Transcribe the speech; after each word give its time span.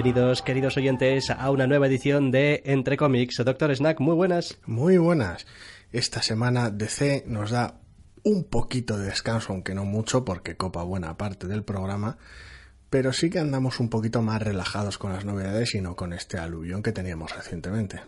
Bienvenidos, 0.00 0.42
queridos 0.42 0.76
oyentes, 0.76 1.28
a 1.28 1.50
una 1.50 1.66
nueva 1.66 1.88
edición 1.88 2.30
de 2.30 2.62
Entre 2.66 2.96
Cómics. 2.96 3.42
Doctor 3.44 3.74
Snack, 3.74 3.98
muy 3.98 4.14
buenas. 4.14 4.56
Muy 4.64 4.96
buenas. 4.96 5.44
Esta 5.90 6.22
semana 6.22 6.70
DC 6.70 7.24
nos 7.26 7.50
da 7.50 7.80
un 8.22 8.44
poquito 8.44 8.96
de 8.96 9.06
descanso, 9.06 9.52
aunque 9.52 9.74
no 9.74 9.84
mucho, 9.84 10.24
porque 10.24 10.56
copa 10.56 10.84
buena 10.84 11.16
parte 11.16 11.48
del 11.48 11.64
programa, 11.64 12.16
pero 12.90 13.12
sí 13.12 13.28
que 13.28 13.40
andamos 13.40 13.80
un 13.80 13.90
poquito 13.90 14.22
más 14.22 14.40
relajados 14.40 14.98
con 14.98 15.12
las 15.12 15.24
novedades 15.24 15.74
y 15.74 15.80
no 15.80 15.96
con 15.96 16.12
este 16.12 16.38
aluvión 16.38 16.80
que 16.80 16.92
teníamos 16.92 17.34
recientemente. 17.34 18.00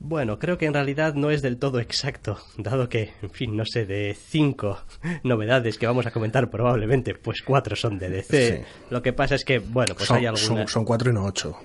Bueno, 0.00 0.38
creo 0.38 0.58
que 0.58 0.66
en 0.66 0.74
realidad 0.74 1.14
no 1.14 1.30
es 1.30 1.42
del 1.42 1.58
todo 1.58 1.80
exacto, 1.80 2.38
dado 2.56 2.88
que, 2.88 3.10
en 3.20 3.30
fin, 3.30 3.56
no 3.56 3.64
sé, 3.66 3.84
de 3.84 4.14
cinco 4.14 4.78
novedades 5.24 5.76
que 5.76 5.86
vamos 5.86 6.06
a 6.06 6.12
comentar 6.12 6.50
probablemente, 6.50 7.14
pues 7.14 7.42
cuatro 7.42 7.74
son 7.74 7.98
de 7.98 8.08
DC. 8.08 8.64
Lo 8.90 9.02
que 9.02 9.12
pasa 9.12 9.34
es 9.34 9.44
que, 9.44 9.58
bueno, 9.58 9.94
pues 9.96 10.10
hay 10.12 10.26
algunas... 10.26 10.70
Son, 10.70 10.84
cuatro 10.84 11.10
y 11.10 11.14
no 11.14 11.24
ocho. 11.24 11.56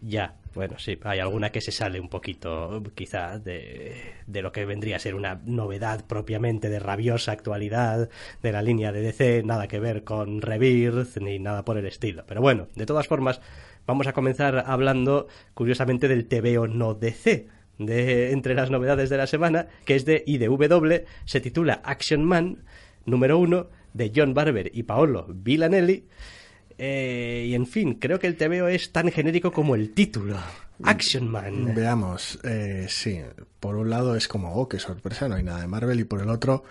Ya, 0.00 0.34
bueno, 0.54 0.78
sí, 0.78 0.98
hay 1.04 1.20
alguna 1.20 1.50
que 1.50 1.60
se 1.60 1.70
sale 1.70 2.00
un 2.00 2.08
poquito, 2.08 2.82
quizá, 2.94 3.38
de, 3.38 4.14
de, 4.26 4.42
lo 4.42 4.52
que 4.52 4.64
vendría 4.64 4.96
a 4.96 4.98
ser 4.98 5.14
una 5.14 5.40
novedad 5.44 6.04
propiamente 6.06 6.70
de 6.70 6.78
rabiosa 6.78 7.32
actualidad 7.32 8.08
de 8.42 8.52
la 8.52 8.62
línea 8.62 8.90
de 8.90 9.02
DC, 9.02 9.42
nada 9.44 9.68
que 9.68 9.78
ver 9.78 10.02
con 10.02 10.40
Rebirth 10.40 11.18
ni 11.18 11.38
nada 11.38 11.64
por 11.64 11.76
el 11.76 11.86
estilo. 11.86 12.24
Pero 12.26 12.40
bueno, 12.40 12.68
de 12.74 12.86
todas 12.86 13.06
formas, 13.06 13.40
vamos 13.86 14.06
a 14.06 14.12
comenzar 14.14 14.64
hablando, 14.66 15.28
curiosamente, 15.54 16.08
del 16.08 16.26
TVO 16.26 16.66
no 16.66 16.94
DC 16.94 17.61
de 17.86 18.32
entre 18.32 18.54
las 18.54 18.70
novedades 18.70 19.10
de 19.10 19.16
la 19.16 19.26
semana, 19.26 19.68
que 19.84 19.94
es 19.94 20.04
de 20.04 20.22
IDW, 20.26 21.04
se 21.24 21.40
titula 21.40 21.80
Action 21.84 22.24
Man 22.24 22.64
número 23.04 23.38
uno 23.38 23.68
de 23.92 24.12
John 24.14 24.34
Barber 24.34 24.70
y 24.72 24.82
Paolo 24.84 25.26
Villanelli. 25.28 26.06
Eh, 26.78 27.46
y 27.48 27.54
en 27.54 27.66
fin, 27.66 27.94
creo 27.94 28.18
que 28.18 28.26
el 28.26 28.36
TVO 28.36 28.68
es 28.68 28.92
tan 28.92 29.10
genérico 29.10 29.52
como 29.52 29.74
el 29.74 29.92
título. 29.92 30.36
Action 30.84 31.28
Man. 31.28 31.74
Veamos, 31.74 32.40
eh, 32.42 32.86
sí, 32.88 33.20
por 33.60 33.76
un 33.76 33.90
lado 33.90 34.16
es 34.16 34.26
como, 34.26 34.54
oh, 34.54 34.68
qué 34.68 34.80
sorpresa, 34.80 35.28
no 35.28 35.36
hay 35.36 35.44
nada 35.44 35.60
de 35.60 35.68
Marvel, 35.68 36.00
y 36.00 36.04
por 36.04 36.20
el 36.20 36.28
otro, 36.28 36.64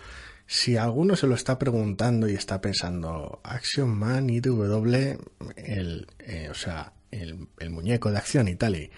si 0.45 0.75
alguno 0.75 1.15
se 1.15 1.27
lo 1.27 1.35
está 1.35 1.57
preguntando 1.57 2.27
y 2.27 2.33
está 2.33 2.59
pensando, 2.59 3.39
Action 3.43 3.89
Man, 3.89 4.29
IDW, 4.29 5.17
el, 5.55 6.07
eh, 6.19 6.49
o 6.49 6.53
sea, 6.55 6.91
el, 7.11 7.47
el, 7.59 7.69
muñeco 7.69 8.11
de 8.11 8.17
acción 8.17 8.49
y 8.49 8.55
tal, 8.55 8.75
y 8.75 8.91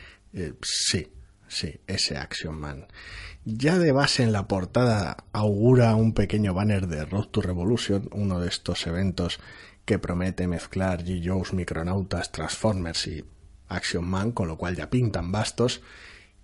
sí, 0.63 1.07
Sí, 1.53 1.79
ese 1.85 2.17
Action 2.17 2.59
Man. 2.59 2.87
Ya 3.45 3.77
de 3.77 3.91
base 3.91 4.23
en 4.23 4.31
la 4.31 4.47
portada 4.47 5.17
augura 5.33 5.95
un 5.95 6.15
pequeño 6.15 6.55
banner 6.55 6.87
de 6.87 7.05
Road 7.05 7.27
to 7.27 7.43
Revolution, 7.43 8.09
uno 8.11 8.39
de 8.39 8.47
estos 8.47 8.87
eventos 8.87 9.39
que 9.85 9.99
promete 9.99 10.47
mezclar 10.47 11.03
G. 11.03 11.21
Joe's 11.23 11.53
Micronautas, 11.53 12.31
Transformers 12.31 13.05
y 13.05 13.23
Action 13.67 14.03
Man, 14.03 14.31
con 14.31 14.47
lo 14.47 14.57
cual 14.57 14.75
ya 14.75 14.89
pintan 14.89 15.31
bastos. 15.31 15.83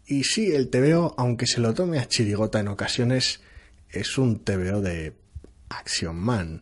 Y 0.05 0.25
sí, 0.25 0.51
el 0.51 0.69
TVO, 0.69 1.15
aunque 1.17 1.47
se 1.47 1.59
lo 1.59 1.73
tome 1.73 1.97
a 1.97 2.07
chirigota 2.07 2.59
en 2.59 2.67
ocasiones, 2.67 3.41
es 3.89 4.15
un 4.19 4.43
TVO 4.43 4.79
de 4.81 5.15
Action 5.69 6.15
Man. 6.15 6.61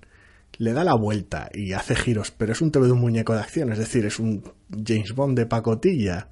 Le 0.53 0.71
da 0.71 0.85
la 0.85 0.93
vuelta 0.93 1.49
y 1.53 1.73
hace 1.73 1.97
giros, 1.97 2.31
pero 2.31 2.53
es 2.53 2.61
un 2.61 2.71
TVO 2.71 2.85
de 2.85 2.91
un 2.93 3.01
muñeco 3.01 3.33
de 3.33 3.41
acción, 3.41 3.73
es 3.73 3.77
decir, 3.77 4.05
es 4.05 4.19
un 4.19 4.41
James 4.71 5.13
Bond 5.13 5.37
de 5.37 5.47
pacotilla 5.47 6.29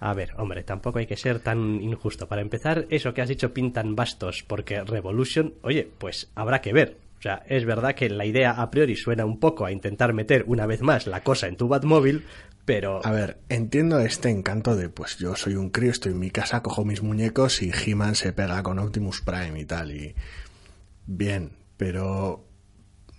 a 0.00 0.14
ver, 0.14 0.32
hombre, 0.36 0.62
tampoco 0.62 0.98
hay 0.98 1.06
que 1.06 1.16
ser 1.16 1.40
tan 1.40 1.82
injusto. 1.82 2.28
Para 2.28 2.42
empezar, 2.42 2.86
eso 2.90 3.12
que 3.14 3.22
has 3.22 3.28
dicho 3.28 3.52
pintan 3.52 3.96
bastos, 3.96 4.44
porque 4.46 4.82
Revolution, 4.82 5.54
oye, 5.62 5.90
pues 5.98 6.30
habrá 6.34 6.60
que 6.60 6.72
ver. 6.72 6.98
O 7.18 7.22
sea, 7.22 7.42
es 7.48 7.64
verdad 7.64 7.96
que 7.96 8.08
la 8.08 8.24
idea 8.24 8.52
a 8.52 8.70
priori 8.70 8.94
suena 8.94 9.24
un 9.24 9.40
poco 9.40 9.64
a 9.64 9.72
intentar 9.72 10.12
meter 10.12 10.44
una 10.46 10.66
vez 10.66 10.82
más 10.82 11.08
la 11.08 11.24
cosa 11.24 11.48
en 11.48 11.56
tu 11.56 11.66
Batmóvil, 11.66 12.24
pero... 12.64 13.04
A 13.04 13.10
ver, 13.10 13.38
entiendo 13.48 13.98
este 13.98 14.30
encanto 14.30 14.76
de, 14.76 14.88
pues 14.88 15.18
yo 15.18 15.34
soy 15.34 15.56
un 15.56 15.70
crío, 15.70 15.90
estoy 15.90 16.12
en 16.12 16.20
mi 16.20 16.30
casa, 16.30 16.62
cojo 16.62 16.84
mis 16.84 17.02
muñecos 17.02 17.60
y 17.62 17.72
He-Man 17.72 18.14
se 18.14 18.32
pega 18.32 18.62
con 18.62 18.78
Optimus 18.78 19.20
Prime 19.22 19.58
y 19.58 19.64
tal, 19.64 19.90
y... 19.90 20.14
Bien, 21.06 21.52
pero 21.76 22.44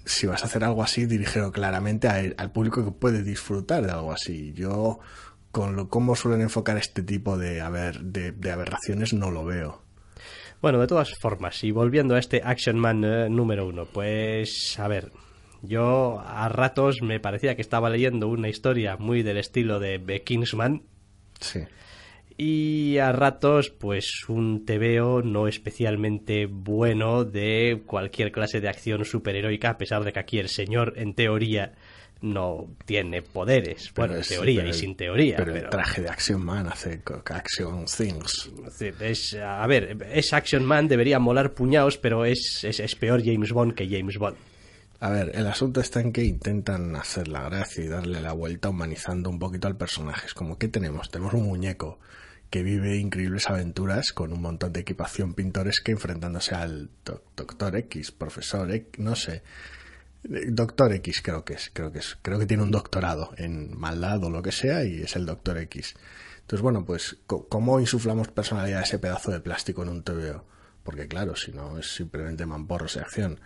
si 0.06 0.28
vas 0.28 0.44
a 0.44 0.46
hacer 0.46 0.64
algo 0.64 0.82
así, 0.82 1.06
dirígelo 1.06 1.52
claramente 1.52 2.08
al 2.08 2.52
público 2.52 2.86
que 2.86 2.92
puede 2.92 3.24
disfrutar 3.24 3.86
de 3.86 3.92
algo 3.92 4.12
así. 4.12 4.54
Yo 4.54 5.00
con 5.52 5.76
lo, 5.76 5.90
cómo 5.90 6.16
suelen 6.16 6.42
enfocar 6.42 6.78
este 6.78 7.04
tipo 7.04 7.38
de, 7.38 7.62
de, 8.02 8.52
aberraciones 8.52 9.14
no 9.14 9.32
lo 9.32 9.46
veo. 9.46 9.82
Bueno, 10.62 10.80
de 10.80 10.88
todas 10.88 11.14
formas, 11.20 11.64
y 11.64 11.72
volviendo 11.72 12.16
a 12.16 12.20
este 12.20 12.42
Action 12.44 12.78
Man 12.78 13.04
eh, 13.04 13.30
número 13.30 13.66
uno, 13.68 13.86
pues 13.86 14.78
a 14.78 14.88
ver, 14.88 15.12
yo 15.62 16.22
a 16.26 16.50
ratos 16.50 17.02
me 17.02 17.20
parecía 17.20 17.56
que 17.56 17.62
estaba 17.62 17.90
leyendo 17.90 18.28
una 18.28 18.50
historia 18.50 18.98
muy 18.98 19.24
del 19.24 19.38
estilo 19.38 19.80
de 19.80 20.00
The 20.00 20.24
Kingsman. 20.24 20.84
Sí. 21.40 21.62
Y 22.38 22.98
a 23.00 23.12
ratos, 23.12 23.70
pues 23.70 24.30
un 24.30 24.66
tebeo 24.66 25.22
no 25.22 25.50
especialmente 25.50 26.46
bueno 26.46 27.26
de 27.26 27.84
cualquier 27.86 28.32
clase 28.32 28.62
de 28.62 28.70
acción 28.70 29.04
superheroica, 29.04 29.72
a 29.72 29.78
pesar 29.78 30.06
de 30.06 30.14
que 30.14 30.20
aquí 30.20 30.40
el 30.40 30.48
señor, 30.48 30.94
en 30.96 31.16
teoría, 31.16 31.74
no 32.22 32.68
tiene 32.86 33.22
poderes. 33.22 33.94
bueno, 33.96 34.16
en 34.16 34.24
teoría 34.24 34.68
y 34.68 34.74
sin 34.74 34.96
teoría. 34.96 35.38
Pero, 35.38 35.56
el 35.56 35.70
traje 35.70 36.02
de 36.02 36.10
Action 36.10 36.44
Man 36.44 36.68
hace 36.68 37.02
Action 37.26 37.86
Things. 37.86 38.52
Es, 39.00 39.36
a 39.36 39.66
ver, 39.68 39.98
es 40.12 40.34
Action 40.34 40.66
Man, 40.66 40.88
debería 40.88 41.20
molar 41.20 41.54
puñados, 41.54 41.98
pero 41.98 42.26
es, 42.26 42.64
es, 42.64 42.96
peor 42.96 43.24
James 43.24 43.52
Bond 43.52 43.74
que 43.74 43.88
James 43.88 44.18
Bond. 44.18 44.38
A 45.02 45.12
ver, 45.12 45.32
el 45.34 45.48
asunto 45.48 45.80
está 45.80 46.02
en 46.02 46.12
que 46.12 46.26
intentan 46.26 46.94
hacer 46.98 47.30
la 47.30 47.44
gracia 47.44 47.84
y 47.84 47.88
darle 47.88 48.20
la 48.20 48.34
vuelta 48.34 48.68
humanizando 48.68 49.30
un 49.30 49.40
poquito 49.40 49.68
al 49.68 49.78
personaje. 49.78 50.28
Es 50.28 50.34
como, 50.34 50.58
¿qué 50.58 50.68
tenemos? 50.68 51.10
Tenemos 51.10 51.34
un 51.34 51.44
muñeco 51.44 52.00
que 52.50 52.64
vive 52.64 52.98
increíbles 52.98 53.50
aventuras 53.50 54.12
con 54.12 54.34
un 54.34 54.42
montón 54.42 54.74
de 54.74 54.82
equipación 54.82 55.36
pintoresca 55.36 55.92
enfrentándose 55.92 56.56
al 56.56 56.90
Doctor 57.06 57.78
X, 57.78 58.12
Profesor 58.12 58.70
X, 58.74 59.00
no 59.00 59.16
sé. 59.16 59.44
Doctor 60.24 60.94
X 60.94 61.22
creo 61.22 61.46
que 61.46 61.54
es, 61.54 61.72
creo 61.74 61.92
que 61.92 62.00
es, 62.00 62.18
creo 62.22 62.40
que 62.40 62.46
tiene 62.46 62.64
un 62.64 62.72
doctorado 62.72 63.32
en 63.38 63.78
maldad 63.78 64.24
o 64.24 64.30
lo 64.30 64.42
que 64.42 64.52
sea 64.52 64.84
y 64.84 65.02
es 65.02 65.16
el 65.16 65.26
Doctor 65.26 65.58
X. 65.58 65.96
Entonces, 66.42 66.62
bueno, 66.62 66.84
pues, 66.84 67.18
¿cómo 67.26 67.80
insuflamos 67.80 68.28
personalidad 68.30 68.80
a 68.80 68.84
ese 68.84 69.00
pedazo 69.00 69.32
de 69.32 69.40
plástico 69.40 69.84
en 69.84 69.90
un 69.90 70.04
TVO? 70.04 70.46
Porque 70.84 71.08
claro, 71.08 71.36
si 71.36 71.52
no 71.52 71.78
es 71.78 71.94
simplemente 71.96 72.46
mamporros 72.46 72.96
de 72.96 73.02
acción. 73.02 73.40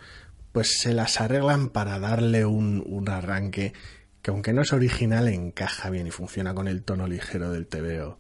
Pues 0.52 0.80
se 0.80 0.94
las 0.94 1.20
arreglan 1.20 1.70
para 1.70 2.00
darle 2.00 2.46
un, 2.46 2.84
un 2.86 3.10
arranque 3.10 3.74
que 4.22 4.32
aunque 4.32 4.54
no 4.54 4.62
es 4.62 4.72
original 4.72 5.28
encaja 5.28 5.90
bien 5.90 6.08
y 6.08 6.12
funciona 6.12 6.54
con 6.54 6.68
el 6.68 6.84
tono 6.84 7.08
ligero 7.08 7.52
del 7.52 7.68
TVO 7.68 8.18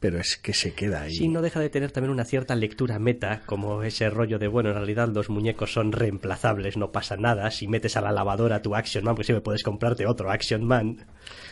pero 0.00 0.18
es 0.18 0.36
que 0.36 0.52
se 0.52 0.72
queda 0.72 1.02
ahí. 1.02 1.14
Sí, 1.14 1.28
no 1.28 1.40
deja 1.42 1.60
de 1.60 1.70
tener 1.70 1.90
también 1.90 2.12
una 2.12 2.24
cierta 2.24 2.54
lectura 2.54 2.98
meta, 2.98 3.42
como 3.46 3.82
ese 3.82 4.10
rollo 4.10 4.38
de, 4.38 4.48
bueno, 4.48 4.70
en 4.70 4.76
realidad 4.76 5.08
los 5.08 5.30
muñecos 5.30 5.72
son 5.72 5.92
reemplazables, 5.92 6.76
no 6.76 6.92
pasa 6.92 7.16
nada, 7.16 7.50
si 7.50 7.66
metes 7.66 7.96
a 7.96 8.02
la 8.02 8.12
lavadora 8.12 8.62
tu 8.62 8.74
Action 8.74 9.04
Man, 9.04 9.14
pues 9.14 9.30
me 9.30 9.40
puedes 9.40 9.62
comprarte 9.62 10.06
otro 10.06 10.30
Action 10.30 10.64
Man. 10.64 11.06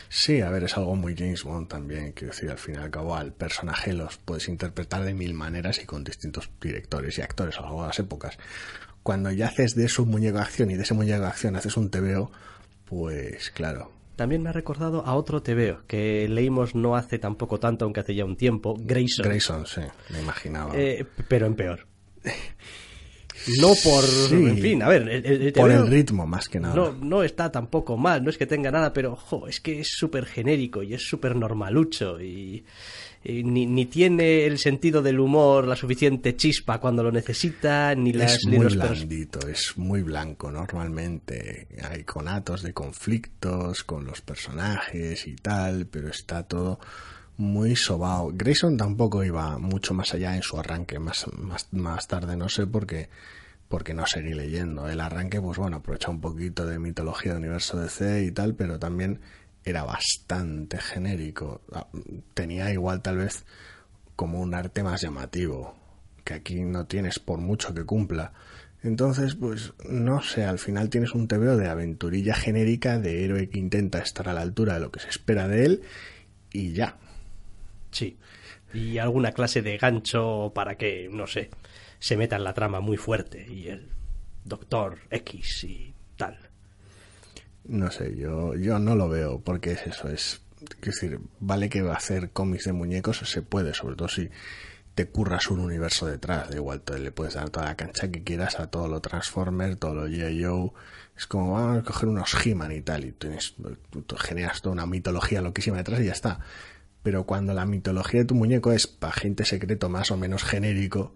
Sí, 0.08 0.40
a 0.42 0.50
ver, 0.50 0.64
es 0.64 0.76
algo 0.76 0.94
muy 0.94 1.16
James 1.16 1.42
Bond 1.42 1.68
también, 1.68 2.12
quiero 2.12 2.32
decir, 2.32 2.50
al 2.50 2.58
fin 2.58 2.74
y 2.74 2.78
al 2.78 2.90
cabo 2.90 3.16
al 3.16 3.32
personaje 3.32 3.92
los 3.92 4.18
puedes 4.18 4.48
interpretar 4.48 5.04
de 5.04 5.14
mil 5.14 5.34
maneras 5.34 5.80
y 5.82 5.86
con 5.86 6.04
distintos 6.04 6.50
directores 6.60 7.18
y 7.18 7.22
actores 7.22 7.56
a 7.56 7.60
lo 7.60 7.66
largo 7.66 7.82
de 7.82 7.86
las 7.88 7.98
épocas. 7.98 8.38
Cuando 9.02 9.30
ya 9.30 9.48
haces 9.48 9.74
de 9.74 9.86
eso 9.86 10.02
un 10.02 10.10
muñeco 10.10 10.38
de 10.38 10.44
acción 10.44 10.70
y 10.70 10.76
de 10.76 10.82
ese 10.82 10.94
muñeco 10.94 11.20
de 11.20 11.26
acción 11.26 11.56
haces 11.56 11.76
un 11.76 11.90
TVO, 11.90 12.30
pues 12.84 13.50
claro, 13.50 13.90
también 14.16 14.42
me 14.42 14.50
ha 14.50 14.52
recordado 14.52 15.04
a 15.04 15.14
otro 15.14 15.42
TVO 15.42 15.82
que 15.86 16.28
leímos 16.28 16.74
no 16.74 16.96
hace 16.96 17.18
tampoco 17.18 17.58
tanto, 17.58 17.84
aunque 17.84 18.00
hace 18.00 18.14
ya 18.14 18.24
un 18.24 18.36
tiempo, 18.36 18.76
Grayson. 18.78 19.24
Grayson, 19.24 19.66
sí, 19.66 19.80
me 20.10 20.20
imaginaba. 20.20 20.72
Eh, 20.76 21.04
pero 21.28 21.46
en 21.46 21.54
peor. 21.54 21.86
No 23.60 23.68
por... 23.82 24.04
Sí, 24.04 24.34
en 24.34 24.58
fin, 24.58 24.82
a 24.82 24.88
ver, 24.88 25.08
el, 25.08 25.26
el 25.26 25.52
Por 25.52 25.70
el 25.70 25.86
ritmo, 25.86 26.26
más 26.26 26.48
que 26.48 26.60
nada. 26.60 26.74
no, 26.74 26.92
no 26.92 27.22
está 27.22 27.52
tampoco 27.52 27.96
mal, 27.96 28.24
no 28.24 28.30
es 28.30 28.38
que 28.38 28.46
tenga 28.46 28.70
nada, 28.70 28.92
pero 28.92 29.16
jo, 29.16 29.48
es 29.48 29.60
que 29.60 29.80
es 29.80 29.88
súper 29.90 30.24
genérico 30.24 30.82
y 30.82 30.94
es 30.94 31.02
súper 31.02 31.36
normalucho 31.36 32.20
y, 32.20 32.64
y 33.24 33.42
ni, 33.42 33.66
ni 33.66 33.86
tiene 33.86 34.44
el 34.44 34.58
sentido 34.58 35.00
del 35.00 35.18
humor 35.18 35.66
la 35.66 35.76
suficiente 35.76 36.36
chispa 36.36 36.78
cuando 36.78 37.02
lo 37.02 37.10
necesita, 37.10 37.94
ni 37.94 38.12
las 38.12 38.34
es 38.34 38.46
ni 38.46 38.56
muy 38.56 38.64
los 38.64 38.76
blandito, 38.76 39.48
es 39.48 39.72
muy 39.76 40.02
blanco 40.02 40.50
normalmente. 40.50 41.66
Hay 41.90 42.04
conatos 42.04 42.62
de 42.62 42.74
conflictos 42.74 43.82
con 43.84 44.04
los 44.04 44.20
personajes 44.20 45.26
y 45.26 45.36
tal, 45.36 45.86
pero 45.86 46.08
está 46.08 46.42
todo 46.42 46.78
muy 47.38 47.76
sobao. 47.76 48.30
Grayson 48.34 48.76
tampoco 48.76 49.24
iba 49.24 49.58
mucho 49.58 49.94
más 49.94 50.12
allá 50.12 50.36
en 50.36 50.42
su 50.42 50.58
arranque, 50.58 50.98
más, 50.98 51.26
más, 51.38 51.68
más 51.72 52.06
tarde 52.06 52.36
no 52.36 52.50
sé 52.50 52.66
por 52.66 52.86
qué 52.86 53.08
porque 53.68 53.94
no 53.94 54.06
seguí 54.06 54.34
leyendo. 54.34 54.88
El 54.88 55.00
arranque, 55.00 55.40
pues 55.40 55.58
bueno, 55.58 55.78
aprovecha 55.78 56.10
un 56.10 56.20
poquito 56.20 56.66
de 56.66 56.78
mitología 56.78 57.32
de 57.32 57.38
universo 57.38 57.80
DC 57.80 58.22
y 58.22 58.30
tal, 58.30 58.54
pero 58.54 58.78
también 58.78 59.20
era 59.64 59.84
bastante 59.84 60.78
genérico. 60.78 61.62
Ah, 61.72 61.86
Tenía 62.34 62.70
igual 62.72 63.02
tal 63.02 63.18
vez 63.18 63.44
como 64.16 64.40
un 64.40 64.54
arte 64.54 64.82
más 64.82 65.00
llamativo, 65.02 65.74
que 66.24 66.34
aquí 66.34 66.62
no 66.62 66.86
tienes 66.86 67.18
por 67.18 67.38
mucho 67.38 67.74
que 67.74 67.84
cumpla. 67.84 68.32
Entonces, 68.82 69.34
pues 69.34 69.72
no 69.88 70.22
sé, 70.22 70.44
al 70.44 70.58
final 70.58 70.90
tienes 70.90 71.14
un 71.14 71.26
TVO 71.26 71.56
de 71.56 71.68
aventurilla 71.68 72.34
genérica 72.34 72.98
de 72.98 73.24
héroe 73.24 73.48
que 73.48 73.58
intenta 73.58 73.98
estar 73.98 74.28
a 74.28 74.34
la 74.34 74.42
altura 74.42 74.74
de 74.74 74.80
lo 74.80 74.92
que 74.92 75.00
se 75.00 75.08
espera 75.08 75.48
de 75.48 75.64
él 75.64 75.82
y 76.52 76.72
ya. 76.72 76.98
Sí. 77.90 78.18
Y 78.74 78.98
alguna 78.98 79.32
clase 79.32 79.62
de 79.62 79.78
gancho 79.78 80.52
para 80.54 80.76
que, 80.76 81.08
no 81.10 81.26
sé, 81.26 81.48
se 81.98 82.16
meta 82.18 82.36
en 82.36 82.44
la 82.44 82.52
trama 82.52 82.80
muy 82.80 82.98
fuerte 82.98 83.46
y 83.50 83.68
el 83.68 83.88
Doctor 84.44 84.98
X 85.10 85.64
y 85.64 85.94
tal. 86.16 86.43
No 87.64 87.90
sé, 87.90 88.16
yo, 88.16 88.54
yo 88.54 88.78
no 88.78 88.94
lo 88.94 89.08
veo 89.08 89.40
porque 89.40 89.72
es 89.72 89.86
eso, 89.86 90.08
es, 90.08 90.42
es 90.60 90.80
decir, 90.80 91.20
vale 91.40 91.68
que 91.68 91.82
va 91.82 91.94
a 91.94 91.96
hacer 91.96 92.30
cómics 92.30 92.64
de 92.64 92.72
muñecos, 92.72 93.18
se 93.18 93.42
puede, 93.42 93.72
sobre 93.74 93.96
todo 93.96 94.08
si 94.08 94.30
te 94.94 95.06
curras 95.08 95.50
un 95.50 95.60
universo 95.60 96.06
detrás, 96.06 96.50
da 96.50 96.56
igual, 96.56 96.82
te 96.82 96.98
le 96.98 97.10
puedes 97.10 97.34
dar 97.34 97.50
toda 97.50 97.66
la 97.66 97.76
cancha 97.76 98.10
que 98.10 98.22
quieras 98.22 98.60
a 98.60 98.68
todo 98.68 98.86
lo 98.86 99.00
Transformer, 99.00 99.76
todo 99.76 99.94
lo 99.94 100.08
G.I. 100.08 100.44
Joe, 100.44 100.70
es 101.16 101.26
como 101.26 101.52
vamos 101.52 101.78
a 101.78 101.82
coger 101.82 102.08
unos 102.08 102.34
He-Man 102.46 102.72
y 102.72 102.82
tal, 102.82 103.04
y 103.04 103.12
tienes, 103.12 103.54
tú 103.90 104.16
generas 104.16 104.62
toda 104.62 104.72
una 104.72 104.86
mitología 104.86 105.40
loquísima 105.40 105.78
detrás 105.78 106.00
y 106.00 106.06
ya 106.06 106.12
está. 106.12 106.40
Pero 107.02 107.24
cuando 107.24 107.54
la 107.54 107.66
mitología 107.66 108.20
de 108.20 108.26
tu 108.26 108.34
muñeco 108.34 108.72
es 108.72 108.86
para 108.86 109.12
gente 109.12 109.44
secreto 109.44 109.88
más 109.88 110.10
o 110.10 110.16
menos 110.16 110.44
genérico, 110.44 111.14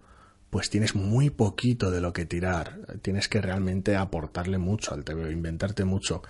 pues 0.49 0.69
tienes 0.69 0.95
muy 0.95 1.29
poquito 1.29 1.91
de 1.91 2.01
lo 2.01 2.13
que 2.13 2.25
tirar. 2.25 2.79
Tienes 3.01 3.27
que 3.27 3.41
realmente 3.41 3.95
aportarle 3.95 4.57
mucho 4.57 4.93
al 4.93 5.03
TV, 5.03 5.31
inventarte 5.31 5.85
mucho. 5.85 6.23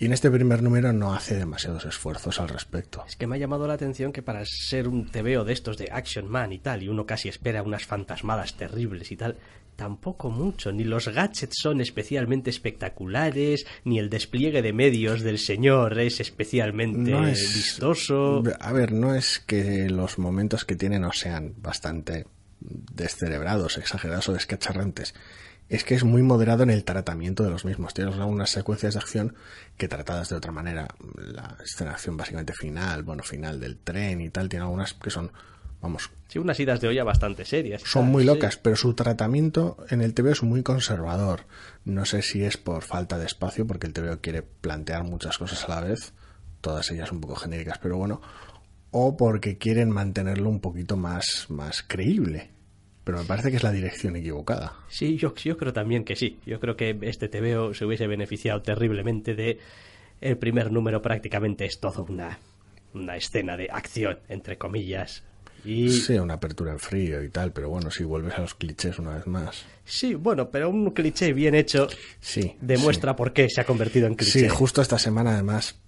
Y 0.00 0.06
en 0.06 0.12
este 0.12 0.30
primer 0.30 0.62
número 0.62 0.92
no 0.92 1.12
hace 1.12 1.34
demasiados 1.36 1.84
esfuerzos 1.84 2.38
al 2.40 2.48
respecto. 2.48 3.04
Es 3.08 3.16
que 3.16 3.26
me 3.26 3.34
ha 3.34 3.38
llamado 3.38 3.66
la 3.66 3.74
atención 3.74 4.12
que 4.12 4.22
para 4.22 4.44
ser 4.46 4.86
un 4.86 5.06
TVO 5.10 5.44
de 5.44 5.52
estos 5.52 5.76
de 5.76 5.88
Action 5.90 6.28
Man 6.28 6.52
y 6.52 6.58
tal, 6.60 6.82
y 6.84 6.88
uno 6.88 7.04
casi 7.04 7.28
espera 7.28 7.62
unas 7.64 7.84
fantasmadas 7.84 8.56
terribles 8.56 9.10
y 9.10 9.16
tal, 9.16 9.36
tampoco 9.74 10.30
mucho. 10.30 10.70
Ni 10.70 10.84
los 10.84 11.08
gadgets 11.08 11.56
son 11.60 11.80
especialmente 11.80 12.48
espectaculares, 12.50 13.66
ni 13.84 13.98
el 13.98 14.08
despliegue 14.08 14.62
de 14.62 14.72
medios 14.72 15.22
del 15.22 15.38
señor 15.38 15.98
es 15.98 16.20
especialmente 16.20 17.10
No 17.10 17.26
es- 17.26 17.54
vistoso. 17.54 18.42
A 18.60 18.72
ver, 18.72 18.92
no 18.92 19.14
es 19.16 19.40
que 19.40 19.90
los 19.90 20.18
momentos 20.18 20.64
que 20.64 20.76
tiene 20.76 20.98
no 21.00 21.12
sean 21.12 21.54
bastante 21.58 22.24
descerebrados, 22.60 23.78
exagerados 23.78 24.28
o 24.28 24.32
descacharrantes. 24.32 25.14
Es 25.68 25.84
que 25.84 25.94
es 25.94 26.02
muy 26.04 26.22
moderado 26.22 26.62
en 26.62 26.70
el 26.70 26.84
tratamiento 26.84 27.44
de 27.44 27.50
los 27.50 27.64
mismos. 27.66 27.92
Tienes 27.92 28.14
algunas 28.14 28.48
secuencias 28.50 28.94
de 28.94 29.00
acción 29.00 29.34
que 29.76 29.86
tratadas 29.86 30.30
de 30.30 30.36
otra 30.36 30.50
manera. 30.50 30.88
La 31.16 31.58
escenación 31.62 32.16
básicamente 32.16 32.54
final, 32.54 33.02
bueno, 33.02 33.22
final 33.22 33.60
del 33.60 33.76
tren 33.76 34.20
y 34.22 34.30
tal, 34.30 34.48
tiene 34.48 34.64
algunas 34.64 34.94
que 34.94 35.10
son, 35.10 35.30
vamos, 35.82 36.10
Sí, 36.28 36.38
unas 36.38 36.60
idas 36.60 36.80
de 36.82 36.88
olla 36.88 37.04
bastante 37.04 37.44
serias. 37.46 37.82
son 37.86 38.06
muy 38.06 38.22
sí. 38.22 38.26
locas, 38.26 38.56
pero 38.58 38.76
su 38.76 38.92
tratamiento 38.94 39.78
en 39.88 40.02
el 40.02 40.12
TVO 40.14 40.30
es 40.30 40.42
muy 40.42 40.62
conservador. 40.62 41.46
No 41.84 42.04
sé 42.04 42.20
si 42.22 42.44
es 42.44 42.56
por 42.58 42.82
falta 42.82 43.16
de 43.18 43.24
espacio, 43.26 43.66
porque 43.66 43.86
el 43.86 43.92
TVO 43.94 44.20
quiere 44.20 44.42
plantear 44.42 45.04
muchas 45.04 45.38
cosas 45.38 45.64
a 45.64 45.68
la 45.68 45.80
vez, 45.82 46.12
todas 46.60 46.90
ellas 46.90 47.12
un 47.12 47.20
poco 47.22 47.36
genéricas, 47.36 47.78
pero 47.78 47.96
bueno, 47.96 48.20
o 48.90 49.16
porque 49.16 49.58
quieren 49.58 49.90
mantenerlo 49.90 50.48
un 50.48 50.60
poquito 50.60 50.96
más, 50.96 51.46
más 51.48 51.82
creíble. 51.82 52.50
Pero 53.04 53.18
me 53.18 53.24
parece 53.24 53.50
que 53.50 53.56
es 53.56 53.62
la 53.62 53.72
dirección 53.72 54.16
equivocada. 54.16 54.74
Sí, 54.88 55.16
yo, 55.16 55.34
yo 55.34 55.56
creo 55.56 55.72
también 55.72 56.04
que 56.04 56.14
sí. 56.16 56.38
Yo 56.44 56.60
creo 56.60 56.76
que 56.76 56.96
este 57.02 57.28
TVO 57.28 57.72
se 57.74 57.84
hubiese 57.86 58.06
beneficiado 58.06 58.60
terriblemente 58.62 59.34
de... 59.34 59.58
El 60.20 60.36
primer 60.36 60.70
número 60.72 61.00
prácticamente 61.00 61.64
es 61.64 61.78
todo 61.80 62.04
una, 62.08 62.38
una 62.92 63.16
escena 63.16 63.56
de 63.56 63.68
acción, 63.70 64.18
entre 64.28 64.58
comillas. 64.58 65.22
Y 65.64 65.88
Sí, 65.90 66.14
una 66.18 66.34
apertura 66.34 66.72
en 66.72 66.78
frío 66.78 67.22
y 67.22 67.30
tal, 67.30 67.52
pero 67.52 67.68
bueno, 67.70 67.90
si 67.90 68.04
vuelves 68.04 68.34
a 68.34 68.40
los 68.42 68.54
clichés 68.54 68.98
una 68.98 69.14
vez 69.14 69.26
más. 69.26 69.64
Sí, 69.84 70.14
bueno, 70.14 70.50
pero 70.50 70.70
un 70.70 70.90
cliché 70.90 71.32
bien 71.32 71.54
hecho 71.54 71.88
Sí. 72.20 72.56
demuestra 72.60 73.16
por 73.16 73.32
qué 73.32 73.48
se 73.48 73.60
ha 73.60 73.64
convertido 73.64 74.06
en 74.06 74.14
cliché. 74.16 74.40
Sí, 74.40 74.48
justo 74.48 74.82
esta 74.82 74.98
semana 74.98 75.32
además, 75.34 75.78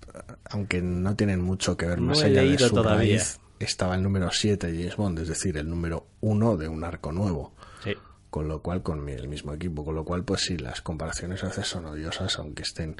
aunque 0.50 0.82
no 0.82 1.16
tienen 1.16 1.40
mucho 1.40 1.76
que 1.76 1.86
ver 1.86 2.00
más 2.00 2.22
allá 2.22 2.42
de 2.42 2.58
su 2.58 2.74
todavía. 2.74 2.96
raíz, 3.18 3.40
estaba 3.58 3.94
el 3.94 4.02
número 4.02 4.30
7 4.30 4.66
de 4.70 4.78
James 4.78 4.96
Bond, 4.96 5.18
es 5.20 5.28
decir, 5.28 5.56
el 5.56 5.68
número 5.68 6.06
1 6.20 6.56
de 6.56 6.68
un 6.68 6.84
arco 6.84 7.12
nuevo. 7.12 7.54
Sí. 7.84 7.94
Con 8.30 8.48
lo 8.48 8.62
cual, 8.62 8.82
con 8.82 9.08
el 9.08 9.28
mismo 9.28 9.52
equipo, 9.52 9.84
con 9.84 9.94
lo 9.94 10.04
cual, 10.04 10.24
pues 10.24 10.42
sí, 10.42 10.56
las 10.56 10.80
comparaciones 10.82 11.42
a 11.44 11.48
veces 11.48 11.66
son 11.66 11.86
odiosas, 11.86 12.38
aunque 12.38 12.62
estén 12.62 12.96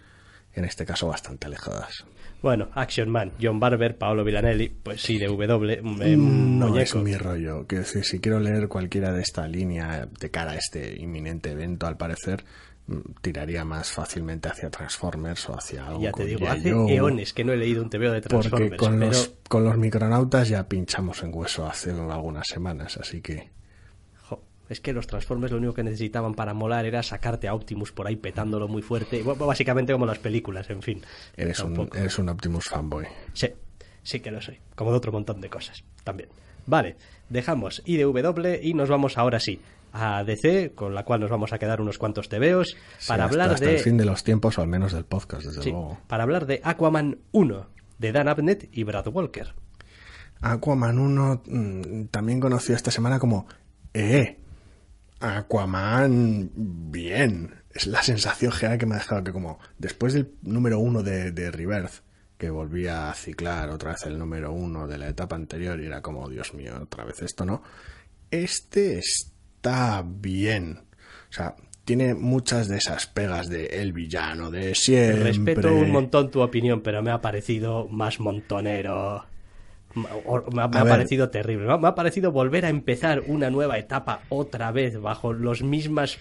en 0.53 0.65
este 0.65 0.85
caso 0.85 1.07
bastante 1.07 1.47
alejadas. 1.47 2.05
Bueno, 2.43 2.71
Action 2.75 3.09
Man, 3.11 3.33
John 3.41 3.61
Barber, 3.61 3.97
Paolo 3.99 4.25
Villanelli, 4.25 4.69
pues 4.69 5.01
sí, 5.03 5.19
de 5.19 5.27
W, 5.27 5.75
eh, 5.75 6.17
no 6.17 6.69
muñeco. 6.69 6.79
es 6.79 6.95
mi 6.97 7.15
rollo. 7.15 7.67
Quiero 7.67 7.85
decir, 7.85 8.05
si 8.05 8.19
quiero 8.19 8.41
leer 8.41 8.67
cualquiera 8.67 9.13
de 9.13 9.23
esta 9.23 9.47
línea 9.47 10.09
de 10.19 10.31
cara 10.31 10.53
a 10.53 10.57
este 10.57 10.99
inminente 10.99 11.51
evento, 11.53 11.87
al 11.87 11.97
parecer, 11.99 12.45
mm, 12.80 12.80
tiraría 13.23 13.65
más 13.65 13.91
fácilmente 13.93 14.49
hacia 14.49 14.71
Transformers 14.71 15.49
o 15.49 15.57
hacia 15.57 15.87
algo 15.87 16.01
Ya 16.03 16.13
te 16.13 16.25
digo, 16.25 16.49
hace 16.49 16.71
eones 16.71 17.33
que 17.33 17.45
no 17.45 17.53
he 17.53 17.57
leído 17.57 17.83
un 17.83 17.91
TVO 17.91 18.11
de 18.13 18.21
Porque 18.23 18.29
Transformers, 18.29 18.77
con 18.79 18.99
pero 18.99 19.07
los, 19.13 19.35
con 19.49 19.65
los 19.65 19.77
micronautas 19.77 20.49
ya 20.49 20.69
pinchamos 20.69 21.23
en 21.23 21.35
hueso 21.35 21.67
hace 21.67 21.91
algunas 21.93 22.47
semanas, 22.49 22.97
así 22.97 23.21
que 23.21 23.51
jo, 24.29 24.43
es 24.69 24.81
que 24.81 24.93
los 24.93 25.07
Transformers 25.07 25.53
lo 25.53 25.59
único 25.59 25.75
que 25.75 25.85
necesitaban 25.85 26.35
para 26.35 26.53
molar 26.55 26.85
era 26.85 27.03
sacarte 27.03 27.47
a 27.49 27.55
Optimus 27.55 27.93
por 27.93 28.07
ahí 28.07 28.17
petándolo 28.17 28.67
muy 28.69 28.83
fuerte, 28.83 29.23
básicamente 29.23 29.93
como 29.93 30.07
las 30.07 30.19
películas, 30.19 30.69
en 30.71 30.83
fin. 30.83 31.03
eres 31.37 31.61
un, 31.61 31.75
Tampoco- 31.75 31.97
eres 31.99 32.19
un 32.19 32.29
Optimus 32.29 32.65
fanboy. 32.65 33.07
Sí, 33.35 33.49
sí 34.03 34.21
que 34.21 34.31
lo 34.31 34.41
soy, 34.41 34.59
como 34.75 34.91
de 34.91 34.97
otro 34.97 35.13
montón 35.13 35.41
de 35.41 35.49
cosas 35.49 35.85
también. 36.05 36.29
Vale, 36.67 36.97
dejamos 37.29 37.83
IDW 37.87 38.59
y 38.63 38.75
nos 38.75 38.89
vamos 38.89 39.17
ahora 39.17 39.41
sí 39.41 39.61
a 39.93 40.23
DC, 40.25 40.73
con 40.75 40.95
la 40.95 41.05
cual 41.05 41.21
nos 41.21 41.31
vamos 41.31 41.53
a 41.53 41.59
quedar 41.59 41.81
unos 41.81 41.99
cuantos 41.99 42.29
Sí, 42.29 43.09
para 43.09 43.25
hasta, 43.25 43.25
hablar 43.25 43.51
hasta 43.51 43.67
de 43.67 43.77
el 43.77 43.81
fin 43.81 43.97
de 43.97 44.05
los 44.05 44.23
tiempos, 44.25 44.59
o 44.59 44.63
al 44.63 44.69
menos 44.69 44.93
del 44.93 45.05
podcast, 45.05 45.45
desde 45.47 45.63
sí, 45.63 45.71
luego. 45.71 45.99
para 46.07 46.23
hablar 46.25 46.47
de 46.47 46.61
Aquaman 46.65 47.19
1 47.33 47.67
de 47.99 48.13
Dan 48.13 48.29
Abnett 48.29 48.69
y 48.73 48.85
Brad 48.85 49.07
Walker. 49.09 49.55
Aquaman 50.41 50.99
1, 50.99 51.43
mm, 51.47 52.05
también 52.07 52.41
conocido 52.41 52.77
esta 52.77 52.91
semana 52.91 53.19
como 53.19 53.47
Eh, 53.93 54.39
Aquaman 55.21 56.51
bien. 56.55 57.55
Es 57.73 57.87
la 57.87 58.03
sensación 58.03 58.53
general 58.53 58.79
que 58.79 58.87
me 58.87 58.95
ha 58.95 58.99
dejado 58.99 59.23
que 59.23 59.33
como 59.33 59.59
después 59.79 60.13
del 60.15 60.33
número 60.43 60.79
1 60.79 61.03
de, 61.03 61.31
de 61.33 61.51
Rebirth, 61.51 62.03
que 62.39 62.51
volvía 62.51 63.11
a 63.11 63.15
ciclar 63.15 63.69
otra 63.71 63.91
vez 63.93 64.03
el 64.07 64.19
número 64.19 64.53
1 64.53 64.87
de 64.89 64.99
la 64.99 65.09
etapa 65.09 65.37
anterior 65.37 65.79
y 65.81 65.87
era 65.87 66.01
como, 66.01 66.29
Dios 66.29 66.55
mío, 66.55 66.73
otra 66.83 67.05
vez 67.05 67.21
esto, 67.23 67.45
¿no? 67.45 67.63
Este 68.31 68.99
está 69.61 70.03
bien. 70.07 70.79
O 71.29 71.33
sea, 71.33 71.55
tiene 71.85 72.15
muchas 72.15 72.67
de 72.69 72.79
esas 72.79 73.07
pegas 73.07 73.49
de 73.49 73.67
el 73.67 73.93
villano 73.93 74.51
de 74.51 74.75
siempre. 74.75 75.25
Respeto 75.25 75.75
un 75.75 75.91
montón 75.91 76.31
tu 76.31 76.41
opinión, 76.41 76.81
pero 76.81 77.03
me 77.03 77.11
ha 77.11 77.21
parecido 77.21 77.87
más 77.89 78.21
montonero. 78.21 79.25
Me 79.95 80.63
ha, 80.63 80.69
me 80.69 80.81
ver. 80.83 80.89
parecido 80.89 81.29
terrible. 81.31 81.67
Me 81.67 81.73
ha, 81.75 81.77
me 81.77 81.89
ha 81.89 81.95
parecido 81.95 82.33
volver 82.33 82.65
a 82.65 82.69
empezar 82.71 83.23
una 83.27 83.51
nueva 83.51 83.77
etapa 83.79 84.23
otra 84.31 84.71
vez 84.73 84.99
bajo 85.01 85.33
las 85.35 85.63
mismas 85.63 86.17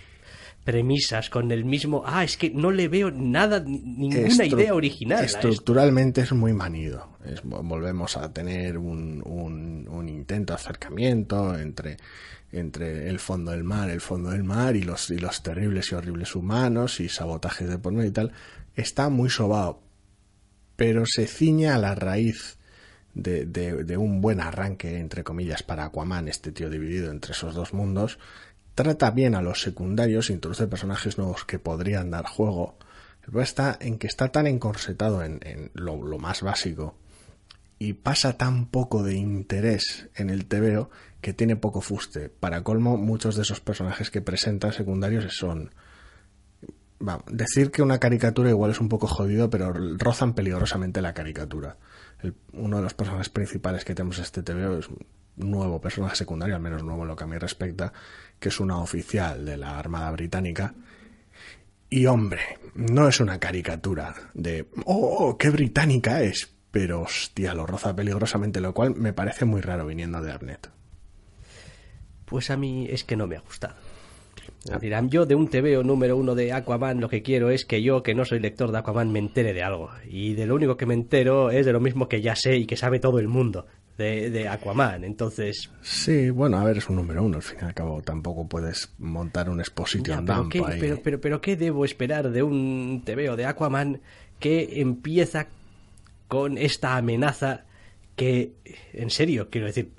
premisas, 0.66 1.30
con 1.30 1.52
el 1.52 1.64
mismo... 1.66 2.04
Ah, 2.06 2.24
es 2.24 2.36
que 2.36 2.50
no 2.50 2.70
le 2.72 2.88
veo 2.90 3.10
nada, 3.12 3.60
ni- 3.66 3.80
ninguna 3.82 4.28
Estru- 4.28 4.54
idea 4.54 4.74
original. 4.76 5.24
Estructuralmente 5.24 6.22
es 6.22 6.32
muy 6.34 6.52
manido. 6.54 7.18
Es- 7.26 7.42
volvemos 7.44 8.18
a 8.18 8.32
tener 8.34 8.78
un, 8.78 9.24
un- 9.26 9.88
un 9.90 10.10
intento 10.10 10.54
de 10.54 10.56
acercamiento 10.60 11.58
entre, 11.58 11.98
entre 12.52 13.10
el 13.10 13.20
fondo 13.20 13.52
del 13.52 13.64
mar, 13.64 13.90
el 13.90 14.02
fondo 14.02 14.30
del 14.32 14.44
mar 14.44 14.76
y 14.76 14.82
los, 14.84 15.10
y 15.12 15.18
los 15.20 15.44
terribles 15.44 15.92
y 15.92 15.96
horribles 15.96 16.36
humanos 16.36 17.00
y 17.00 17.10
sabotajes 17.10 17.70
de 17.70 17.78
por 17.78 17.94
medio 17.94 18.10
y 18.10 18.14
tal. 18.14 18.32
Está 18.76 19.10
muy 19.10 19.30
sobado, 19.30 19.82
pero 20.76 21.04
se 21.06 21.28
ciña 21.28 21.76
a 21.76 21.80
la 21.80 21.96
raíz 21.96 22.58
de, 23.14 23.46
de- 23.46 23.98
un 23.98 24.22
buen 24.22 24.40
arranque, 24.40 25.00
entre 25.00 25.24
comillas, 25.24 25.64
para 25.64 25.86
Aquaman, 25.86 26.28
este 26.28 26.52
tío 26.52 26.70
dividido 26.70 27.12
entre 27.12 27.34
esos 27.34 27.54
dos 27.56 27.74
mundos, 27.74 28.18
trata 28.76 29.12
bien 29.12 29.36
a 29.36 29.42
los 29.42 29.62
secundarios, 29.62 30.30
introduce 30.30 30.68
personajes 30.68 31.18
nuevos 31.18 31.44
que 31.46 31.60
podrían 31.60 32.12
dar 32.12 32.26
juego. 32.26 32.78
Problema 33.22 33.44
está 33.44 33.78
en 33.82 33.98
que 34.00 34.08
está 34.08 34.30
tan 34.30 34.48
encorsetado 34.48 35.24
en, 35.24 35.40
en 35.44 35.70
lo, 35.74 36.02
lo, 36.02 36.18
más 36.18 36.42
básico 36.42 36.96
y 37.80 37.94
pasa 37.94 38.38
tan 38.38 38.66
poco 38.68 39.04
de 39.04 39.16
interés 39.16 40.10
en 40.16 40.30
el 40.30 40.46
TVO 40.46 40.90
que 41.22 41.34
tiene 41.34 41.56
poco 41.56 41.80
fuste. 41.80 42.30
Para 42.30 42.62
colmo, 42.62 42.98
muchos 42.98 43.38
de 43.38 43.44
esos 43.44 43.62
personajes 43.62 44.12
que 44.12 44.22
presenta 44.22 44.72
secundarios 44.74 45.34
son... 45.34 45.74
Decir 47.32 47.72
que 47.72 47.82
una 47.82 47.98
caricatura 47.98 48.50
igual 48.50 48.72
es 48.72 48.82
un 48.82 48.90
poco 48.90 49.08
jodido, 49.08 49.50
pero 49.50 49.72
rozan 49.72 50.34
peligrosamente 50.34 51.02
la 51.02 51.14
caricatura. 51.14 51.78
Uno 52.52 52.78
de 52.78 52.84
los 52.84 52.94
personajes 52.94 53.30
principales 53.30 53.86
que 53.86 53.96
tenemos 53.96 54.18
en 54.18 54.26
este 54.26 54.44
TVO 54.44 54.80
es 54.80 54.90
un 54.90 55.08
nuevo 55.38 55.80
personaje 55.80 56.18
secundario, 56.18 56.56
al 56.56 56.62
menos 56.62 56.84
nuevo 56.84 57.06
lo 57.06 57.16
que 57.16 57.24
a 57.24 57.28
mí 57.28 57.38
respecta, 57.38 57.94
que 58.38 58.50
es 58.50 58.60
una 58.60 58.80
oficial 58.80 59.46
de 59.46 59.56
la 59.56 59.80
Armada 59.80 60.12
Británica. 60.12 60.76
Y 61.90 62.06
hombre, 62.08 62.42
no 62.76 63.08
es 63.08 63.22
una 63.22 63.40
caricatura 63.40 64.14
de, 64.34 64.70
oh, 64.84 65.38
qué 65.38 65.50
británica 65.50 66.22
es, 66.22 66.54
pero 66.72 67.02
hostia, 67.02 67.54
lo 67.54 67.66
roza 67.66 67.96
peligrosamente, 67.96 68.62
lo 68.62 68.74
cual 68.74 68.96
me 68.96 69.14
parece 69.14 69.46
muy 69.46 69.62
raro 69.62 69.86
viniendo 69.86 70.22
de 70.22 70.32
Arnet. 70.32 70.70
Pues 72.26 72.52
a 72.52 72.58
mí 72.58 72.88
es 72.90 73.04
que 73.04 73.16
no 73.16 73.28
me 73.28 73.38
ha 73.38 73.42
gustado. 73.42 73.76
Dirán, 74.82 75.10
yo 75.10 75.26
de 75.26 75.36
un 75.36 75.48
TVO 75.48 75.84
número 75.84 76.18
uno 76.18 76.36
de 76.36 76.52
Aquaman 76.52 77.00
lo 77.00 77.08
que 77.10 77.22
quiero 77.22 77.50
es 77.50 77.66
que 77.66 77.82
yo, 77.82 78.04
que 78.04 78.14
no 78.14 78.26
soy 78.26 78.40
lector 78.40 78.72
de 78.72 78.80
Aquaman, 78.80 79.12
me 79.12 79.20
entere 79.20 79.54
de 79.54 79.64
algo. 79.64 79.90
Y 80.08 80.34
de 80.34 80.46
lo 80.46 80.56
único 80.56 80.76
que 80.76 80.86
me 80.86 80.94
entero 80.94 81.50
es 81.50 81.66
de 81.66 81.72
lo 81.74 81.80
mismo 81.80 82.10
que 82.10 82.22
ya 82.22 82.36
sé 82.36 82.58
y 82.58 82.66
que 82.66 82.76
sabe 82.76 83.00
todo 83.00 83.20
el 83.20 83.28
mundo 83.28 83.66
de, 83.98 84.30
de 84.30 84.48
Aquaman. 84.48 85.06
Entonces... 85.06 85.72
Sí, 85.82 86.30
bueno, 86.30 86.58
a 86.58 86.66
ver, 86.66 86.78
es 86.78 86.90
un 86.90 86.98
número 86.98 87.24
uno. 87.24 87.38
Al 87.38 87.44
fin 87.44 87.60
y 87.62 87.66
al 87.66 87.74
cabo 87.74 88.02
tampoco 88.02 88.48
puedes 88.48 88.94
montar 89.00 89.50
un 89.50 89.62
pero, 90.26 90.50
¿qué, 90.50 90.62
ahí. 90.66 90.80
pero, 90.80 91.00
pero, 91.02 91.22
pero 91.22 91.42
¿qué 91.42 91.56
debo 91.56 91.86
esperar 91.86 92.30
de 92.30 92.44
un 92.44 93.02
TVO 93.06 93.36
de 93.38 93.46
Aquaman 93.46 94.02
que 94.40 94.82
empieza 94.82 95.48
con 96.30 96.58
esta 96.58 96.96
amenaza 96.96 97.66
que, 98.16 98.54
en 98.94 99.10
serio, 99.10 99.50
quiero 99.50 99.68
decir, 99.68 99.92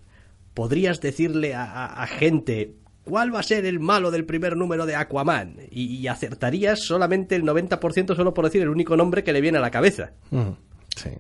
podrías 0.55 1.01
decirle 1.01 1.55
a, 1.55 1.87
a, 1.87 2.07
gente 2.07 2.77
cuál 3.05 3.35
va 3.35 3.41
a 3.41 3.43
ser 3.43 3.67
el 3.67 3.81
malo 3.81 4.11
del 4.11 4.25
primer 4.25 4.57
número 4.57 4.87
de 4.87 4.95
Aquaman 4.95 5.57
y, 5.71 5.97
y 5.97 6.07
acertarías 6.07 6.81
solamente 6.81 7.35
el 7.35 7.43
90% 7.43 8.15
solo 8.15 8.33
por 8.33 8.45
decir 8.45 8.63
el 8.63 8.69
único 8.69 8.97
nombre 8.97 9.25
que 9.25 9.33
le 9.33 9.41
viene 9.41 9.59
a 9.59 9.61
la 9.61 9.71
cabeza. 9.71 10.13
Mm, 10.31 10.51
sí. 10.97 11.11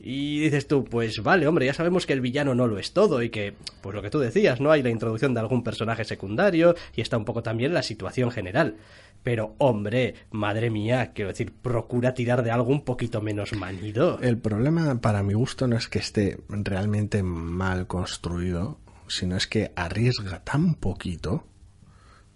Y 0.00 0.38
dices 0.40 0.68
tú, 0.68 0.84
pues 0.84 1.22
vale, 1.22 1.48
hombre, 1.48 1.66
ya 1.66 1.74
sabemos 1.74 2.06
que 2.06 2.12
el 2.12 2.20
villano 2.20 2.54
no 2.54 2.68
lo 2.68 2.78
es 2.78 2.92
todo 2.92 3.20
y 3.22 3.30
que, 3.30 3.54
pues 3.80 3.94
lo 3.94 4.02
que 4.02 4.10
tú 4.10 4.20
decías, 4.20 4.60
¿no? 4.60 4.70
Hay 4.70 4.82
la 4.82 4.90
introducción 4.90 5.34
de 5.34 5.40
algún 5.40 5.64
personaje 5.64 6.04
secundario 6.04 6.76
y 6.94 7.00
está 7.00 7.16
un 7.16 7.24
poco 7.24 7.42
también 7.42 7.74
la 7.74 7.82
situación 7.82 8.30
general. 8.30 8.76
Pero, 9.24 9.56
hombre, 9.58 10.14
madre 10.30 10.70
mía, 10.70 11.10
quiero 11.12 11.30
decir, 11.30 11.52
procura 11.52 12.14
tirar 12.14 12.44
de 12.44 12.52
algo 12.52 12.70
un 12.70 12.84
poquito 12.84 13.20
menos 13.20 13.52
manido. 13.54 14.20
El 14.20 14.38
problema, 14.38 15.00
para 15.00 15.24
mi 15.24 15.34
gusto, 15.34 15.66
no 15.66 15.76
es 15.76 15.88
que 15.88 15.98
esté 15.98 16.38
realmente 16.48 17.24
mal 17.24 17.88
construido, 17.88 18.78
sino 19.08 19.36
es 19.36 19.48
que 19.48 19.72
arriesga 19.74 20.44
tan 20.44 20.74
poquito, 20.74 21.44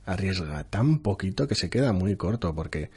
arriesga 0.05 0.65
tan 0.65 0.99
poquito 0.99 1.47
que 1.47 1.55
se 1.55 1.71
queda 1.71 1.93
muy 1.93 2.17
corto, 2.17 2.53
porque 2.55 2.91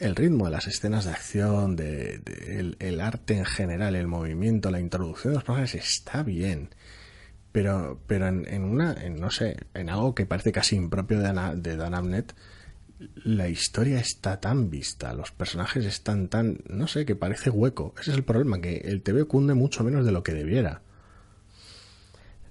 el 0.00 0.16
ritmo 0.16 0.46
de 0.46 0.50
las 0.50 0.66
escenas 0.66 1.04
de 1.04 1.12
acción, 1.12 1.76
de, 1.76 2.76
el, 2.78 3.00
arte 3.00 3.36
en 3.36 3.44
general, 3.44 3.94
el 3.94 4.06
movimiento, 4.06 4.70
la 4.70 4.80
introducción 4.80 5.32
de 5.32 5.36
los 5.36 5.44
personajes 5.44 5.74
está 5.74 6.22
bien. 6.22 6.70
Pero, 7.52 8.00
pero 8.06 8.28
en, 8.28 8.46
en 8.48 8.64
una, 8.64 8.94
en, 8.94 9.16
no 9.16 9.30
sé, 9.30 9.56
en 9.74 9.90
algo 9.90 10.14
que 10.14 10.26
parece 10.26 10.52
casi 10.52 10.76
impropio 10.76 11.20
de, 11.20 11.28
Ana, 11.28 11.54
de 11.54 11.76
Dan 11.76 11.94
Abnett, 11.94 12.34
la 13.24 13.48
historia 13.48 13.98
está 13.98 14.40
tan 14.40 14.70
vista, 14.70 15.14
los 15.14 15.32
personajes 15.32 15.84
están 15.84 16.28
tan, 16.28 16.58
no 16.68 16.86
sé, 16.86 17.04
que 17.04 17.16
parece 17.16 17.50
hueco. 17.50 17.94
Ese 18.00 18.10
es 18.10 18.16
el 18.16 18.24
problema, 18.24 18.60
que 18.60 18.76
el 18.78 19.02
TV 19.02 19.24
cunde 19.24 19.54
mucho 19.54 19.84
menos 19.84 20.04
de 20.04 20.12
lo 20.12 20.22
que 20.22 20.34
debiera. 20.34 20.82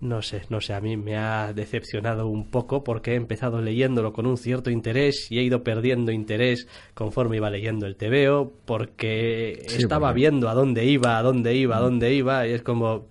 No 0.02 0.22
sé, 0.22 0.44
no 0.50 0.62
sé, 0.62 0.74
a 0.74 0.80
mí 0.80 0.96
me 0.96 1.18
ha 1.18 1.52
decepcionado 1.52 2.28
un 2.28 2.50
poco 2.50 2.86
porque 2.86 3.12
he 3.12 3.16
empezado 3.16 3.62
leyéndolo 3.62 4.14
con 4.14 4.26
un 4.26 4.38
cierto 4.38 4.70
interés 4.70 5.30
y 5.30 5.40
he 5.40 5.44
ido 5.44 5.62
perdiendo 5.62 6.14
interés 6.14 6.68
conforme 6.94 7.36
iba 7.36 7.50
leyendo 7.50 7.86
el 7.86 7.98
TVO 7.98 8.54
porque 8.66 9.66
sí, 9.68 9.82
estaba 9.82 10.14
viendo 10.14 10.48
a 10.48 10.54
dónde 10.54 10.86
iba, 10.86 11.18
a 11.18 11.22
dónde 11.22 11.56
iba, 11.56 11.76
a 11.76 11.82
dónde 11.82 12.14
iba 12.14 12.48
y 12.48 12.52
es 12.52 12.62
como 12.62 13.08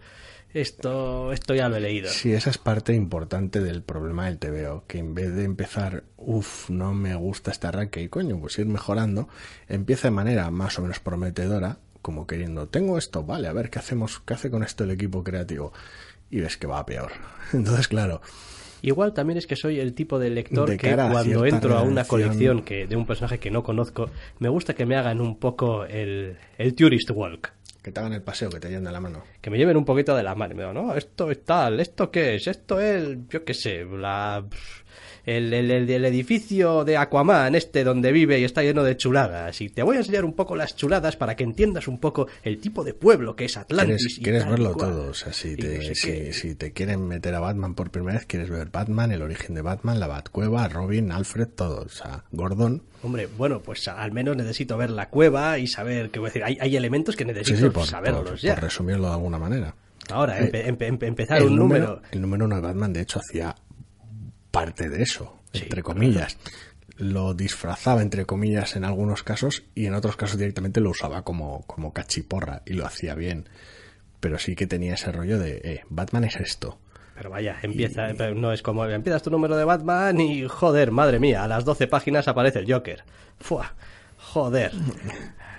esto, 0.55 1.31
esto 1.31 1.55
ya 1.55 1.69
lo 1.69 1.77
he 1.77 1.81
leído. 1.81 2.09
Sí, 2.09 2.33
esa 2.33 2.49
es 2.49 2.57
parte 2.57 2.95
importante 2.95 3.61
del 3.61 3.83
problema 3.83 4.25
del 4.25 4.39
TVO, 4.39 4.85
que 4.87 4.99
en 4.99 5.15
vez 5.15 5.35
de 5.35 5.45
empezar, 5.45 6.05
uff, 6.17 6.71
no 6.71 6.95
me 6.95 7.15
gusta 7.17 7.51
este 7.51 7.67
arranque 7.67 8.01
y 8.01 8.09
coño, 8.09 8.41
pues 8.41 8.59
ir 8.59 8.67
mejorando, 8.67 9.29
empieza 9.69 10.09
de 10.09 10.13
manera 10.13 10.51
más 10.51 10.79
o 10.79 10.83
menos 10.83 11.01
prometedora, 11.01 11.81
como 12.01 12.27
queriendo, 12.27 12.69
tengo 12.69 12.97
esto, 12.97 13.25
vale, 13.25 13.49
a 13.49 13.53
ver 13.53 13.69
qué 13.69 13.79
hacemos, 13.79 14.21
qué 14.21 14.33
hace 14.33 14.51
con 14.51 14.63
esto 14.63 14.85
el 14.85 14.93
equipo 14.93 15.23
creativo 15.23 15.73
y 16.31 16.41
ves 16.41 16.57
que 16.57 16.67
va 16.67 16.79
a 16.79 16.87
peor. 16.87 17.13
Entonces, 17.53 17.89
claro. 17.89 18.21
Igual 18.83 19.13
también 19.13 19.39
es 19.39 19.47
que 19.47 19.57
soy 19.57 19.81
el 19.81 19.93
tipo 19.95 20.19
de 20.19 20.31
lector 20.31 20.69
de 20.69 20.77
que 20.77 20.95
cuando 20.95 21.43
a 21.43 21.49
entro 21.49 21.77
a 21.77 21.83
una 21.83 22.05
colección 22.05 22.63
que, 22.63 22.87
de 22.87 22.97
un 22.97 23.07
personaje 23.07 23.39
que 23.39 23.51
no 23.51 23.63
conozco, 23.63 24.09
me 24.39 24.49
gusta 24.49 24.75
que 24.75 24.87
me 24.87 24.97
hagan 24.97 25.21
un 25.21 25.39
poco 25.39 25.85
el, 25.85 26.37
el 26.59 26.75
tourist 26.75 27.11
walk. 27.11 27.53
Que 27.83 27.91
te 27.91 28.01
hagan 28.01 28.13
el 28.13 28.23
paseo, 28.23 28.51
que 28.51 28.61
te 28.61 28.69
lleven 28.69 28.85
de 28.85 28.93
la 28.93 29.01
mano. 29.01 29.25
Que 29.41 29.51
me 29.51 29.59
lleven 29.59 29.77
un 29.77 29.85
poquito 29.85 30.15
de 30.15 30.23
la 30.23 30.35
mano. 30.35 30.55
Me 30.55 30.63
digo, 30.63 30.73
no, 30.73 30.95
esto 30.95 31.31
es 31.31 31.45
tal, 31.45 31.81
esto 31.81 32.11
qué 32.11 32.37
es, 32.37 32.47
esto 32.47 32.81
es, 32.81 33.17
yo 33.29 33.45
qué 33.45 33.55
sé, 33.55 33.85
la 33.85 34.45
el, 35.29 35.53
el, 35.53 35.71
el, 35.71 35.91
el, 35.91 36.05
edificio 36.07 36.87
de 36.87 36.97
Aquaman, 36.97 37.55
este 37.55 37.85
donde 37.85 38.13
vive 38.13 38.41
y 38.41 38.45
está 38.45 38.63
lleno 38.63 38.83
de 38.83 38.97
chuladas. 38.97 39.61
Y 39.61 39.69
te 39.69 39.83
voy 39.83 39.97
a 39.97 39.99
enseñar 39.99 40.25
un 40.25 40.33
poco 40.33 40.57
las 40.57 40.75
chuladas 40.75 41.17
para 41.17 41.37
que 41.37 41.45
entiendas 41.45 41.87
un 41.87 41.99
poco 41.99 42.29
el 42.43 42.59
tipo 42.59 42.83
de 42.83 42.95
pueblo 42.95 43.37
que 43.37 43.45
es 43.45 43.59
Atlantis. 43.59 44.19
Quieres, 44.19 44.19
quieres 44.23 44.49
verlo 44.49 44.75
todo. 44.75 45.11
O 45.11 45.15
sea, 45.15 45.35
si 45.35 45.55
te, 45.55 45.77
no 45.77 45.83
sé 45.83 45.95
si, 45.95 46.33
si, 46.33 46.55
te 46.55 46.73
quieren 46.73 47.07
meter 47.07 47.35
a 47.35 47.41
Batman 47.41 47.75
por 47.75 47.91
primera 47.91 48.17
vez, 48.19 48.27
quieres 48.27 48.49
ver 48.49 48.71
Batman, 48.71 49.13
el 49.13 49.21
origen 49.21 49.55
de 49.55 49.61
Batman, 49.61 50.01
la 50.01 50.07
Batcueva, 50.07 50.67
Robin, 50.69 51.13
Alfred, 51.13 51.49
todo. 51.49 51.83
O 51.83 51.91
sea, 51.91 52.25
Gordon. 52.33 52.83
Hombre, 53.03 53.29
bueno, 53.37 53.61
pues 53.61 53.87
al 53.87 54.13
menos 54.13 54.35
necesito 54.35 54.79
ver 54.79 54.89
la 54.89 55.11
cueva 55.11 55.59
y 55.59 55.67
saber 55.67 56.09
qué 56.09 56.21
voy 56.21 56.29
a 56.29 56.31
decir. 56.31 56.45
Hay, 56.45 56.57
hay 56.59 56.75
elementos 56.75 57.17
que 57.17 57.27
necesito 57.27 57.59
sí, 57.59 57.65
sí, 57.65 57.71
por, 57.71 57.85
saberlos 57.87 58.31
por, 58.31 58.39
ya. 58.39 58.55
Por 58.55 58.65
resumirlo 58.65 59.09
de 59.09 59.13
alguna 59.13 59.39
manera. 59.39 59.75
Ahora, 60.11 60.39
empe, 60.39 60.67
empe, 60.67 61.07
empezar 61.07 61.43
un 61.43 61.55
número, 61.55 61.87
número. 61.87 62.03
El 62.13 62.23
número 62.23 62.47
uno 62.47 62.57
de 62.57 62.63
Batman, 62.63 62.95
de 62.95 63.03
hecho, 63.03 63.21
hacía 63.21 63.55
parte 64.65 64.89
de 64.89 65.03
eso 65.03 65.39
sí, 65.53 65.63
entre 65.65 65.83
comillas. 65.83 66.35
Claro. 66.35 66.59
Lo 66.99 67.35
disfrazaba, 67.35 68.03
entre 68.03 68.27
comillas, 68.27 68.75
en 68.75 68.85
algunos 68.85 69.23
casos 69.23 69.63
y 69.75 69.87
en 69.87 69.95
otros 69.95 70.17
casos 70.17 70.37
directamente 70.37 70.81
lo 70.81 70.91
usaba 70.91 71.23
como, 71.23 71.65
como 71.67 71.93
cachiporra 71.93 72.63
y 72.67 72.73
lo 72.73 72.87
hacía 72.87 73.15
bien. 73.15 73.49
Pero 74.19 74.39
sí 74.39 74.57
que 74.57 74.67
tenía 74.67 74.95
ese 74.95 75.13
rollo 75.13 75.39
de, 75.39 75.61
eh, 75.63 75.81
Batman 75.89 76.25
es 76.25 76.37
esto. 76.37 76.79
Pero 77.15 77.31
vaya, 77.31 77.57
empieza, 77.63 78.11
y... 78.11 78.35
no 78.35 78.53
es 78.53 78.63
como, 78.63 78.85
empiezas 78.85 79.23
tu 79.23 79.31
número 79.31 79.57
de 79.57 79.65
Batman 79.65 80.21
y 80.21 80.47
joder, 80.49 80.91
madre 80.91 81.21
mía, 81.21 81.45
a 81.45 81.49
las 81.49 81.65
12 81.65 81.87
páginas 81.87 82.27
aparece 82.27 82.59
el 82.59 82.73
Joker. 82.73 83.05
Fua, 83.39 83.75
joder. 84.17 84.73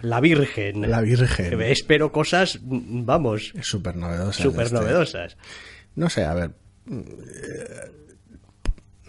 La 0.02 0.20
Virgen. 0.20 0.90
La 0.90 1.02
Virgen. 1.02 1.62
Espero 1.62 2.12
cosas, 2.12 2.60
vamos. 2.62 3.54
Súper 3.62 3.96
novedosas. 3.96 4.44
Súper 4.44 4.74
novedosas. 4.74 5.34
Este. 5.34 5.44
No 5.96 6.10
sé, 6.10 6.26
a 6.26 6.34
ver 6.34 6.52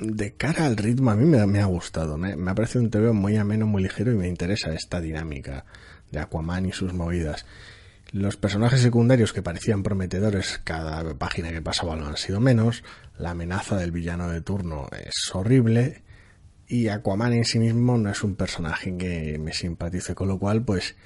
de 0.00 0.32
cara 0.32 0.66
al 0.66 0.76
ritmo 0.76 1.10
a 1.10 1.16
mí 1.16 1.24
me, 1.24 1.60
ha 1.60 1.66
gustado. 1.66 2.16
Me, 2.16 2.34
me, 2.36 2.50
ha 2.50 2.54
parecido 2.54 2.82
un 2.82 2.90
TV 2.90 3.12
muy 3.12 3.36
ameno, 3.36 3.66
muy 3.66 3.82
ligero 3.82 4.12
y 4.12 4.16
me 4.16 4.28
interesa 4.28 4.72
esta 4.72 5.00
dinámica 5.00 5.66
de 6.10 6.18
Aquaman 6.20 6.66
y 6.66 6.72
sus 6.72 6.92
movidas. 6.94 7.44
Los 8.12 8.36
personajes 8.36 8.80
secundarios 8.80 9.32
que 9.32 9.42
parecían 9.42 9.82
prometedores 9.82 10.60
cada 10.64 11.14
página 11.14 11.50
que 11.50 11.62
pasaba 11.62 11.96
lo 11.96 12.06
han 12.06 12.16
sido 12.16 12.40
menos. 12.40 12.82
La 13.18 13.30
amenaza 13.30 13.76
del 13.76 13.92
villano 13.92 14.28
de 14.28 14.40
turno 14.40 14.88
es 14.92 15.34
horrible. 15.34 16.02
Y 16.66 16.88
Aquaman 16.88 17.34
en 17.34 17.44
sí 17.44 17.58
mismo 17.58 17.98
no 17.98 18.10
es 18.10 18.24
un 18.24 18.36
personaje 18.36 18.96
que 18.96 19.38
me 19.38 19.52
simpatice, 19.52 20.14
con 20.14 20.28
lo 20.28 20.38
cual 20.38 20.64
pues 20.64 20.96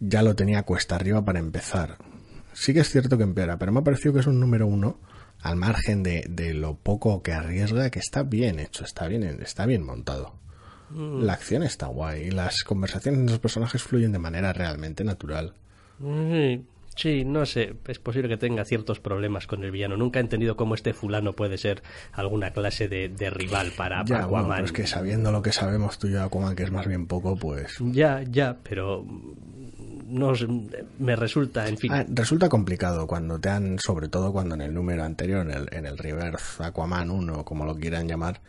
ya 0.00 0.22
lo 0.22 0.34
tenía 0.34 0.64
cuesta 0.64 0.96
arriba 0.96 1.24
para 1.24 1.38
empezar. 1.38 1.96
Sí 2.52 2.74
que 2.74 2.80
es 2.80 2.90
cierto 2.90 3.16
que 3.16 3.24
empeora, 3.24 3.58
pero 3.58 3.72
me 3.72 3.80
ha 3.80 3.84
parecido 3.84 4.14
que 4.14 4.20
es 4.20 4.26
un 4.26 4.40
número 4.40 4.66
uno 4.66 4.98
al 5.40 5.56
margen 5.56 6.02
de, 6.02 6.24
de, 6.28 6.54
lo 6.54 6.74
poco 6.74 7.22
que 7.22 7.32
arriesga, 7.32 7.90
que 7.90 7.98
está 7.98 8.22
bien 8.22 8.58
hecho, 8.58 8.84
está 8.84 9.06
bien, 9.08 9.22
está 9.42 9.66
bien 9.66 9.84
montado. 9.84 10.34
Mm. 10.90 11.22
La 11.22 11.34
acción 11.34 11.62
está 11.62 11.86
guay 11.86 12.28
y 12.28 12.30
las 12.30 12.62
conversaciones 12.62 13.20
entre 13.20 13.34
los 13.34 13.40
personajes 13.40 13.82
fluyen 13.82 14.12
de 14.12 14.18
manera 14.18 14.52
realmente 14.52 15.04
natural. 15.04 15.54
Sí, 15.98 16.64
sí, 16.94 17.24
no 17.24 17.46
sé, 17.46 17.74
es 17.88 17.98
posible 17.98 18.28
que 18.28 18.36
tenga 18.36 18.64
ciertos 18.64 19.00
problemas 19.00 19.46
con 19.46 19.64
el 19.64 19.70
villano. 19.70 19.96
Nunca 19.96 20.18
he 20.18 20.22
entendido 20.22 20.56
cómo 20.56 20.74
este 20.74 20.92
fulano 20.92 21.32
puede 21.32 21.58
ser 21.58 21.82
alguna 22.12 22.50
clase 22.52 22.88
de, 22.88 23.08
de 23.08 23.30
rival 23.30 23.72
para 23.76 24.04
ya, 24.04 24.24
Aquaman. 24.24 24.46
Bueno, 24.46 24.64
es 24.64 24.72
que 24.72 24.86
sabiendo 24.86 25.32
lo 25.32 25.42
que 25.42 25.52
sabemos 25.52 25.98
tú 25.98 26.08
y 26.08 26.16
Aquaman, 26.16 26.54
que 26.54 26.64
es 26.64 26.70
más 26.70 26.86
bien 26.86 27.06
poco, 27.06 27.36
pues... 27.36 27.76
Ya, 27.80 28.22
ya, 28.28 28.56
pero 28.62 29.04
no 30.06 30.32
me 30.98 31.16
resulta, 31.16 31.68
en 31.68 31.78
fin. 31.78 31.92
Ah, 31.92 32.04
resulta 32.08 32.48
complicado 32.48 33.06
cuando 33.06 33.38
te 33.38 33.48
han, 33.48 33.78
sobre 33.78 34.08
todo 34.08 34.32
cuando 34.32 34.54
en 34.54 34.62
el 34.62 34.74
número 34.74 35.04
anterior, 35.04 35.42
en 35.42 35.50
el, 35.50 35.68
en 35.72 35.86
el 35.86 35.98
Reverse 35.98 36.62
Aquaman 36.64 37.10
1, 37.10 37.44
como 37.44 37.64
lo 37.64 37.74
quieran 37.76 38.08
llamar, 38.08 38.40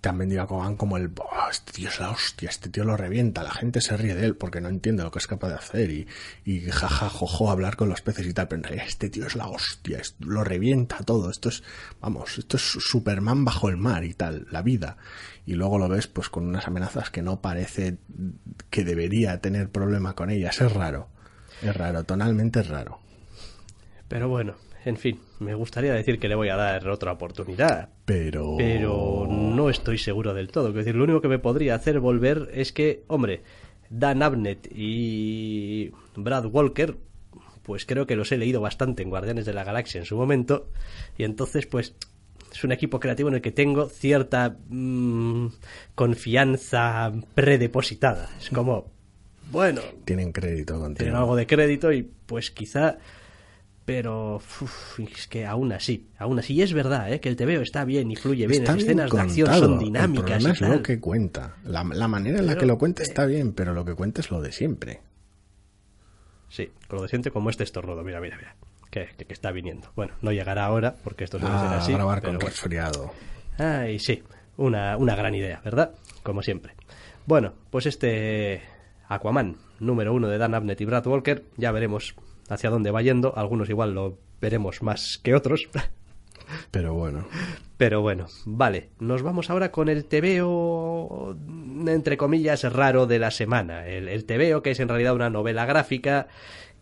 te 0.00 0.10
han 0.10 0.18
vendido 0.18 0.42
a 0.42 0.44
Aquaman 0.44 0.76
como 0.76 0.96
el, 0.98 1.08
"Buah, 1.08 1.50
este 1.50 1.72
tío 1.72 1.88
es 1.88 1.98
la 1.98 2.10
hostia, 2.10 2.48
este 2.50 2.68
tío 2.68 2.84
lo 2.84 2.96
revienta, 2.96 3.42
la 3.42 3.50
gente 3.50 3.80
se 3.80 3.96
ríe 3.96 4.14
de 4.14 4.26
él 4.26 4.36
porque 4.36 4.60
no 4.60 4.68
entiende 4.68 5.02
lo 5.02 5.10
que 5.10 5.18
es 5.18 5.26
capaz 5.26 5.48
de 5.48 5.54
hacer 5.54 5.90
y, 5.90 6.06
y 6.44 6.60
jaja, 6.70 7.08
jojo, 7.08 7.50
hablar 7.50 7.76
con 7.76 7.88
los 7.88 8.02
peces 8.02 8.26
y 8.26 8.34
tal, 8.34 8.46
pero 8.48 8.58
en 8.58 8.64
realidad 8.64 8.86
este 8.86 9.08
tío 9.08 9.26
es 9.26 9.34
la 9.34 9.48
hostia, 9.48 10.00
lo 10.20 10.44
revienta 10.44 10.98
todo, 10.98 11.30
esto 11.30 11.48
es, 11.48 11.62
vamos, 12.00 12.38
esto 12.38 12.56
es 12.56 12.62
Superman 12.62 13.44
bajo 13.44 13.68
el 13.68 13.78
mar 13.78 14.04
y 14.04 14.14
tal, 14.14 14.46
la 14.50 14.62
vida. 14.62 14.96
Y 15.46 15.54
luego 15.54 15.78
lo 15.78 15.88
ves 15.88 16.08
pues 16.08 16.28
con 16.28 16.46
unas 16.46 16.66
amenazas 16.66 17.10
que 17.10 17.22
no 17.22 17.40
parece 17.40 17.98
que 18.68 18.84
debería 18.84 19.40
tener 19.40 19.70
problema 19.70 20.14
con 20.14 20.28
ellas, 20.28 20.60
es 20.60 20.72
raro, 20.72 21.08
es 21.62 21.74
raro, 21.74 22.04
tonalmente 22.04 22.60
es 22.60 22.68
raro. 22.68 22.98
Pero 24.08 24.28
bueno, 24.28 24.54
en 24.84 24.96
fin, 24.96 25.20
me 25.40 25.54
gustaría 25.54 25.92
decir 25.94 26.18
que 26.18 26.28
le 26.28 26.34
voy 26.34 26.48
a 26.48 26.56
dar 26.56 26.88
otra 26.88 27.12
oportunidad, 27.12 27.88
Pero... 28.04 28.56
pero 28.56 29.26
no 29.28 29.70
estoy 29.70 29.98
seguro 29.98 30.34
del 30.34 30.48
todo. 30.48 30.68
Es 30.68 30.74
decir, 30.74 30.94
lo 30.94 31.04
único 31.04 31.20
que 31.20 31.28
me 31.28 31.38
podría 31.38 31.74
hacer 31.74 32.00
volver 32.00 32.50
es 32.52 32.72
que, 32.72 33.04
hombre, 33.08 33.42
Dan 33.90 34.22
Abnett 34.22 34.68
y 34.72 35.92
Brad 36.14 36.46
Walker, 36.46 36.96
pues 37.62 37.84
creo 37.84 38.06
que 38.06 38.16
los 38.16 38.30
he 38.30 38.38
leído 38.38 38.60
bastante 38.60 39.02
en 39.02 39.10
Guardianes 39.10 39.44
de 39.44 39.54
la 39.54 39.64
Galaxia 39.64 39.98
en 39.98 40.06
su 40.06 40.16
momento, 40.16 40.70
y 41.18 41.24
entonces, 41.24 41.66
pues, 41.66 41.94
es 42.56 42.64
un 42.64 42.72
equipo 42.72 42.98
creativo 43.00 43.28
en 43.28 43.34
el 43.36 43.40
que 43.42 43.52
tengo 43.52 43.88
cierta 43.88 44.56
mm, 44.68 45.46
confianza 45.94 47.12
predepositada. 47.34 48.30
Es 48.40 48.50
como, 48.50 48.90
bueno, 49.50 49.80
Tienen 50.04 50.32
crédito 50.32 50.78
contigo. 50.78 50.98
tienen 51.04 51.16
algo 51.16 51.36
de 51.36 51.46
crédito 51.46 51.92
y 51.92 52.02
pues 52.02 52.50
quizá 52.50 52.98
pero 53.84 54.36
uf, 54.36 54.98
es 54.98 55.28
que 55.28 55.46
aún 55.46 55.70
así 55.72 56.08
aún 56.18 56.40
así 56.40 56.54
y 56.54 56.62
es 56.62 56.72
verdad 56.72 57.12
¿eh? 57.12 57.20
que 57.20 57.28
el 57.28 57.36
TVO 57.36 57.60
está 57.62 57.84
bien 57.84 58.10
y 58.10 58.16
fluye 58.16 58.48
bien 58.48 58.62
Está 58.62 58.72
las 58.74 58.82
bien 58.84 58.98
escenas 59.00 59.12
de 59.12 59.20
acción 59.20 59.54
son 59.54 59.78
dinámicas 59.78 60.42
El 60.44 60.48
y 60.48 60.52
es 60.52 60.58
tal. 60.58 60.72
lo 60.72 60.82
que 60.82 60.98
cuenta. 60.98 61.56
La, 61.64 61.84
la 61.84 62.08
manera 62.08 62.40
en 62.40 62.46
la 62.46 62.56
que 62.58 62.66
lo 62.66 62.78
cuenta 62.78 63.02
eh, 63.02 63.06
está 63.06 63.26
bien, 63.26 63.52
pero 63.52 63.74
lo 63.74 63.84
que 63.84 63.94
cuenta 63.94 64.22
es 64.22 64.30
lo 64.32 64.40
de 64.40 64.50
siempre. 64.50 65.02
sí 66.48 66.70
con 66.88 66.96
lo 66.96 67.02
de 67.02 67.08
siente 67.10 67.30
como 67.30 67.48
este 67.50 67.62
estornudo 67.62 68.02
mira 68.02 68.20
mira 68.20 68.36
mira 68.38 68.56
que, 68.90 69.08
está 69.28 69.50
viniendo 69.52 69.88
bueno 69.96 70.14
no 70.22 70.32
llegará 70.32 70.64
ahora 70.66 70.94
porque 71.04 71.24
esto 71.24 71.38
suele 71.38 71.54
ser 71.58 71.68
Ah, 71.68 71.78
así 71.78 71.92
grabar 71.92 72.22
con 72.22 72.34
bueno. 72.34 72.46
resfriado. 72.48 73.12
Ay, 73.58 73.98
sí, 73.98 74.22
una, 74.56 74.96
una 74.96 75.14
gran 75.16 75.34
idea, 75.34 75.60
¿verdad? 75.64 75.92
Como 76.22 76.42
siempre. 76.42 76.74
Bueno, 77.26 77.54
pues 77.70 77.86
este 77.86 78.62
Aquaman, 79.08 79.56
número 79.80 80.12
uno 80.12 80.28
de 80.28 80.38
Dan 80.38 80.54
Abnett 80.54 80.80
y 80.80 80.84
Brad 80.84 81.06
Walker, 81.06 81.42
ya 81.56 81.72
veremos 81.72 82.14
hacia 82.48 82.70
dónde 82.70 82.90
va 82.90 83.02
yendo. 83.02 83.36
Algunos 83.36 83.68
igual 83.70 83.94
lo 83.94 84.18
veremos 84.40 84.82
más 84.82 85.18
que 85.22 85.34
otros. 85.34 85.68
Pero 86.70 86.94
bueno. 86.94 87.26
Pero 87.76 88.02
bueno, 88.02 88.26
vale, 88.44 88.90
nos 89.00 89.22
vamos 89.22 89.50
ahora 89.50 89.70
con 89.72 89.88
el 89.88 90.04
tebeo, 90.04 91.36
entre 91.86 92.16
comillas, 92.16 92.62
raro 92.72 93.06
de 93.06 93.18
la 93.18 93.30
semana. 93.30 93.86
El, 93.86 94.08
el 94.08 94.24
tebeo, 94.24 94.62
que 94.62 94.70
es 94.70 94.80
en 94.80 94.88
realidad 94.88 95.14
una 95.14 95.28
novela 95.30 95.66
gráfica 95.66 96.28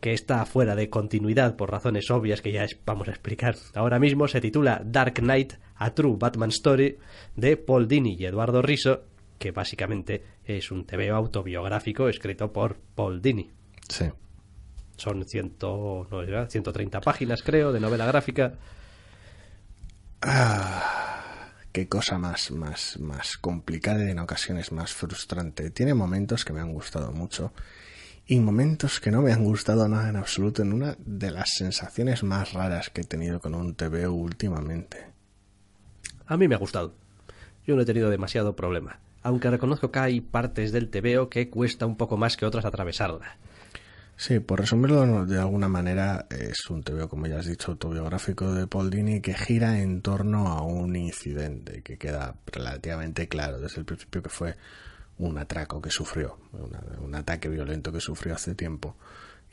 que 0.05 0.13
está 0.13 0.45
fuera 0.45 0.77
de 0.77 0.91
continuidad 0.91 1.57
por 1.57 1.71
razones 1.71 2.11
obvias 2.11 2.43
que 2.43 2.53
ya 2.53 2.67
vamos 2.85 3.09
a 3.09 3.13
explicar 3.13 3.57
ahora 3.73 3.99
mismo, 3.99 4.29
se 4.29 4.43
titula 4.43 4.83
Dark 4.85 5.15
Knight, 5.15 5.55
A 5.77 5.95
True 5.95 6.17
Batman 6.19 6.51
Story, 6.51 6.99
de 7.37 7.57
Paul 7.57 7.89
Dini 7.89 8.15
y 8.19 8.27
Eduardo 8.27 8.61
Riso, 8.61 9.05
que 9.39 9.51
básicamente 9.51 10.23
es 10.45 10.71
un 10.71 10.85
tebeo 10.85 11.17
autobiográfico 11.17 12.11
escrito 12.11 12.53
por 12.53 12.77
Paul 12.95 13.23
Dini. 13.23 13.51
Sí. 13.89 14.05
Son 14.99 15.25
ciento, 15.25 16.07
no, 16.11 16.23
era 16.23 16.51
130 16.51 17.01
páginas, 17.01 17.43
creo, 17.43 17.73
de 17.73 17.81
novela 17.81 18.05
gráfica. 18.05 18.59
Qué 21.73 21.89
cosa 21.89 22.19
más, 22.19 22.51
más, 22.51 22.99
más 23.01 23.39
complicada 23.39 24.07
y 24.07 24.11
en 24.11 24.19
ocasiones 24.19 24.71
más 24.71 24.93
frustrante. 24.93 25.71
Tiene 25.71 25.95
momentos 25.95 26.45
que 26.45 26.53
me 26.53 26.61
han 26.61 26.75
gustado 26.75 27.11
mucho 27.11 27.55
y 28.27 28.41
momentos 28.41 29.01
que 29.01 29.11
no 29.11 29.23
me 29.23 29.33
han 29.33 29.45
gustado 29.45 29.87
nada 29.89 30.09
en 30.09 30.17
absoluto 30.17 30.63
en 30.63 30.73
una 30.73 30.97
de 30.99 31.31
las 31.31 31.51
sensaciones 31.51 32.23
más 32.23 32.53
raras 32.53 32.91
que 32.91 33.03
he 33.03 33.05
tenido 33.05 33.41
con 33.41 33.55
un 33.55 33.75
TVO 33.75 34.13
últimamente. 34.13 35.07
A 36.27 36.37
mí 36.37 36.49
me 36.49 36.55
ha 36.55 36.59
gustado. 36.59 36.95
Yo 37.67 37.77
no 37.77 37.83
he 37.83 37.87
tenido 37.87 38.11
demasiado 38.11 38.57
problema. 38.57 38.99
Aunque 39.23 39.51
reconozco 39.51 39.91
que 39.91 39.99
hay 39.99 40.21
partes 40.21 40.73
del 40.73 40.91
TVO 40.91 41.29
que 41.29 41.51
cuesta 41.51 41.87
un 41.87 41.97
poco 41.97 42.17
más 42.17 42.37
que 42.37 42.47
otras 42.47 42.65
atravesarla. 42.65 43.37
Sí, 44.17 44.39
por 44.39 44.61
resumirlo 44.61 45.27
de 45.27 45.39
alguna 45.39 45.69
manera, 45.69 46.27
es 46.31 46.71
un 46.71 46.83
TVO, 46.83 47.09
como 47.09 47.27
ya 47.27 47.39
has 47.39 47.47
dicho, 47.47 47.73
autobiográfico 47.73 48.53
de 48.55 48.67
Paul 48.67 48.91
Dini 48.91 49.21
que 49.21 49.35
gira 49.35 49.81
en 49.81 50.03
torno 50.03 50.49
a 50.49 50.63
un 50.63 50.95
incidente 50.95 51.83
que 51.83 51.99
queda 51.99 52.37
relativamente 52.47 53.29
claro 53.29 53.59
desde 53.59 53.81
el 53.81 53.85
principio 53.85 54.23
que 54.23 54.29
fue 54.29 54.55
un 55.19 55.39
atraco 55.39 55.81
que 55.81 55.91
sufrió, 55.91 56.39
un 57.01 57.15
ataque 57.15 57.49
violento 57.49 57.93
que 57.93 58.01
sufrió 58.01 58.35
hace 58.35 58.55
tiempo 58.55 58.97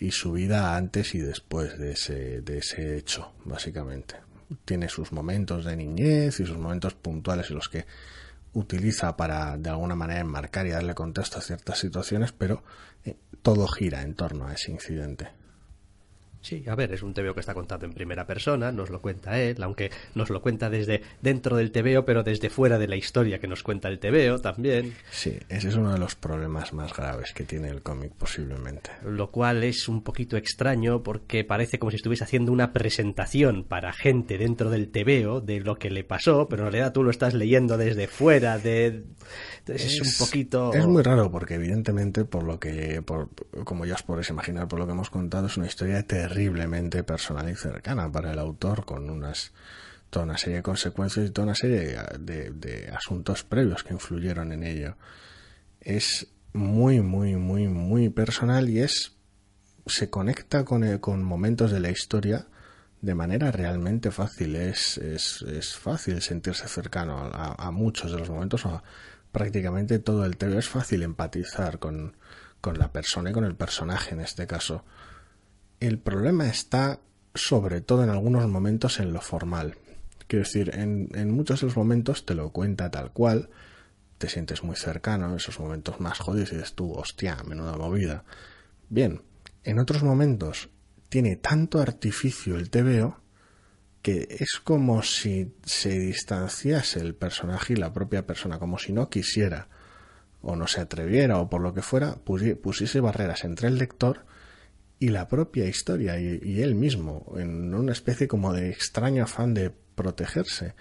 y 0.01 0.11
su 0.11 0.31
vida 0.31 0.75
antes 0.75 1.13
y 1.13 1.19
después 1.19 1.77
de 1.77 1.91
ese, 1.91 2.41
de 2.41 2.57
ese 2.57 2.97
hecho, 2.97 3.33
básicamente. 3.45 4.15
Tiene 4.65 4.89
sus 4.89 5.11
momentos 5.11 5.63
de 5.63 5.75
niñez 5.75 6.39
y 6.39 6.45
sus 6.45 6.57
momentos 6.57 6.95
puntuales 6.95 7.49
en 7.49 7.55
los 7.55 7.69
que 7.69 7.85
utiliza 8.53 9.15
para 9.15 9.57
de 9.57 9.69
alguna 9.69 9.95
manera 9.95 10.19
enmarcar 10.19 10.65
y 10.65 10.71
darle 10.71 10.95
contexto 10.95 11.37
a 11.37 11.41
ciertas 11.41 11.77
situaciones, 11.77 12.31
pero 12.31 12.63
eh, 13.05 13.15
todo 13.43 13.67
gira 13.67 14.01
en 14.01 14.15
torno 14.15 14.47
a 14.47 14.53
ese 14.53 14.71
incidente. 14.71 15.29
Sí, 16.41 16.63
a 16.67 16.75
ver, 16.75 16.91
es 16.91 17.03
un 17.03 17.13
TVO 17.13 17.33
que 17.33 17.39
está 17.39 17.53
contado 17.53 17.85
en 17.85 17.93
primera 17.93 18.25
persona, 18.25 18.71
nos 18.71 18.89
lo 18.89 18.99
cuenta 19.01 19.39
él, 19.39 19.61
aunque 19.61 19.91
nos 20.15 20.29
lo 20.29 20.41
cuenta 20.41 20.69
desde 20.69 21.01
dentro 21.21 21.55
del 21.55 21.71
TVO, 21.71 22.03
pero 22.03 22.23
desde 22.23 22.49
fuera 22.49 22.79
de 22.79 22.87
la 22.87 22.95
historia 22.95 23.39
que 23.39 23.47
nos 23.47 23.61
cuenta 23.61 23.89
el 23.89 23.99
TVO 23.99 24.39
también. 24.39 24.95
Sí, 25.11 25.37
ese 25.49 25.69
es 25.69 25.75
uno 25.75 25.93
de 25.93 25.99
los 25.99 26.15
problemas 26.15 26.73
más 26.73 26.95
graves 26.95 27.31
que 27.33 27.43
tiene 27.43 27.69
el 27.69 27.83
cómic 27.83 28.13
posiblemente. 28.13 28.91
Lo 29.05 29.29
cual 29.29 29.63
es 29.63 29.87
un 29.87 30.01
poquito 30.01 30.35
extraño 30.35 31.03
porque 31.03 31.43
parece 31.43 31.77
como 31.77 31.91
si 31.91 31.97
estuviese 31.97 32.23
haciendo 32.23 32.51
una 32.51 32.73
presentación 32.73 33.63
para 33.63 33.93
gente 33.93 34.37
dentro 34.37 34.71
del 34.71 34.89
TVO 34.89 35.41
de 35.41 35.59
lo 35.59 35.77
que 35.77 35.91
le 35.91 36.03
pasó, 36.03 36.47
pero 36.49 36.65
en 36.65 36.71
realidad 36.71 36.91
tú 36.91 37.03
lo 37.03 37.11
estás 37.11 37.33
leyendo 37.33 37.77
desde 37.77 38.07
fuera 38.07 38.57
de... 38.57 39.03
Entonces 39.59 39.93
es, 39.93 40.01
un 40.01 40.25
poquito... 40.25 40.73
Es 40.73 40.87
muy 40.87 41.03
raro 41.03 41.29
porque 41.31 41.53
evidentemente, 41.53 42.25
por 42.25 42.43
lo 42.43 42.59
que, 42.59 43.03
por, 43.03 43.29
como 43.63 43.85
ya 43.85 43.93
os 43.93 44.03
podéis 44.03 44.29
imaginar, 44.31 44.67
por 44.67 44.79
lo 44.79 44.87
que 44.87 44.93
hemos 44.93 45.11
contado, 45.11 45.45
es 45.45 45.57
una 45.57 45.67
historia 45.67 45.99
terriblemente 46.31 47.03
personal 47.03 47.49
y 47.49 47.55
cercana 47.55 48.09
para 48.09 48.31
el 48.31 48.39
autor, 48.39 48.85
con 48.85 49.09
unas 49.09 49.51
toda 50.09 50.25
una 50.25 50.37
serie 50.37 50.57
de 50.57 50.63
consecuencias 50.63 51.25
y 51.27 51.29
toda 51.29 51.47
una 51.47 51.55
serie 51.55 51.97
de, 52.19 52.89
asuntos 52.93 53.43
previos 53.43 53.83
que 53.83 53.93
influyeron 53.93 54.51
en 54.53 54.63
ello. 54.63 54.95
Es 55.81 56.27
muy, 56.53 57.01
muy, 57.01 57.35
muy, 57.35 57.67
muy 57.67 58.09
personal 58.09 58.69
y 58.69 58.79
es 58.79 59.13
se 59.85 60.09
conecta 60.09 60.63
con, 60.63 60.83
el- 60.83 60.99
con 61.01 61.23
momentos 61.23 61.71
de 61.71 61.79
la 61.81 61.89
historia 61.91 62.47
de 63.01 63.15
manera 63.15 63.51
realmente 63.51 64.11
fácil. 64.11 64.55
Es, 64.55 64.97
es, 64.99 65.41
es 65.41 65.75
fácil 65.75 66.21
sentirse 66.21 66.67
cercano 66.67 67.29
a, 67.33 67.71
muchos 67.71 68.11
de 68.11 68.19
los 68.19 68.29
momentos, 68.29 68.63
prácticamente 69.33 69.99
todo 69.99 70.25
el 70.25 70.37
TV. 70.37 70.59
Es 70.59 70.69
fácil 70.69 71.03
empatizar 71.03 71.79
con, 71.79 72.15
con 72.61 72.77
la 72.77 72.91
persona 72.91 73.31
y 73.31 73.33
con 73.33 73.43
el 73.43 73.55
personaje 73.55 74.13
en 74.13 74.21
este 74.21 74.47
caso. 74.47 74.85
El 75.81 75.99
problema 75.99 76.47
está 76.47 77.01
sobre 77.35 77.81
todo 77.81 78.03
en 78.03 78.09
algunos 78.09 78.47
momentos 78.47 78.99
en 79.01 79.11
lo 79.11 79.19
formal. 79.19 79.75
Quiero 80.27 80.45
decir, 80.45 80.71
en, 80.75 81.31
muchos 81.31 81.59
de 81.59 81.67
los 81.67 81.75
momentos 81.75 82.25
te 82.25 82.35
lo 82.35 82.51
cuenta 82.51 82.89
tal 82.91 83.11
cual, 83.11 83.49
te 84.17 84.29
sientes 84.29 84.63
muy 84.63 84.75
cercano, 84.75 85.27
en 85.27 85.35
esos 85.35 85.59
momentos 85.59 85.99
más 85.99 86.19
jodidos 86.19 86.51
y 86.53 86.55
dices 86.57 86.73
tú, 86.75 86.93
hostia, 86.93 87.37
menuda 87.47 87.75
movida. 87.77 88.23
Bien, 88.89 89.23
en 89.63 89.79
otros 89.79 90.03
momentos 90.03 90.69
tiene 91.09 91.35
tanto 91.35 91.81
artificio 91.81 92.55
el 92.57 92.69
TVO 92.69 93.17
que 94.03 94.27
es 94.39 94.59
como 94.63 95.01
si 95.01 95.53
se 95.65 95.97
distanciase 95.99 96.99
el 96.99 97.15
personaje 97.15 97.73
y 97.73 97.77
la 97.77 97.91
propia 97.91 98.25
persona, 98.27 98.59
como 98.59 98.77
si 98.77 98.93
no 98.93 99.09
quisiera 99.09 99.67
o 100.43 100.55
no 100.55 100.67
se 100.67 100.81
atreviera 100.81 101.39
o 101.39 101.49
por 101.49 101.61
lo 101.61 101.73
que 101.73 101.81
fuera, 101.81 102.15
pusi- 102.23 102.55
pusiese 102.55 102.99
barreras 102.99 103.43
entre 103.43 103.67
el 103.67 103.77
lector 103.77 104.25
y 105.01 105.09
la 105.09 105.27
propia 105.27 105.65
historia 105.65 106.17
y, 106.19 106.39
y 106.43 106.61
él 106.61 106.75
mismo, 106.75 107.33
en 107.37 107.73
una 107.73 107.91
especie 107.91 108.27
como 108.29 108.53
de 108.53 108.69
extraño 108.69 109.23
afán 109.25 109.53
de 109.53 109.71
protegerse, 109.95 110.75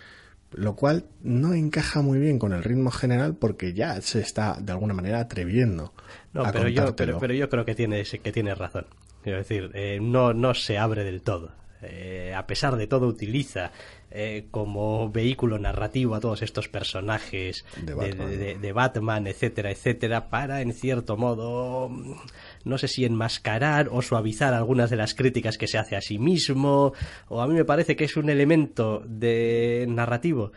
lo 0.53 0.77
cual 0.77 1.07
no 1.23 1.55
encaja 1.55 2.03
muy 2.03 2.19
bien 2.19 2.39
con 2.39 2.53
el 2.53 2.63
ritmo 2.63 2.91
general 2.91 3.35
porque 3.37 3.73
ya 3.73 4.01
se 4.03 4.21
está 4.21 4.59
de 4.61 4.73
alguna 4.73 4.95
manera 4.95 5.21
atreviendo 5.21 5.93
No, 6.33 6.45
a 6.45 6.53
pero 6.53 6.69
yo, 6.69 6.95
pero, 6.97 7.19
pero 7.19 7.35
yo 7.35 7.49
creo 7.49 7.65
que 7.65 7.75
tienes, 7.75 8.11
que 8.23 8.31
tienes 8.33 8.59
razón. 8.59 8.87
Quiero 9.23 9.39
decir, 9.39 9.71
eh, 9.75 9.99
no, 10.01 10.33
no 10.35 10.55
se 10.55 10.77
abre 10.79 11.03
del 11.05 11.23
todo. 11.23 11.53
Eh, 11.83 12.35
a 12.37 12.47
pesar 12.47 12.77
de 12.77 12.87
todo, 12.87 13.07
utiliza 13.07 13.71
eh, 14.11 14.49
como 14.51 15.11
vehículo 15.11 15.59
narrativo 15.59 16.15
a 16.15 16.21
todos 16.21 16.43
estos 16.43 16.69
personajes 16.69 17.65
De 17.83 17.95
Batman. 17.95 18.29
de- 18.31 18.37
de- 18.37 18.59
de 18.59 18.73
Batman, 18.73 19.27
etcétera, 19.27 19.71
etcétera, 19.71 20.29
para, 20.29 20.61
en 20.63 20.75
cierto 20.75 21.17
modo, 21.17 21.91
no 22.65 22.79
sé 22.79 22.89
si 22.89 23.05
enmascarar 23.05 23.89
o 23.91 24.03
suavizar 24.03 24.55
algunas 24.55 24.91
de 24.91 24.97
las 24.97 25.15
críticas 25.15 25.59
que 25.59 25.67
se 25.67 25.79
hace 25.79 25.97
a 25.97 26.01
sí 26.01 26.19
mismo, 26.19 26.93
o 27.29 27.41
a 27.41 27.47
mí 27.47 27.55
me 27.55 27.65
parece 27.65 27.97
que 27.97 28.05
es 28.05 28.17
un 28.17 28.31
elemento 28.31 29.03
de 29.07 29.87
narrativo 29.89 30.53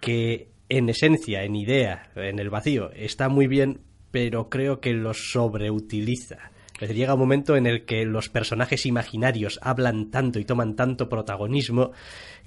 que 0.00 0.48
en 0.68 0.88
esencia, 0.88 1.44
en 1.44 1.56
idea, 1.56 2.10
en 2.16 2.38
el 2.38 2.50
vacío, 2.50 2.90
está 2.92 3.28
muy 3.28 3.46
bien, 3.46 3.80
pero 4.10 4.48
creo 4.48 4.80
que 4.80 4.92
lo 4.92 5.14
sobreutiliza. 5.14 6.50
Es 6.74 6.80
decir, 6.80 6.96
llega 6.96 7.14
un 7.14 7.20
momento 7.20 7.56
en 7.56 7.66
el 7.66 7.84
que 7.84 8.04
los 8.04 8.28
personajes 8.28 8.84
imaginarios 8.84 9.58
hablan 9.62 10.10
tanto 10.10 10.38
y 10.38 10.44
toman 10.44 10.76
tanto 10.76 11.08
protagonismo 11.08 11.92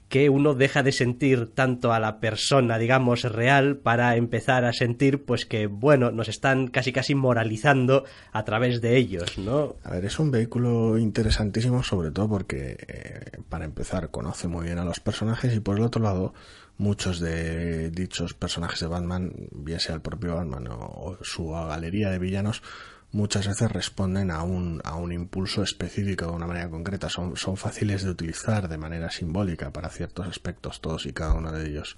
que 0.09 0.29
uno 0.29 0.55
deja 0.55 0.81
de 0.81 0.91
sentir 0.91 1.51
tanto 1.53 1.93
a 1.93 1.99
la 1.99 2.19
persona, 2.19 2.79
digamos, 2.79 3.21
real 3.21 3.77
para 3.77 4.15
empezar 4.15 4.65
a 4.65 4.73
sentir, 4.73 5.23
pues 5.23 5.45
que, 5.45 5.67
bueno, 5.67 6.11
nos 6.11 6.27
están 6.27 6.67
casi 6.67 6.91
casi 6.91 7.13
moralizando 7.13 8.05
a 8.31 8.43
través 8.43 8.81
de 8.81 8.97
ellos, 8.97 9.37
¿no? 9.37 9.75
A 9.83 9.91
ver, 9.91 10.05
es 10.05 10.17
un 10.17 10.31
vehículo 10.31 10.97
interesantísimo, 10.97 11.83
sobre 11.83 12.09
todo 12.09 12.27
porque, 12.27 12.77
eh, 12.87 13.41
para 13.49 13.65
empezar, 13.65 14.09
conoce 14.09 14.47
muy 14.47 14.65
bien 14.65 14.79
a 14.79 14.83
los 14.85 14.99
personajes 14.99 15.55
y 15.55 15.59
por 15.59 15.77
el 15.77 15.83
otro 15.83 16.01
lado, 16.01 16.33
muchos 16.77 17.19
de 17.19 17.91
dichos 17.91 18.33
personajes 18.33 18.79
de 18.79 18.87
Batman, 18.87 19.31
bien 19.51 19.79
sea 19.79 19.93
el 19.93 20.01
propio 20.01 20.35
Batman 20.35 20.67
o 20.71 21.17
su 21.21 21.49
galería 21.49 22.09
de 22.09 22.17
villanos, 22.17 22.63
muchas 23.11 23.47
veces 23.47 23.71
responden 23.71 24.31
a 24.31 24.43
un, 24.43 24.81
a 24.83 24.95
un 24.95 25.11
impulso 25.11 25.63
específico 25.63 26.25
de 26.25 26.31
una 26.31 26.47
manera 26.47 26.69
concreta. 26.69 27.09
Son, 27.09 27.35
son 27.35 27.57
fáciles 27.57 28.03
de 28.03 28.11
utilizar 28.11 28.67
de 28.67 28.77
manera 28.77 29.09
simbólica 29.09 29.71
para 29.71 29.89
ciertos 29.89 30.27
aspectos, 30.27 30.81
todos 30.81 31.05
y 31.05 31.13
cada 31.13 31.33
uno 31.33 31.51
de 31.51 31.67
ellos. 31.67 31.97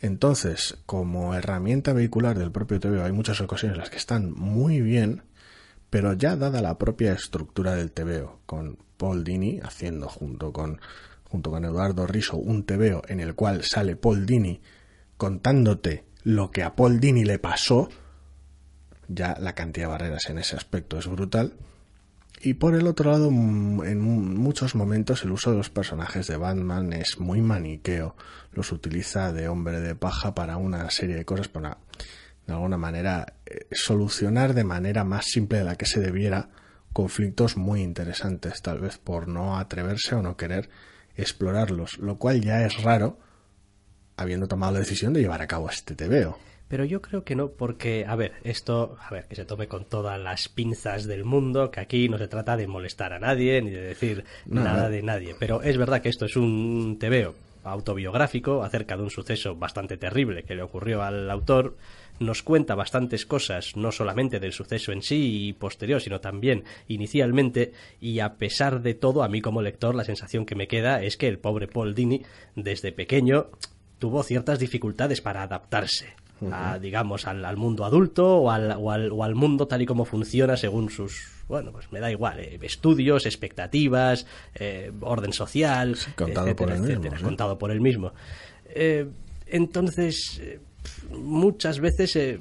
Entonces, 0.00 0.76
como 0.86 1.34
herramienta 1.34 1.92
vehicular 1.92 2.38
del 2.38 2.52
propio 2.52 2.80
TVO 2.80 3.04
hay 3.04 3.12
muchas 3.12 3.40
ocasiones 3.40 3.76
en 3.76 3.80
las 3.80 3.90
que 3.90 3.96
están 3.96 4.32
muy 4.32 4.80
bien, 4.80 5.22
pero 5.90 6.12
ya 6.12 6.36
dada 6.36 6.60
la 6.60 6.76
propia 6.76 7.12
estructura 7.12 7.74
del 7.74 7.92
TVO, 7.92 8.40
con 8.46 8.78
Paul 8.96 9.24
Dini 9.24 9.60
haciendo 9.62 10.08
junto 10.08 10.52
con, 10.52 10.80
junto 11.24 11.50
con 11.50 11.64
Eduardo 11.64 12.06
Riso 12.06 12.36
un 12.36 12.64
TVO 12.64 13.02
en 13.08 13.20
el 13.20 13.34
cual 13.34 13.62
sale 13.62 13.96
Paul 13.96 14.26
Dini 14.26 14.60
contándote 15.16 16.04
lo 16.22 16.50
que 16.50 16.62
a 16.62 16.74
Paul 16.74 17.00
Dini 17.00 17.24
le 17.24 17.38
pasó, 17.38 17.88
ya 19.08 19.36
la 19.40 19.54
cantidad 19.54 19.86
de 19.86 19.92
barreras 19.92 20.28
en 20.30 20.38
ese 20.38 20.56
aspecto 20.56 20.98
es 20.98 21.06
brutal. 21.06 21.54
Y 22.40 22.54
por 22.54 22.74
el 22.74 22.86
otro 22.86 23.10
lado, 23.10 23.28
en 23.28 24.00
muchos 24.00 24.74
momentos 24.74 25.24
el 25.24 25.32
uso 25.32 25.50
de 25.50 25.56
los 25.56 25.70
personajes 25.70 26.26
de 26.26 26.36
Batman 26.36 26.92
es 26.92 27.18
muy 27.18 27.40
maniqueo. 27.40 28.16
Los 28.52 28.70
utiliza 28.72 29.32
de 29.32 29.48
hombre 29.48 29.80
de 29.80 29.94
paja 29.94 30.34
para 30.34 30.58
una 30.58 30.90
serie 30.90 31.16
de 31.16 31.24
cosas, 31.24 31.48
para 31.48 31.78
de 32.46 32.52
alguna 32.52 32.76
manera 32.76 33.34
eh, 33.46 33.66
solucionar 33.72 34.52
de 34.52 34.64
manera 34.64 35.04
más 35.04 35.26
simple 35.26 35.58
de 35.58 35.64
la 35.64 35.76
que 35.76 35.86
se 35.86 36.00
debiera 36.00 36.50
conflictos 36.92 37.56
muy 37.56 37.82
interesantes, 37.82 38.62
tal 38.62 38.80
vez 38.80 38.98
por 38.98 39.26
no 39.26 39.58
atreverse 39.58 40.14
o 40.14 40.22
no 40.22 40.36
querer 40.36 40.68
explorarlos, 41.16 41.98
lo 41.98 42.18
cual 42.18 42.40
ya 42.40 42.64
es 42.64 42.82
raro 42.82 43.18
habiendo 44.16 44.46
tomado 44.46 44.74
la 44.74 44.78
decisión 44.80 45.12
de 45.12 45.20
llevar 45.20 45.42
a 45.42 45.46
cabo 45.46 45.68
este 45.68 45.94
TVO. 45.94 46.38
Pero 46.68 46.84
yo 46.84 47.02
creo 47.02 47.24
que 47.24 47.36
no, 47.36 47.50
porque, 47.50 48.06
a 48.06 48.16
ver, 48.16 48.32
esto, 48.42 48.96
a 49.00 49.10
ver, 49.10 49.26
que 49.26 49.36
se 49.36 49.44
tome 49.44 49.68
con 49.68 49.84
todas 49.84 50.18
las 50.18 50.48
pinzas 50.48 51.04
del 51.04 51.24
mundo, 51.24 51.70
que 51.70 51.80
aquí 51.80 52.08
no 52.08 52.18
se 52.18 52.26
trata 52.26 52.56
de 52.56 52.66
molestar 52.66 53.12
a 53.12 53.18
nadie 53.18 53.60
ni 53.60 53.70
de 53.70 53.82
decir 53.82 54.24
nada 54.46 54.88
de 54.88 55.02
nadie. 55.02 55.36
Pero 55.38 55.62
es 55.62 55.76
verdad 55.76 56.00
que 56.00 56.08
esto 56.08 56.24
es 56.24 56.36
un 56.36 56.96
tebeo 56.98 57.34
autobiográfico 57.64 58.62
acerca 58.62 58.96
de 58.96 59.02
un 59.02 59.10
suceso 59.10 59.56
bastante 59.56 59.96
terrible 59.96 60.44
que 60.44 60.54
le 60.54 60.62
ocurrió 60.62 61.02
al 61.02 61.30
autor. 61.30 61.76
Nos 62.18 62.42
cuenta 62.42 62.74
bastantes 62.74 63.26
cosas, 63.26 63.76
no 63.76 63.92
solamente 63.92 64.40
del 64.40 64.52
suceso 64.52 64.92
en 64.92 65.02
sí 65.02 65.48
y 65.48 65.52
posterior, 65.52 66.00
sino 66.00 66.20
también 66.20 66.64
inicialmente, 66.88 67.72
y 68.00 68.20
a 68.20 68.34
pesar 68.34 68.82
de 68.82 68.94
todo, 68.94 69.22
a 69.22 69.28
mí 69.28 69.40
como 69.40 69.62
lector 69.62 69.94
la 69.94 70.04
sensación 70.04 70.46
que 70.46 70.54
me 70.54 70.68
queda 70.68 71.02
es 71.02 71.16
que 71.16 71.28
el 71.28 71.38
pobre 71.38 71.66
Paul 71.66 71.94
Dini, 71.94 72.22
desde 72.54 72.92
pequeño, 72.92 73.48
tuvo 73.98 74.22
ciertas 74.22 74.58
dificultades 74.58 75.20
para 75.20 75.42
adaptarse 75.42 76.14
digamos, 76.80 77.26
al, 77.26 77.56
mundo 77.56 77.84
adulto 77.84 78.38
o 78.38 78.50
al, 78.50 78.72
o, 78.78 79.24
al, 79.24 79.34
mundo 79.34 79.66
tal 79.66 79.82
y 79.82 79.86
como 79.86 80.04
funciona 80.04 80.56
según 80.56 80.90
sus, 80.90 81.28
bueno, 81.48 81.72
pues 81.72 81.90
me 81.92 82.00
da 82.00 82.10
igual, 82.10 82.40
eh, 82.40 82.58
estudios, 82.62 83.26
expectativas, 83.26 84.26
eh, 84.54 84.92
orden 85.00 85.32
social, 85.32 85.96
contado 86.16 86.54
por 86.54 86.78
mismo, 86.78 87.10
contado 87.22 87.58
por 87.58 87.70
él 87.70 87.80
mismo. 87.80 88.12
Eh, 88.66 89.06
entonces, 89.46 90.40
muchas 91.10 91.80
veces 91.80 92.38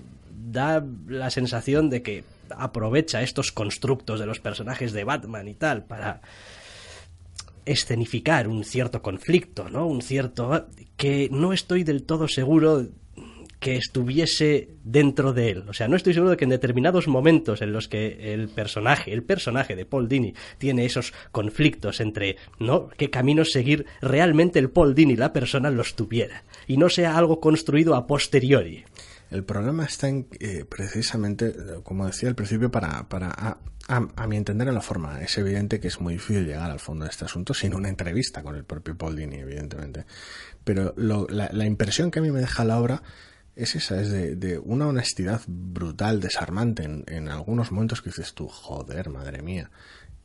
da 0.52 0.84
la 1.08 1.30
sensación 1.30 1.90
de 1.90 2.02
que 2.02 2.24
aprovecha 2.50 3.22
estos 3.22 3.52
constructos 3.52 4.20
de 4.20 4.26
los 4.26 4.40
personajes 4.40 4.94
de 4.94 5.04
Batman 5.04 5.48
y 5.48 5.54
tal 5.54 5.86
para 5.86 6.22
escenificar 7.66 8.48
un 8.48 8.64
cierto 8.64 9.02
conflicto, 9.02 9.70
¿no? 9.70 9.88
Un 9.88 10.02
cierto 10.02 10.68
que 10.98 11.30
no 11.32 11.54
estoy 11.54 11.84
del 11.84 12.04
todo 12.04 12.28
seguro 12.28 12.88
que 13.64 13.78
estuviese 13.78 14.76
dentro 14.84 15.32
de 15.32 15.50
él. 15.50 15.70
O 15.70 15.74
sea, 15.74 15.88
no 15.88 15.96
estoy 15.96 16.14
seguro 16.14 16.32
de 16.32 16.38
que 16.38 16.44
en 16.44 16.50
determinados 16.50 17.08
momentos 17.08 17.62
en 17.62 17.72
los 17.72 17.88
que 17.88 18.34
el 18.34 18.50
personaje, 18.50 19.14
el 19.14 19.24
personaje 19.24 19.78
de 19.78 19.86
Paul 19.86 20.10
Dini, 20.10 20.34
tiene 20.58 20.84
esos 20.84 21.14
conflictos 21.32 22.02
entre, 22.02 22.36
¿no? 22.60 22.90
qué 22.90 23.10
caminos 23.10 23.54
seguir, 23.54 23.86
realmente 24.02 24.60
el 24.60 24.70
Paul 24.70 24.94
Dini, 24.94 25.16
la 25.16 25.32
persona, 25.32 25.72
los 25.72 25.96
tuviera. 25.96 26.44
Y 26.68 26.76
no 26.76 26.90
sea 26.90 27.18
algo 27.18 27.40
construido 27.40 27.96
a 27.96 28.06
posteriori. 28.06 28.84
El 29.32 29.46
problema 29.46 29.86
está 29.86 30.10
en, 30.10 30.28
eh, 30.42 30.66
precisamente, 30.68 31.56
como 31.84 32.06
decía 32.06 32.28
al 32.28 32.36
principio, 32.36 32.70
para, 32.70 33.08
para 33.08 33.30
a, 33.30 33.58
a, 33.88 34.28
mi 34.28 34.36
entender 34.36 34.68
en 34.68 34.74
la 34.74 34.82
forma. 34.82 35.22
Es 35.22 35.38
evidente 35.38 35.80
que 35.80 35.88
es 35.88 36.02
muy 36.02 36.16
difícil 36.16 36.46
llegar 36.46 36.70
al 36.70 36.82
fondo 36.82 37.06
de 37.06 37.12
este 37.12 37.24
asunto 37.24 37.54
sin 37.54 37.74
una 37.74 37.88
entrevista 37.88 38.44
con 38.44 38.58
el 38.58 38.66
propio 38.66 38.98
Paul 38.98 39.16
Dini, 39.16 39.38
evidentemente. 39.38 40.06
Pero 40.66 40.94
la, 40.98 41.50
la 41.54 41.66
impresión 41.66 42.12
que 42.12 42.20
a 42.20 42.22
mí 42.22 42.30
me 42.30 42.42
deja 42.42 42.66
la 42.66 42.78
obra 42.78 43.04
es 43.56 43.76
esa, 43.76 44.02
es 44.02 44.10
de, 44.10 44.60
una 44.60 44.88
honestidad 44.88 45.42
brutal, 45.48 46.20
desarmante 46.20 46.84
en, 46.84 47.30
algunos 47.30 47.72
momentos 47.72 48.02
que 48.02 48.10
dices 48.10 48.34
tú, 48.34 48.48
joder, 48.48 49.10
madre 49.10 49.42
mía. 49.42 49.70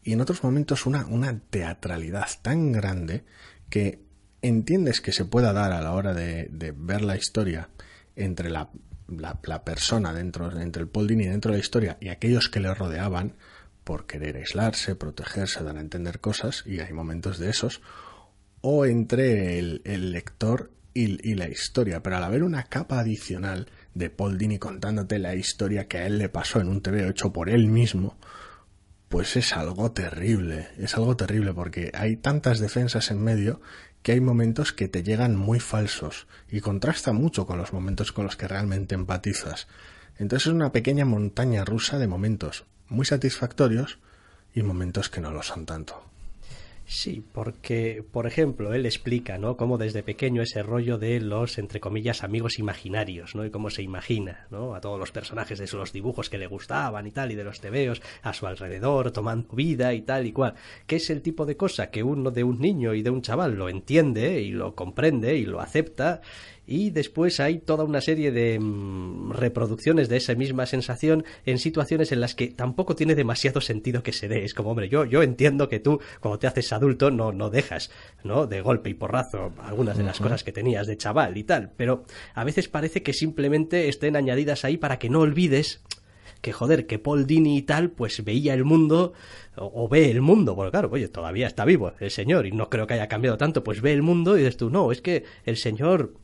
Y 0.03 0.12
en 0.12 0.21
otros 0.21 0.43
momentos 0.43 0.87
una, 0.87 1.07
una 1.07 1.38
teatralidad 1.38 2.29
tan 2.43 2.73
grande 2.73 3.25
que 3.69 4.03
entiendes 4.41 5.01
que 5.01 5.12
se 5.12 5.25
pueda 5.25 5.53
dar 5.53 5.73
a 5.73 5.83
la 5.83 5.93
hora 5.93 6.14
de, 6.14 6.49
ver 6.77 7.03
la 7.03 7.17
historia 7.17 7.69
entre 8.17 8.49
la, 8.49 8.71
la, 9.09 9.64
persona 9.64 10.14
dentro, 10.14 10.59
entre 10.59 10.83
el 10.83 10.88
Paul 10.88 11.07
Dini 11.07 11.27
dentro 11.27 11.51
de 11.51 11.59
la 11.59 11.62
historia 11.62 11.99
y 12.01 12.09
aquellos 12.09 12.49
que 12.49 12.61
le 12.61 12.73
rodeaban 12.73 13.35
por 13.85 14.07
querer 14.07 14.37
aislarse, 14.37 14.95
protegerse, 14.95 15.64
dar 15.64 15.77
a 15.77 15.81
entender 15.81 16.21
cosas, 16.21 16.62
y 16.67 16.81
hay 16.81 16.93
momentos 16.93 17.38
de 17.38 17.49
esos, 17.49 17.81
o 18.61 18.85
entre 18.85 19.59
el, 19.59 19.81
el 19.85 20.12
lector 20.12 20.71
y, 20.98 21.34
la 21.34 21.48
historia, 21.48 22.02
pero 22.02 22.16
al 22.16 22.24
haber 22.24 22.42
una 22.42 22.64
capa 22.64 22.98
adicional 22.98 23.68
de 23.94 24.11
Paul 24.11 24.37
Dini 24.37 24.58
contándote 24.58 25.20
la 25.20 25.37
historia 25.37 25.87
que 25.87 25.98
a 25.98 26.06
él 26.06 26.18
le 26.18 26.28
pasó 26.28 26.61
en 26.61 26.68
un 26.68 26.80
TV 26.80 27.08
hecho 27.08 27.32
por 27.32 27.48
él 27.48 27.68
mismo, 27.68 28.16
pues 29.08 29.37
es 29.37 29.52
algo 29.52 29.92
terrible, 29.92 30.68
es 30.76 30.96
algo 30.96 31.16
terrible 31.16 31.54
porque 31.54 31.92
hay 31.94 32.16
tantas 32.16 32.58
defensas 32.58 33.12
en 33.12 33.22
medio 33.22 33.61
que 34.02 34.12
hay 34.12 34.20
momentos 34.20 34.72
que 34.72 34.88
te 34.88 35.04
llegan 35.04 35.37
muy 35.37 35.61
falsos 35.61 36.26
y 36.50 36.61
contrasta 36.61 37.12
mucho 37.12 37.46
con 37.46 37.58
los 37.58 37.72
momentos 37.72 38.11
con 38.11 38.24
los 38.24 38.37
que 38.37 38.48
realmente 38.48 38.96
empatizas. 38.96 39.68
Entonces 40.18 40.48
es 40.48 40.52
una 40.52 40.72
pequeña 40.72 41.04
montaña 41.04 41.64
rusa 41.64 41.98
de 41.98 42.08
momentos 42.08 42.64
muy 42.88 43.06
satisfactorios 43.06 43.98
y 44.52 44.62
momentos 44.62 45.08
que 45.08 45.20
no 45.20 45.30
lo 45.30 45.42
son 45.42 45.64
tanto. 45.64 46.02
Sí, 46.90 47.22
porque, 47.35 48.03
por 48.12 48.27
ejemplo, 48.27 48.72
él 48.72 48.87
explica, 48.87 49.37
¿no? 49.37 49.59
Cómo 49.59 49.77
desde 49.77 50.03
pequeño 50.03 50.40
ese 50.40 50.62
rollo 50.62 50.96
de 50.96 51.20
los, 51.20 51.59
entre 51.59 51.81
comillas, 51.81 52.24
amigos 52.24 52.59
imaginarios, 52.59 53.35
¿no? 53.35 53.44
Y 53.44 53.51
cómo 53.51 53.68
se 53.68 53.83
imagina, 53.83 54.46
¿no? 54.51 54.74
A 54.74 54.81
todos 54.81 54.98
los 54.98 55.12
personajes 55.12 55.59
de 55.59 55.68
los 55.77 55.92
dibujos 55.92 56.31
que 56.31 56.38
le 56.38 56.46
gustaban 56.46 57.07
y 57.07 57.11
tal, 57.11 57.31
y 57.31 57.35
de 57.35 57.44
los 57.44 57.61
tebeos 57.61 58.01
a 58.22 58.33
su 58.33 58.46
alrededor, 58.46 59.11
tomando 59.11 59.55
vida 59.55 59.92
y 59.92 60.01
tal 60.01 60.27
y 60.27 60.33
cual. 60.33 60.55
Que 60.87 60.96
es 60.96 61.11
el 61.11 61.20
tipo 61.20 61.44
de 61.44 61.59
cosa 61.59 61.90
que 61.90 62.03
uno 62.03 62.31
de 62.31 62.42
un 62.42 62.59
niño 62.59 62.94
y 62.94 63.03
de 63.03 63.11
un 63.11 63.20
chaval 63.20 63.57
lo 63.57 63.68
entiende 63.68 64.40
y 64.40 64.53
lo 64.53 64.74
comprende 64.74 65.37
y 65.37 65.44
lo 65.44 65.61
acepta 65.61 66.22
y 66.70 66.90
después 66.90 67.40
hay 67.40 67.61
toda 67.61 67.85
una 67.85 68.02
serie 68.02 68.31
de 68.31 68.61
mm, 68.61 69.33
reproducciones 69.33 70.11
de 70.11 70.18
esa 70.18 70.35
misma 70.35 70.66
sensación 70.66 71.24
en 71.46 71.59
situaciones 71.59 72.12
en 72.12 72.20
las 72.20 72.35
que 72.35 72.48
tampoco 72.48 72.94
tiene 72.94 73.14
demasiado 73.14 73.62
sentido 73.62 74.02
que 74.02 74.12
se 74.12 74.28
dé. 74.28 74.44
Es 74.44 74.52
como, 74.52 74.70
hombre, 74.70 74.90
yo, 74.90 75.07
yo 75.07 75.22
entiendo 75.22 75.70
que 75.70 75.81
tú, 75.81 75.98
cuando 76.20 76.38
te 76.38 76.46
haces 76.46 76.70
adulto, 76.74 77.11
no, 77.11 77.33
no 77.33 77.48
dejas, 77.48 77.90
¿no? 78.22 78.46
De 78.46 78.61
golpe 78.61 78.90
y 78.90 78.94
porrazo 78.94 79.54
algunas 79.62 79.96
de 79.96 80.04
las 80.04 80.20
cosas 80.20 80.44
que 80.44 80.52
tenías 80.52 80.87
de 80.87 80.98
chaval 80.98 81.38
y 81.38 81.44
tal, 81.44 81.72
pero 81.74 82.04
a 82.35 82.44
veces 82.44 82.68
parece 82.68 83.02
que 83.02 83.14
simplemente 83.14 83.88
estén 83.88 84.14
añadidas 84.14 84.66
ahí 84.66 84.76
para 84.76 84.98
que 84.98 85.09
no 85.09 85.20
olvides 85.20 85.81
que 86.42 86.52
joder, 86.52 86.87
que 86.87 86.98
Paul 86.98 87.26
Dini 87.26 87.57
y 87.57 87.62
tal, 87.62 87.90
pues 87.90 88.22
veía 88.24 88.54
el 88.54 88.64
mundo 88.64 89.12
o, 89.57 89.88
ve 89.88 90.11
el 90.11 90.20
mundo, 90.20 90.54
porque 90.54 90.70
claro, 90.70 90.88
oye, 90.92 91.09
todavía 91.09 91.48
está 91.48 91.64
vivo 91.64 91.92
el 91.98 92.11
señor 92.11 92.46
y 92.46 92.52
no 92.52 92.70
creo 92.70 92.87
que 92.87 92.94
haya 92.94 93.09
cambiado 93.09 93.37
tanto, 93.37 93.64
pues 93.64 93.81
ve 93.81 93.92
el 93.92 94.02
mundo 94.02 94.37
y 94.37 94.40
dices 94.40 94.57
tú, 94.57 94.70
no, 94.70 94.92
es 94.92 95.00
que 95.00 95.24
el 95.44 95.57
señor 95.57 96.14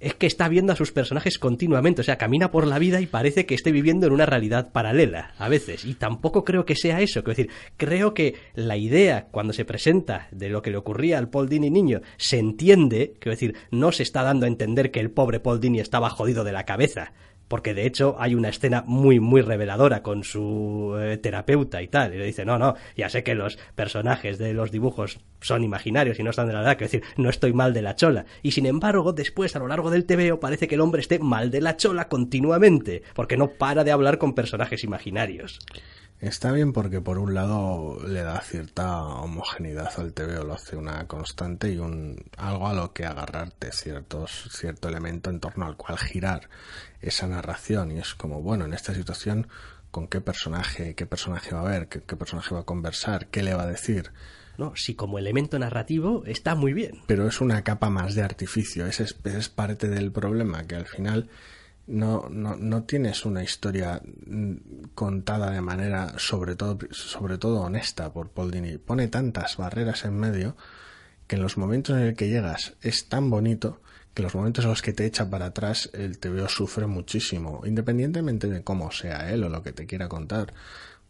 es 0.00 0.14
que 0.14 0.26
está 0.26 0.48
viendo 0.48 0.72
a 0.72 0.76
sus 0.76 0.92
personajes 0.92 1.38
continuamente, 1.38 2.00
o 2.00 2.04
sea, 2.04 2.18
camina 2.18 2.50
por 2.50 2.66
la 2.66 2.78
vida 2.78 3.00
y 3.00 3.06
parece 3.06 3.46
que 3.46 3.54
esté 3.54 3.72
viviendo 3.72 4.06
en 4.06 4.12
una 4.12 4.26
realidad 4.26 4.72
paralela, 4.72 5.34
a 5.38 5.48
veces, 5.48 5.84
y 5.84 5.94
tampoco 5.94 6.44
creo 6.44 6.64
que 6.64 6.76
sea 6.76 7.00
eso, 7.00 7.22
quiero 7.22 7.36
decir, 7.36 7.50
creo 7.76 8.14
que 8.14 8.34
la 8.54 8.76
idea 8.76 9.28
cuando 9.30 9.52
se 9.52 9.64
presenta 9.64 10.28
de 10.30 10.48
lo 10.48 10.62
que 10.62 10.70
le 10.70 10.76
ocurría 10.76 11.18
al 11.18 11.28
Paul 11.28 11.48
Dini 11.48 11.70
niño 11.70 12.02
se 12.16 12.38
entiende, 12.38 13.14
quiero 13.18 13.34
decir, 13.34 13.56
no 13.70 13.92
se 13.92 14.02
está 14.02 14.22
dando 14.22 14.46
a 14.46 14.48
entender 14.48 14.90
que 14.90 15.00
el 15.00 15.10
pobre 15.10 15.40
Paul 15.40 15.60
Dini 15.60 15.80
estaba 15.80 16.10
jodido 16.10 16.44
de 16.44 16.52
la 16.52 16.64
cabeza, 16.64 17.12
porque 17.48 17.74
de 17.74 17.86
hecho 17.86 18.16
hay 18.18 18.34
una 18.34 18.48
escena 18.48 18.82
muy 18.86 19.20
muy 19.20 19.40
reveladora 19.40 20.02
con 20.02 20.24
su 20.24 20.96
eh, 20.98 21.16
terapeuta 21.18 21.82
y 21.82 21.88
tal 21.88 22.14
y 22.14 22.18
le 22.18 22.26
dice 22.26 22.44
no 22.44 22.58
no 22.58 22.74
ya 22.96 23.08
sé 23.08 23.22
que 23.22 23.34
los 23.34 23.58
personajes 23.74 24.38
de 24.38 24.52
los 24.52 24.70
dibujos 24.70 25.20
son 25.40 25.62
imaginarios 25.62 26.18
y 26.18 26.22
no 26.22 26.30
están 26.30 26.46
de 26.46 26.52
la 26.52 26.60
verdad 26.60 26.78
quiero 26.78 26.90
decir 26.90 27.04
no 27.16 27.30
estoy 27.30 27.52
mal 27.52 27.72
de 27.72 27.82
la 27.82 27.94
chola 27.94 28.26
y 28.42 28.52
sin 28.52 28.66
embargo 28.66 29.12
después 29.12 29.54
a 29.56 29.58
lo 29.58 29.68
largo 29.68 29.90
del 29.90 30.06
TVO 30.06 30.40
parece 30.40 30.68
que 30.68 30.74
el 30.74 30.80
hombre 30.80 31.00
esté 31.00 31.18
mal 31.18 31.50
de 31.50 31.60
la 31.60 31.76
chola 31.76 32.08
continuamente 32.08 33.02
porque 33.14 33.36
no 33.36 33.50
para 33.50 33.84
de 33.84 33.92
hablar 33.92 34.18
con 34.18 34.34
personajes 34.34 34.84
imaginarios 34.84 35.58
Está 36.20 36.50
bien 36.50 36.72
porque 36.72 37.02
por 37.02 37.18
un 37.18 37.34
lado 37.34 37.98
le 38.06 38.22
da 38.22 38.40
cierta 38.40 39.02
homogeneidad 39.04 39.90
al 39.98 40.14
TVO, 40.14 40.44
lo 40.44 40.54
hace 40.54 40.74
una 40.74 41.06
constante 41.06 41.70
y 41.70 41.76
un 41.76 42.24
algo 42.38 42.68
a 42.68 42.72
lo 42.72 42.94
que 42.94 43.04
agarrarte, 43.04 43.70
ciertos, 43.70 44.48
cierto 44.50 44.88
elemento 44.88 45.28
en 45.28 45.40
torno 45.40 45.66
al 45.66 45.76
cual 45.76 45.98
girar 45.98 46.48
esa 47.02 47.26
narración 47.26 47.92
y 47.92 47.98
es 47.98 48.14
como, 48.14 48.40
bueno, 48.40 48.64
en 48.64 48.72
esta 48.72 48.94
situación, 48.94 49.48
¿con 49.90 50.08
qué 50.08 50.22
personaje, 50.22 50.94
qué 50.94 51.04
personaje 51.04 51.54
va 51.54 51.60
a 51.60 51.70
ver, 51.70 51.88
qué, 51.88 52.00
qué 52.02 52.16
personaje 52.16 52.54
va 52.54 52.62
a 52.62 52.66
conversar, 52.66 53.26
qué 53.26 53.42
le 53.42 53.52
va 53.52 53.64
a 53.64 53.66
decir? 53.66 54.10
No, 54.56 54.74
sí, 54.74 54.94
como 54.94 55.18
elemento 55.18 55.58
narrativo 55.58 56.24
está 56.24 56.54
muy 56.54 56.72
bien. 56.72 57.02
Pero 57.06 57.28
es 57.28 57.42
una 57.42 57.62
capa 57.62 57.90
más 57.90 58.14
de 58.14 58.22
artificio, 58.22 58.86
ese 58.86 59.02
es, 59.02 59.16
es 59.24 59.48
parte 59.50 59.90
del 59.90 60.12
problema, 60.12 60.66
que 60.66 60.76
al 60.76 60.86
final 60.86 61.28
no, 61.86 62.28
no, 62.30 62.56
no 62.56 62.82
tienes 62.82 63.24
una 63.24 63.42
historia 63.42 64.00
mm, 64.26 64.54
contada 64.94 65.50
de 65.50 65.60
manera 65.60 66.14
sobre 66.18 66.56
todo, 66.56 66.78
sobre 66.90 67.38
todo 67.38 67.60
honesta 67.60 68.12
por 68.12 68.30
Paul 68.30 68.50
Dini. 68.50 68.78
Pone 68.78 69.08
tantas 69.08 69.56
barreras 69.56 70.04
en 70.04 70.18
medio 70.18 70.56
que 71.26 71.36
en 71.36 71.42
los 71.42 71.56
momentos 71.56 71.96
en 71.96 72.02
el 72.02 72.16
que 72.16 72.28
llegas 72.28 72.74
es 72.82 73.08
tan 73.08 73.30
bonito 73.30 73.80
que 74.14 74.22
los 74.22 74.34
momentos 74.34 74.64
en 74.64 74.70
los 74.70 74.82
que 74.82 74.92
te 74.92 75.04
echa 75.04 75.28
para 75.28 75.46
atrás 75.46 75.90
el 75.92 76.18
TVO 76.18 76.48
sufre 76.48 76.86
muchísimo, 76.86 77.62
independientemente 77.66 78.48
de 78.48 78.62
cómo 78.62 78.90
sea 78.90 79.30
él 79.30 79.44
o 79.44 79.48
lo 79.48 79.62
que 79.62 79.72
te 79.72 79.86
quiera 79.86 80.08
contar. 80.08 80.54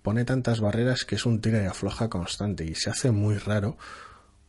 Pone 0.03 0.25
tantas 0.25 0.61
barreras 0.61 1.05
que 1.05 1.15
es 1.15 1.25
un 1.25 1.41
tira 1.41 1.62
y 1.62 1.67
afloja 1.67 2.09
constante 2.09 2.65
y 2.65 2.75
se 2.75 2.91
hace 2.91 3.12
muy 3.12 3.39
raro 3.39 3.79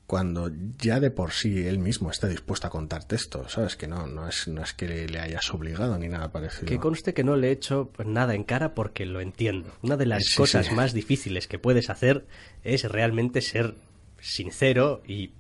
cuando 0.08 0.50
ya 0.80 1.02
de 1.02 1.12
por 1.12 1.34
sí 1.34 1.68
él 1.68 1.80
mismo 1.80 2.10
está 2.10 2.28
dispuesto 2.30 2.66
a 2.68 2.70
contarte 2.70 3.16
esto, 3.18 3.48
¿sabes? 3.50 3.76
Que 3.76 3.88
no, 3.90 4.08
no 4.08 4.28
es, 4.28 4.48
no 4.48 4.64
es 4.64 4.74
que 4.74 5.08
le 5.08 5.20
hayas 5.20 5.54
obligado 5.54 5.98
ni 6.00 6.08
nada 6.08 6.32
parecido. 6.32 6.66
Que 6.66 6.80
conste 6.80 7.14
que 7.14 7.26
no 7.26 7.36
le 7.36 7.50
he 7.50 7.52
hecho 7.52 7.92
nada 8.06 8.34
en 8.34 8.46
cara 8.46 8.74
porque 8.74 9.06
lo 9.06 9.20
entiendo. 9.20 9.70
Una 9.82 9.98
de 9.98 10.06
las 10.06 10.24
Sí, 10.28 10.38
cosas 10.38 10.68
sí. 10.68 10.74
más 10.74 10.94
difíciles 10.94 11.48
que 11.50 11.60
puedes 11.60 11.90
hacer 11.90 12.26
es 12.64 12.86
realmente 12.86 13.42
ser 13.42 13.76
sincero 14.22 15.04
y 15.06 15.32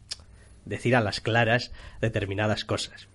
decir 0.65 0.97
a 0.97 1.01
las 1.01 1.21
claras 1.21 1.71
determinadas 2.01 2.65
cosas. 2.65 3.08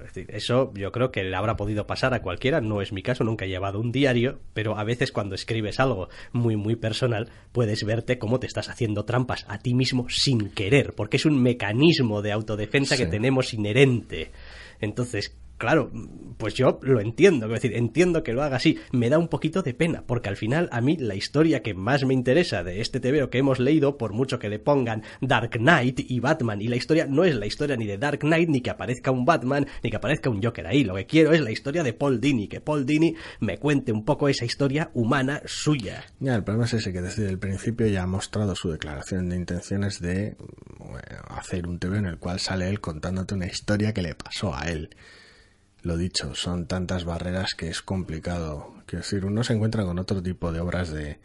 Es 0.00 0.14
decir, 0.14 0.26
eso 0.34 0.72
yo 0.74 0.92
creo 0.92 1.10
que 1.10 1.24
le 1.24 1.36
habrá 1.36 1.56
podido 1.56 1.86
pasar 1.86 2.14
a 2.14 2.22
cualquiera, 2.22 2.60
no 2.60 2.82
es 2.82 2.92
mi 2.92 3.02
caso, 3.02 3.24
nunca 3.24 3.44
he 3.44 3.48
llevado 3.48 3.80
un 3.80 3.92
diario, 3.92 4.40
pero 4.52 4.78
a 4.78 4.84
veces 4.84 5.12
cuando 5.12 5.34
escribes 5.34 5.80
algo 5.80 6.08
muy 6.32 6.56
muy 6.56 6.76
personal 6.76 7.30
puedes 7.52 7.84
verte 7.84 8.18
cómo 8.18 8.40
te 8.40 8.46
estás 8.46 8.68
haciendo 8.68 9.04
trampas 9.04 9.44
a 9.48 9.58
ti 9.58 9.74
mismo 9.74 10.06
sin 10.08 10.50
querer, 10.50 10.94
porque 10.94 11.16
es 11.16 11.26
un 11.26 11.42
mecanismo 11.42 12.22
de 12.22 12.32
autodefensa 12.32 12.96
que 12.96 13.06
tenemos 13.06 13.54
inherente. 13.54 14.30
Entonces, 14.80 15.36
claro, 15.58 15.90
pues 16.38 16.54
yo 16.54 16.78
lo 16.82 17.00
entiendo, 17.00 17.46
quiero 17.46 17.54
decir, 17.54 17.76
entiendo 17.76 18.22
que 18.22 18.32
lo 18.32 18.42
haga 18.42 18.56
así. 18.56 18.78
Me 18.92 19.08
da 19.08 19.18
un 19.18 19.28
poquito 19.28 19.62
de 19.62 19.74
pena, 19.74 20.04
porque 20.06 20.28
al 20.28 20.36
final 20.36 20.68
a 20.72 20.80
mí 20.80 20.96
la 20.96 21.14
historia 21.14 21.62
que 21.62 21.74
más 21.74 22.04
me 22.04 22.14
interesa 22.14 22.62
de 22.62 22.80
este 22.80 23.00
TVO 23.00 23.30
que 23.30 23.38
hemos 23.38 23.58
leído, 23.58 23.96
por 23.96 24.12
mucho 24.12 24.38
que 24.38 24.48
le 24.48 24.58
pongan 24.58 25.02
Dark 25.20 25.52
Knight 25.52 26.00
y 26.00 26.20
Batman, 26.20 26.60
y 26.60 26.68
la 26.68 26.76
historia 26.76 27.06
no 27.06 27.24
es 27.24 27.34
la 27.34 27.46
historia 27.46 27.76
ni 27.76 27.86
de 27.86 27.98
Dark 27.98 28.20
Knight, 28.20 28.48
ni 28.48 28.60
que 28.60 28.70
aparezca 28.70 29.10
un 29.10 29.24
Batman, 29.24 29.66
ni 29.82 29.90
que 29.90 29.96
aparezca 29.96 30.30
un 30.30 30.42
Joker 30.42 30.66
ahí. 30.66 30.84
Lo 30.84 30.94
que 30.94 31.06
quiero 31.06 31.32
es 31.32 31.40
la 31.40 31.50
historia 31.50 31.82
de 31.82 31.92
Paul 31.92 32.20
Dini, 32.20 32.48
que 32.48 32.60
Paul 32.60 32.86
Dini 32.86 33.14
me 33.40 33.58
cuente 33.58 33.92
un 33.92 34.04
poco 34.04 34.28
esa 34.28 34.44
historia 34.44 34.90
humana 34.94 35.42
suya. 35.44 36.04
Ya, 36.20 36.34
el 36.34 36.44
problema 36.44 36.66
es 36.66 36.74
ese 36.74 36.92
que 36.92 37.02
desde 37.02 37.28
el 37.28 37.38
principio 37.38 37.86
ya 37.86 38.02
ha 38.02 38.06
mostrado 38.06 38.54
su 38.54 38.70
declaración 38.70 39.28
de 39.28 39.36
intenciones 39.36 40.00
de 40.00 40.36
hacer 41.28 41.66
un 41.66 41.78
TV 41.78 41.98
en 41.98 42.06
el 42.06 42.18
cual 42.18 42.40
sale 42.40 42.68
él 42.68 42.80
contándote 42.80 43.34
una 43.34 43.46
historia 43.46 43.92
que 43.92 44.02
le 44.02 44.14
pasó 44.14 44.54
a 44.54 44.70
él. 44.70 44.90
Lo 45.84 45.98
dicho, 45.98 46.34
son 46.34 46.66
tantas 46.66 47.04
barreras 47.04 47.54
que 47.54 47.68
es 47.68 47.82
complicado. 47.82 48.72
Quiero 48.86 49.02
decir, 49.02 49.26
uno 49.26 49.44
se 49.44 49.52
encuentra 49.52 49.84
con 49.84 49.98
otro 49.98 50.22
tipo 50.22 50.50
de 50.50 50.60
obras 50.60 50.90
de, 50.90 51.18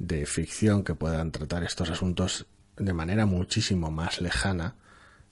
de 0.00 0.26
ficción 0.26 0.82
que 0.82 0.96
puedan 0.96 1.30
tratar 1.30 1.62
estos 1.62 1.88
asuntos 1.90 2.46
de 2.76 2.92
manera 2.92 3.26
muchísimo 3.26 3.92
más 3.92 4.20
lejana. 4.20 4.74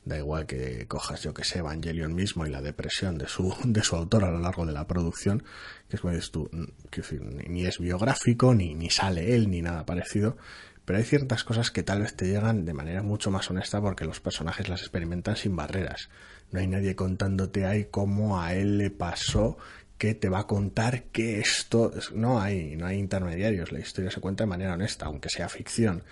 Da 0.05 0.19
igual 0.19 0.47
que 0.47 0.87
cojas, 0.87 1.21
yo 1.25 1.35
que 1.35 1.43
sé, 1.43 1.59
Evangelion 1.59 2.15
mismo 2.15 2.47
y 2.47 2.51
la 2.51 2.63
depresión 2.63 3.19
de 3.19 3.27
su, 3.27 3.53
de 3.65 3.83
su 3.83 3.97
autor 3.97 4.23
a 4.23 4.31
lo 4.31 4.39
largo 4.39 4.65
de 4.65 4.73
la 4.73 4.87
producción, 4.87 5.43
que 5.89 5.97
es 5.97 6.01
como 6.01 6.15
dices 6.15 6.31
tú, 6.31 6.49
ni, 6.53 7.49
ni 7.49 7.67
es 7.67 7.81
biográfico, 7.81 8.55
ni, 8.55 8.77
ni 8.77 8.89
sale 8.89 9.35
él, 9.35 9.51
ni 9.51 9.63
nada 9.63 9.85
parecido, 9.85 10.37
pero 10.85 10.99
hay 10.99 11.05
ciertas 11.05 11.45
cosas 11.45 11.71
que 11.71 11.83
tal 11.83 12.03
vez 12.03 12.15
te 12.15 12.27
llegan 12.27 12.65
de 12.65 12.75
manera 12.75 13.03
mucho 13.03 13.31
más 13.31 13.51
honesta 13.51 13.81
porque 13.81 14.05
los 14.05 14.21
personajes 14.21 14.69
las 14.69 14.81
experimentan 14.81 15.37
sin 15.37 15.57
barreras. 15.57 16.11
No 16.51 16.61
hay 16.61 16.67
nadie 16.67 16.95
contándote 16.95 17.65
ahí 17.65 17.87
cómo 17.91 18.41
a 18.41 18.55
él 18.55 18.79
le 18.79 18.91
pasó 18.91 19.57
que 19.99 20.15
te 20.15 20.29
va 20.29 20.41
a 20.41 20.47
contar 20.47 21.05
que 21.05 21.41
esto 21.41 21.93
no 22.15 22.41
hay 22.41 22.77
no 22.77 22.87
hay 22.87 22.99
intermediarios 22.99 23.73
la 23.73 23.79
historia 23.79 24.11
se 24.11 24.21
cuenta 24.21 24.45
de 24.45 24.49
manera 24.49 24.75
honesta 24.75 25.07
aunque 25.07 25.29
sea 25.29 25.49
ficción 25.49 26.03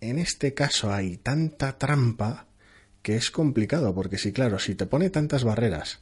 en 0.00 0.18
este 0.18 0.52
caso 0.52 0.92
hay 0.92 1.16
tanta 1.16 1.78
trampa 1.78 2.46
que 3.00 3.16
es 3.16 3.30
complicado 3.30 3.94
porque 3.94 4.18
si 4.18 4.32
claro 4.32 4.58
si 4.58 4.74
te 4.74 4.86
pone 4.86 5.10
tantas 5.10 5.42
barreras 5.42 6.00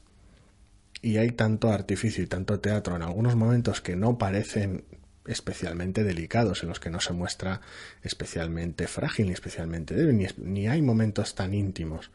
y 1.01 1.17
hay 1.17 1.31
tanto 1.31 1.71
artificio 1.71 2.25
y 2.25 2.27
tanto 2.27 2.61
teatro 2.61 2.97
en 2.97 3.03
algunos 3.03 3.37
momentos 3.37 3.81
que 3.81 3.97
no 3.97 4.19
parecen 4.19 4.85
especialmente 5.27 6.03
delicados, 6.05 6.63
en 6.63 6.69
los 6.71 6.81
que 6.81 6.91
no 6.91 7.01
se 7.01 7.13
muestra 7.13 7.61
especialmente 8.03 8.87
frágil 8.87 9.27
ni 9.27 9.33
especialmente 9.33 9.95
débil, 9.95 10.17
ni, 10.17 10.27
ni 10.39 10.69
hay 10.69 10.83
momentos 10.83 11.35
tan 11.35 11.55
íntimos. 11.55 12.11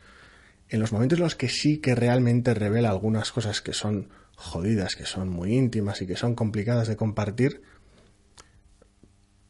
En 0.69 0.79
los 0.79 0.91
momentos 0.91 1.19
en 1.19 1.23
los 1.23 1.35
que 1.35 1.47
sí 1.49 1.77
que 1.77 1.93
realmente 1.95 2.53
revela 2.53 2.89
algunas 2.89 3.31
cosas 3.31 3.61
que 3.61 3.73
son 3.73 4.09
jodidas, 4.35 4.95
que 4.95 5.05
son 5.05 5.29
muy 5.29 5.53
íntimas 5.55 6.01
y 6.01 6.07
que 6.07 6.15
son 6.15 6.33
complicadas 6.35 6.87
de 6.87 6.95
compartir, 6.97 7.61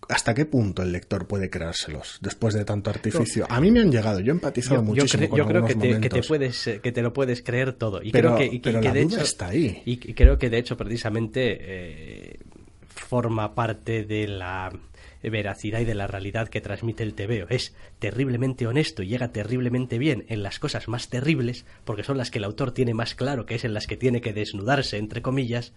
¿hasta 0.07 0.33
qué 0.35 0.45
punto 0.45 0.83
el 0.83 0.91
lector 0.91 1.25
puede 1.27 1.49
creárselos 1.49 2.19
después 2.21 2.53
de 2.53 2.63
tanto 2.65 2.89
artificio? 2.91 3.47
A 3.49 3.59
mí 3.59 3.71
me 3.71 3.79
han 3.79 3.91
llegado, 3.91 4.19
yo 4.19 4.31
he 4.31 4.35
empatizado 4.35 4.75
Yo, 4.75 4.81
yo 4.81 4.87
muchísimo 5.03 5.23
cre- 5.23 5.29
con 5.29 5.37
yo 5.39 5.47
creo 5.47 5.65
que 5.65 5.75
te, 5.75 5.99
que 6.01 6.09
te 6.09 6.21
puedes 6.21 6.67
eh, 6.67 6.79
que 6.81 6.91
te 6.91 7.01
lo 7.01 7.13
puedes 7.13 7.41
creer 7.41 7.73
todo 7.73 8.03
y 8.03 8.11
Pero- 8.11 8.35
creo 8.35 8.49
que, 8.49 8.55
y 8.55 8.59
que- 8.59 8.69
pero 8.69 8.81
que 8.81 8.87
la 8.89 8.93
de 8.93 9.03
duda 9.03 9.15
hecho 9.15 9.23
está 9.23 9.47
ahí. 9.47 9.81
y 9.85 9.97
creo 10.13 10.37
que 10.37 10.49
de 10.51 10.57
hecho 10.59 10.77
precisamente 10.77 11.57
eh, 11.59 12.39
forma 12.95 13.53
parte 13.55 14.03
de 14.03 14.27
la 14.27 14.71
veracidad 15.23 15.79
y 15.79 15.85
de 15.85 15.95
la 15.95 16.05
realidad 16.07 16.49
que 16.49 16.61
transmite 16.61 17.01
el 17.03 17.15
TVO. 17.15 17.47
Es 17.49 17.73
terriblemente 17.99 18.67
honesto 18.67 19.01
y 19.01 19.07
llega 19.07 19.31
terriblemente 19.31 19.97
bien 19.97 20.25
en 20.29 20.43
las 20.43 20.59
cosas 20.59 20.87
más 20.87 21.09
terribles, 21.09 21.65
porque 21.83 22.03
son 22.03 22.17
las 22.17 22.29
que 22.29 22.37
el 22.37 22.43
autor 22.43 22.71
tiene 22.71 22.93
más 22.93 23.15
claro, 23.15 23.45
que 23.47 23.55
es 23.55 23.65
en 23.65 23.73
las 23.73 23.87
que 23.87 23.97
tiene 23.97 24.21
que 24.21 24.33
desnudarse, 24.33 24.97
entre 24.97 25.21
comillas, 25.23 25.73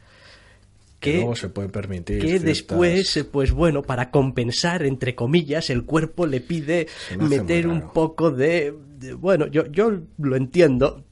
que, 1.00 1.14
luego 1.14 1.37
se 1.37 1.48
puede 1.48 1.68
permitir. 1.68 2.18
que 2.20 2.26
ciertas- 2.26 2.44
después, 2.44 3.16
eh, 3.16 3.24
pues 3.24 3.52
bueno, 3.52 3.83
para 3.83 4.11
compensar, 4.11 4.85
entre 4.85 5.14
comillas, 5.14 5.70
el 5.70 5.85
cuerpo 5.85 6.26
le 6.26 6.40
pide 6.40 6.88
meter 7.18 7.68
un 7.68 7.90
poco 7.92 8.31
de, 8.31 8.74
de- 8.98 9.14
Bueno, 9.14 9.46
yo, 9.46 9.66
yo 9.66 9.92
lo 10.18 10.37
entiendo, 10.37 11.04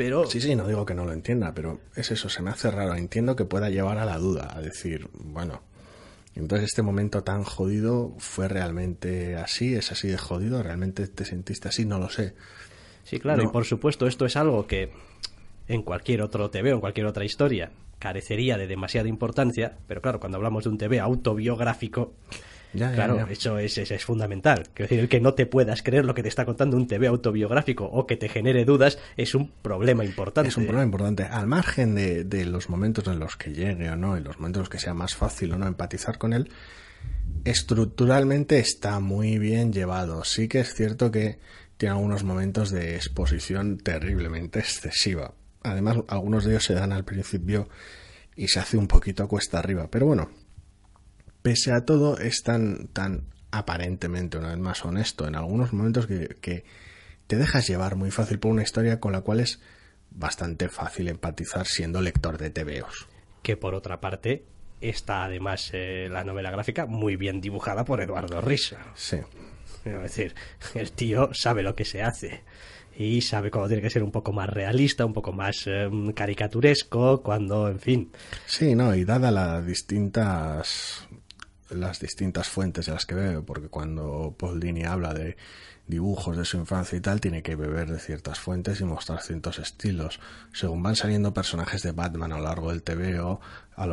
pero... 0.00 0.24
Sí, 0.24 0.40
sí, 0.40 0.56
no 0.56 0.66
digo 0.66 0.86
que 0.86 0.94
no 0.94 1.04
lo 1.04 1.12
entienda, 1.12 1.52
pero 1.52 1.78
es 1.94 2.10
eso, 2.10 2.30
se 2.30 2.40
me 2.40 2.48
hace 2.48 2.70
raro. 2.70 2.94
Entiendo 2.94 3.36
que 3.36 3.44
pueda 3.44 3.68
llevar 3.68 3.98
a 3.98 4.06
la 4.06 4.16
duda, 4.16 4.48
a 4.56 4.62
decir, 4.62 5.10
bueno, 5.12 5.60
entonces 6.34 6.70
este 6.70 6.80
momento 6.80 7.22
tan 7.22 7.44
jodido 7.44 8.14
fue 8.16 8.48
realmente 8.48 9.36
así, 9.36 9.74
es 9.74 9.92
así 9.92 10.08
de 10.08 10.16
jodido, 10.16 10.62
realmente 10.62 11.06
te 11.06 11.26
sentiste 11.26 11.68
así, 11.68 11.84
no 11.84 11.98
lo 11.98 12.08
sé. 12.08 12.34
Sí, 13.04 13.20
claro, 13.20 13.42
No. 13.42 13.50
y 13.50 13.52
por 13.52 13.66
supuesto 13.66 14.06
esto 14.06 14.24
es 14.24 14.36
algo 14.36 14.66
que 14.66 14.90
en 15.68 15.82
cualquier 15.82 16.22
otro 16.22 16.48
TV 16.48 16.72
o 16.72 16.76
en 16.76 16.80
cualquier 16.80 17.04
otra 17.04 17.26
historia 17.26 17.70
carecería 17.98 18.56
de 18.56 18.66
demasiada 18.66 19.06
importancia, 19.06 19.76
pero 19.86 20.00
claro, 20.00 20.18
cuando 20.18 20.38
hablamos 20.38 20.64
de 20.64 20.70
un 20.70 20.78
TV 20.78 20.98
autobiográfico, 20.98 22.14
Ya, 22.72 22.92
claro, 22.92 23.16
ya. 23.16 23.26
eso 23.30 23.58
es, 23.58 23.78
es, 23.78 23.90
es 23.90 24.04
fundamental. 24.04 24.68
Quiero 24.74 24.88
decir, 24.88 25.00
el 25.00 25.08
que 25.08 25.20
no 25.20 25.34
te 25.34 25.46
puedas 25.46 25.82
creer 25.82 26.04
lo 26.04 26.14
que 26.14 26.22
te 26.22 26.28
está 26.28 26.44
contando 26.44 26.76
un 26.76 26.86
TV 26.86 27.06
autobiográfico 27.08 27.84
o 27.84 28.06
que 28.06 28.16
te 28.16 28.28
genere 28.28 28.64
dudas 28.64 28.98
es 29.16 29.34
un 29.34 29.50
problema 29.50 30.04
importante. 30.04 30.48
Es 30.48 30.56
un 30.56 30.64
problema 30.64 30.84
importante. 30.84 31.24
Al 31.24 31.46
margen 31.46 31.94
de, 31.94 32.24
de 32.24 32.44
los 32.44 32.68
momentos 32.68 33.06
en 33.08 33.18
los 33.18 33.36
que 33.36 33.52
llegue 33.52 33.90
o 33.90 33.96
no, 33.96 34.16
en 34.16 34.24
los 34.24 34.38
momentos 34.38 34.60
en 34.60 34.62
los 34.62 34.68
que 34.68 34.78
sea 34.78 34.94
más 34.94 35.14
fácil 35.14 35.52
o 35.52 35.58
no 35.58 35.66
empatizar 35.66 36.18
con 36.18 36.32
él, 36.32 36.50
estructuralmente 37.44 38.58
está 38.58 39.00
muy 39.00 39.38
bien 39.38 39.72
llevado. 39.72 40.24
Sí 40.24 40.48
que 40.48 40.60
es 40.60 40.74
cierto 40.74 41.10
que 41.10 41.38
tiene 41.76 41.94
algunos 41.94 42.24
momentos 42.24 42.70
de 42.70 42.96
exposición 42.96 43.78
terriblemente 43.78 44.58
excesiva. 44.58 45.32
además 45.62 45.98
algunos 46.08 46.44
de 46.44 46.52
ellos 46.52 46.64
se 46.64 46.74
dan 46.74 46.92
al 46.92 47.04
principio 47.04 47.68
y 48.36 48.48
se 48.48 48.60
hace 48.60 48.76
un 48.76 48.86
poquito 48.86 49.26
cuesta 49.28 49.58
arriba. 49.58 49.88
Pero 49.90 50.06
bueno, 50.06 50.30
pese 51.42 51.72
a 51.72 51.84
todo 51.84 52.18
es 52.18 52.42
tan, 52.42 52.88
tan 52.88 53.24
aparentemente 53.50 54.38
una 54.38 54.50
vez 54.50 54.58
más 54.58 54.84
honesto 54.84 55.26
en 55.26 55.34
algunos 55.34 55.72
momentos 55.72 56.06
que, 56.06 56.36
que 56.40 56.64
te 57.26 57.36
dejas 57.36 57.66
llevar 57.66 57.96
muy 57.96 58.10
fácil 58.10 58.38
por 58.38 58.50
una 58.50 58.62
historia 58.62 59.00
con 59.00 59.12
la 59.12 59.20
cual 59.20 59.40
es 59.40 59.60
bastante 60.10 60.68
fácil 60.68 61.08
empatizar 61.08 61.66
siendo 61.66 62.00
lector 62.00 62.38
de 62.38 62.50
TVOs. 62.50 63.06
Que 63.42 63.56
por 63.56 63.74
otra 63.74 64.00
parte 64.00 64.44
está 64.80 65.24
además 65.24 65.70
eh, 65.72 66.08
la 66.10 66.24
novela 66.24 66.50
gráfica 66.50 66.86
muy 66.86 67.16
bien 67.16 67.40
dibujada 67.40 67.84
por 67.84 68.00
Eduardo 68.00 68.40
Riso. 68.40 68.76
Sí. 68.94 69.18
Es 69.84 70.02
decir, 70.02 70.34
el 70.74 70.92
tío 70.92 71.30
sabe 71.32 71.62
lo 71.62 71.74
que 71.74 71.84
se 71.84 72.02
hace 72.02 72.42
y 72.96 73.22
sabe 73.22 73.50
cómo 73.50 73.66
tiene 73.66 73.82
que 73.82 73.90
ser 73.90 74.02
un 74.02 74.10
poco 74.10 74.32
más 74.32 74.50
realista, 74.50 75.06
un 75.06 75.14
poco 75.14 75.32
más 75.32 75.66
eh, 75.66 75.88
caricaturesco, 76.14 77.22
cuando, 77.22 77.68
en 77.68 77.78
fin. 77.78 78.12
Sí, 78.46 78.74
no, 78.74 78.94
y 78.94 79.04
dada 79.04 79.30
las 79.30 79.64
distintas 79.64 81.08
las 81.70 82.00
distintas 82.00 82.48
fuentes 82.48 82.86
de 82.86 82.92
las 82.92 83.06
que 83.06 83.14
bebe, 83.14 83.42
porque 83.42 83.68
cuando 83.68 84.34
Paul 84.38 84.60
Dini 84.60 84.84
habla 84.84 85.14
de 85.14 85.36
dibujos 85.86 86.36
de 86.36 86.44
su 86.44 86.56
infancia 86.56 86.96
y 86.96 87.00
tal, 87.00 87.20
tiene 87.20 87.42
que 87.42 87.56
beber 87.56 87.90
de 87.90 87.98
ciertas 87.98 88.38
fuentes 88.38 88.80
y 88.80 88.84
mostrar 88.84 89.22
ciertos 89.22 89.58
estilos. 89.58 90.20
Según 90.52 90.82
van 90.82 90.96
saliendo 90.96 91.34
personajes 91.34 91.82
de 91.82 91.92
Batman 91.92 92.32
a 92.32 92.38
lo 92.38 92.44
largo 92.44 92.70
del 92.70 92.82
TVO, 92.82 93.40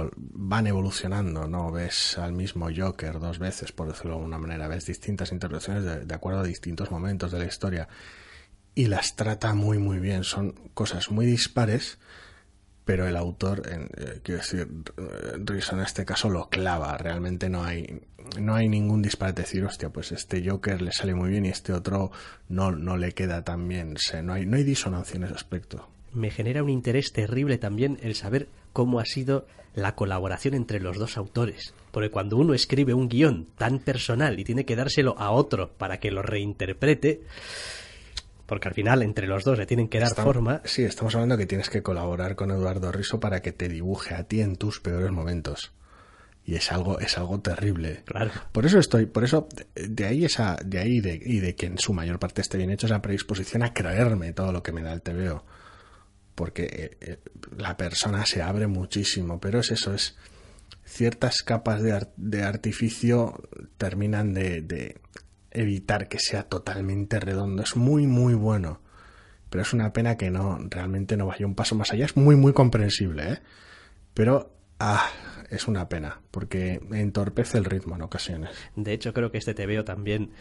van 0.07 0.67
evolucionando, 0.67 1.47
¿no? 1.47 1.71
Ves 1.71 2.17
al 2.17 2.33
mismo 2.33 2.67
Joker 2.75 3.19
dos 3.19 3.39
veces, 3.39 3.71
por 3.71 3.87
decirlo 3.87 4.11
de 4.11 4.17
alguna 4.17 4.37
manera, 4.37 4.67
ves 4.67 4.85
distintas 4.85 5.31
interpretaciones 5.31 6.07
de 6.07 6.15
acuerdo 6.15 6.41
a 6.41 6.43
distintos 6.43 6.91
momentos 6.91 7.31
de 7.31 7.39
la 7.39 7.45
historia 7.45 7.87
y 8.77 8.85
las 8.85 9.15
trata 9.15 9.55
muy 9.55 9.79
muy 9.79 9.97
bien. 9.97 10.23
Son 10.23 10.51
cosas 10.75 11.09
muy 11.09 11.25
dispares, 11.25 11.97
pero 12.87 13.05
el 13.05 13.17
autor, 13.17 13.63
eh, 13.69 14.21
quiero 14.23 14.39
decir, 14.39 14.65
Rizzo 15.43 15.75
en 15.75 15.81
este 15.81 16.05
caso 16.05 16.29
lo 16.29 16.47
clava. 16.47 16.97
Realmente 16.97 17.49
no 17.49 17.65
hay, 17.65 18.01
no 18.39 18.55
hay 18.55 18.69
ningún 18.69 19.01
disparate 19.01 19.41
decir, 19.41 19.65
hostia, 19.65 19.89
pues 19.89 20.13
este 20.13 20.41
Joker 20.49 20.81
le 20.81 20.93
sale 20.93 21.13
muy 21.13 21.29
bien 21.29 21.45
y 21.45 21.49
este 21.49 21.73
otro 21.73 22.11
no, 22.47 22.71
no 22.71 22.95
le 22.95 23.11
queda 23.11 23.43
tan 23.43 23.67
bien. 23.67 23.95
No, 24.23 24.31
hay, 24.31 24.45
no 24.45 24.55
hay 24.55 24.63
disonancia 24.63 25.17
en 25.17 25.25
ese 25.25 25.33
aspecto. 25.33 25.85
Me 26.13 26.31
genera 26.31 26.63
un 26.63 26.69
interés 26.69 27.11
terrible 27.11 27.57
también 27.57 27.99
el 28.01 28.15
saber 28.15 28.47
cómo 28.71 29.01
ha 29.01 29.05
sido 29.05 29.45
la 29.75 29.93
colaboración 29.93 30.53
entre 30.53 30.79
los 30.79 30.97
dos 30.97 31.17
autores. 31.17 31.73
Porque 31.91 32.09
cuando 32.09 32.37
uno 32.37 32.53
escribe 32.53 32.93
un 32.93 33.09
guion 33.09 33.47
tan 33.57 33.79
personal 33.79 34.39
y 34.39 34.45
tiene 34.45 34.63
que 34.63 34.77
dárselo 34.77 35.19
a 35.19 35.31
otro 35.31 35.73
para 35.77 35.99
que 35.99 36.09
lo 36.09 36.21
reinterprete, 36.21 37.19
porque 38.47 38.69
al 38.69 38.73
final 38.73 39.03
entre 39.03 39.27
los 39.27 39.43
dos 39.43 39.59
le 39.59 39.65
tienen 39.65 39.89
que 39.89 39.99
dar 39.99 40.15
forma. 40.15 40.61
Sí, 40.63 40.83
estamos 40.83 41.13
hablando 41.13 41.37
que 41.37 41.45
tienes 41.45 41.69
que 41.69 41.83
colaborar 41.83 42.35
con 42.35 42.49
Eduardo 42.49 42.91
Riso 42.93 43.19
para 43.19 43.41
que 43.41 43.51
te 43.51 43.67
dibuje 43.67 44.15
a 44.15 44.23
ti 44.23 44.41
en 44.41 44.55
tus 44.55 44.79
peores 44.79 45.11
momentos. 45.11 45.73
Y 46.45 46.55
es 46.55 46.71
algo, 46.71 46.97
es 46.99 47.17
algo 47.17 47.41
terrible. 47.41 48.03
Claro. 48.05 48.31
Por 48.53 48.65
eso 48.65 48.79
estoy, 48.79 49.05
por 49.05 49.25
eso, 49.25 49.49
de 49.75 50.05
ahí 50.05 50.23
esa, 50.23 50.57
de 50.65 50.79
ahí 50.79 51.01
de, 51.01 51.21
y 51.21 51.41
de 51.41 51.55
que 51.55 51.65
en 51.65 51.77
su 51.77 51.91
mayor 51.91 52.19
parte 52.19 52.39
esté 52.39 52.57
bien 52.57 52.71
hecho 52.71 52.87
esa 52.87 53.01
predisposición 53.01 53.63
a 53.63 53.73
creerme 53.73 54.31
todo 54.31 54.53
lo 54.53 54.63
que 54.63 54.71
me 54.71 54.81
da 54.81 54.93
el 54.93 55.01
TVO. 55.01 55.43
Porque 56.33 56.63
eh, 56.63 56.97
eh, 57.01 57.17
la 57.57 57.75
persona 57.75 58.25
se 58.25 58.41
abre 58.41 58.67
muchísimo, 58.67 59.41
pero 59.41 59.59
es 59.59 59.71
eso, 59.71 59.93
es 59.93 60.15
ciertas 60.85 61.43
capas 61.43 61.83
de, 61.83 62.07
de 62.15 62.43
artificio 62.43 63.43
terminan 63.77 64.33
de, 64.33 64.61
de 64.61 65.01
evitar 65.59 66.07
que 66.07 66.19
sea 66.19 66.43
totalmente 66.43 67.19
redondo. 67.19 67.63
Es 67.63 67.75
muy, 67.75 68.07
muy 68.07 68.33
bueno. 68.33 68.81
Pero 69.49 69.61
es 69.61 69.73
una 69.73 69.93
pena 69.93 70.17
que 70.17 70.29
no, 70.29 70.59
realmente 70.69 71.15
no 71.17 71.27
vaya 71.27 71.45
un 71.45 71.55
paso 71.55 71.75
más 71.75 71.91
allá. 71.91 72.05
Es 72.05 72.17
muy, 72.17 72.35
muy 72.35 72.53
comprensible, 72.53 73.33
¿eh? 73.33 73.39
Pero, 74.13 74.51
ah, 74.79 75.09
es 75.49 75.67
una 75.67 75.87
pena, 75.87 76.19
porque 76.31 76.81
entorpece 76.91 77.57
el 77.57 77.65
ritmo 77.65 77.95
en 77.95 78.01
ocasiones. 78.01 78.51
De 78.75 78.93
hecho, 78.93 79.13
creo 79.13 79.31
que 79.31 79.37
este 79.37 79.53
TVO 79.53 79.85
también 79.85 80.31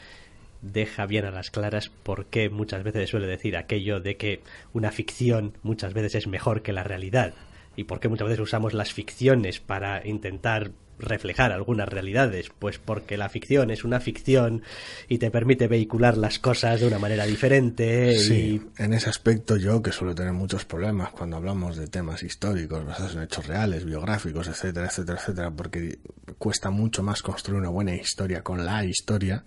deja 0.63 1.07
bien 1.07 1.25
a 1.25 1.31
las 1.31 1.51
claras 1.51 1.91
por 2.03 2.27
qué 2.27 2.49
muchas 2.51 2.83
veces 2.83 3.11
suele 3.11 3.27
decir 3.27 3.57
aquello 3.57 4.01
de 4.01 4.17
que 4.17 4.43
una 4.73 4.91
ficción 4.91 5.57
muchas 5.63 5.95
veces 5.95 6.15
es 6.17 6.27
mejor 6.27 6.63
que 6.63 6.73
la 6.73 6.83
realidad 6.83 7.35
y 7.77 7.85
por 7.85 8.01
qué 8.01 8.09
muchas 8.09 8.29
veces 8.29 8.41
usamos 8.41 8.75
las 8.75 8.93
ficciones 8.93 9.61
para 9.61 10.07
intentar 10.07 10.73
reflejar 10.99 11.53
algunas 11.53 11.89
realidades, 11.89 12.51
pues 12.59 12.79
porque 12.79 13.17
la 13.17 13.29
ficción 13.29 13.71
es 13.71 13.85
una 13.85 14.01
ficción 14.01 14.63
y 15.09 15.19
te 15.19 15.31
permite 15.31 15.69
vehicular 15.69 16.17
las 16.17 16.39
cosas 16.39 16.81
de 16.81 16.87
una 16.87 16.99
manera 16.99 17.25
diferente. 17.27 18.19
Sí, 18.19 18.63
en 18.79 18.93
ese 18.93 19.11
aspecto 19.11 19.57
yo 19.57 19.83
que 19.83 19.93
suelo 19.93 20.15
tener 20.15 20.33
muchos 20.33 20.65
problemas 20.65 21.11
cuando 21.11 21.37
hablamos 21.37 21.77
de 21.77 21.89
temas 21.89 22.23
históricos, 22.23 22.85
basados 22.85 23.15
en 23.15 23.23
hechos 23.23 23.47
reales, 23.47 23.85
biográficos, 23.85 24.49
etcétera, 24.49 24.87
etcétera, 24.87 25.19
etcétera, 25.19 25.51
porque 25.51 25.99
cuesta 26.39 26.71
mucho 26.71 27.03
más 27.03 27.23
construir 27.23 27.61
una 27.61 27.71
buena 27.71 27.95
historia 27.95 28.43
con 28.43 28.65
la 28.65 28.85
historia, 28.85 29.45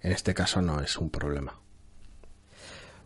en 0.00 0.12
este 0.12 0.34
caso 0.34 0.62
no 0.62 0.80
es 0.80 0.96
un 0.96 1.10
problema. 1.10 1.58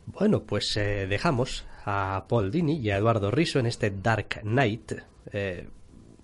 Bueno, 0.06 0.44
pues 0.44 0.76
eh, 0.76 1.06
dejamos 1.08 1.64
a 1.84 2.26
Paul 2.28 2.50
Dini 2.50 2.78
y 2.78 2.90
a 2.90 2.96
Eduardo 2.96 3.30
Riso 3.30 3.58
en 3.58 3.66
este 3.66 3.90
Dark 3.90 4.40
Knight. 4.42 4.92
Eh, 5.32 5.68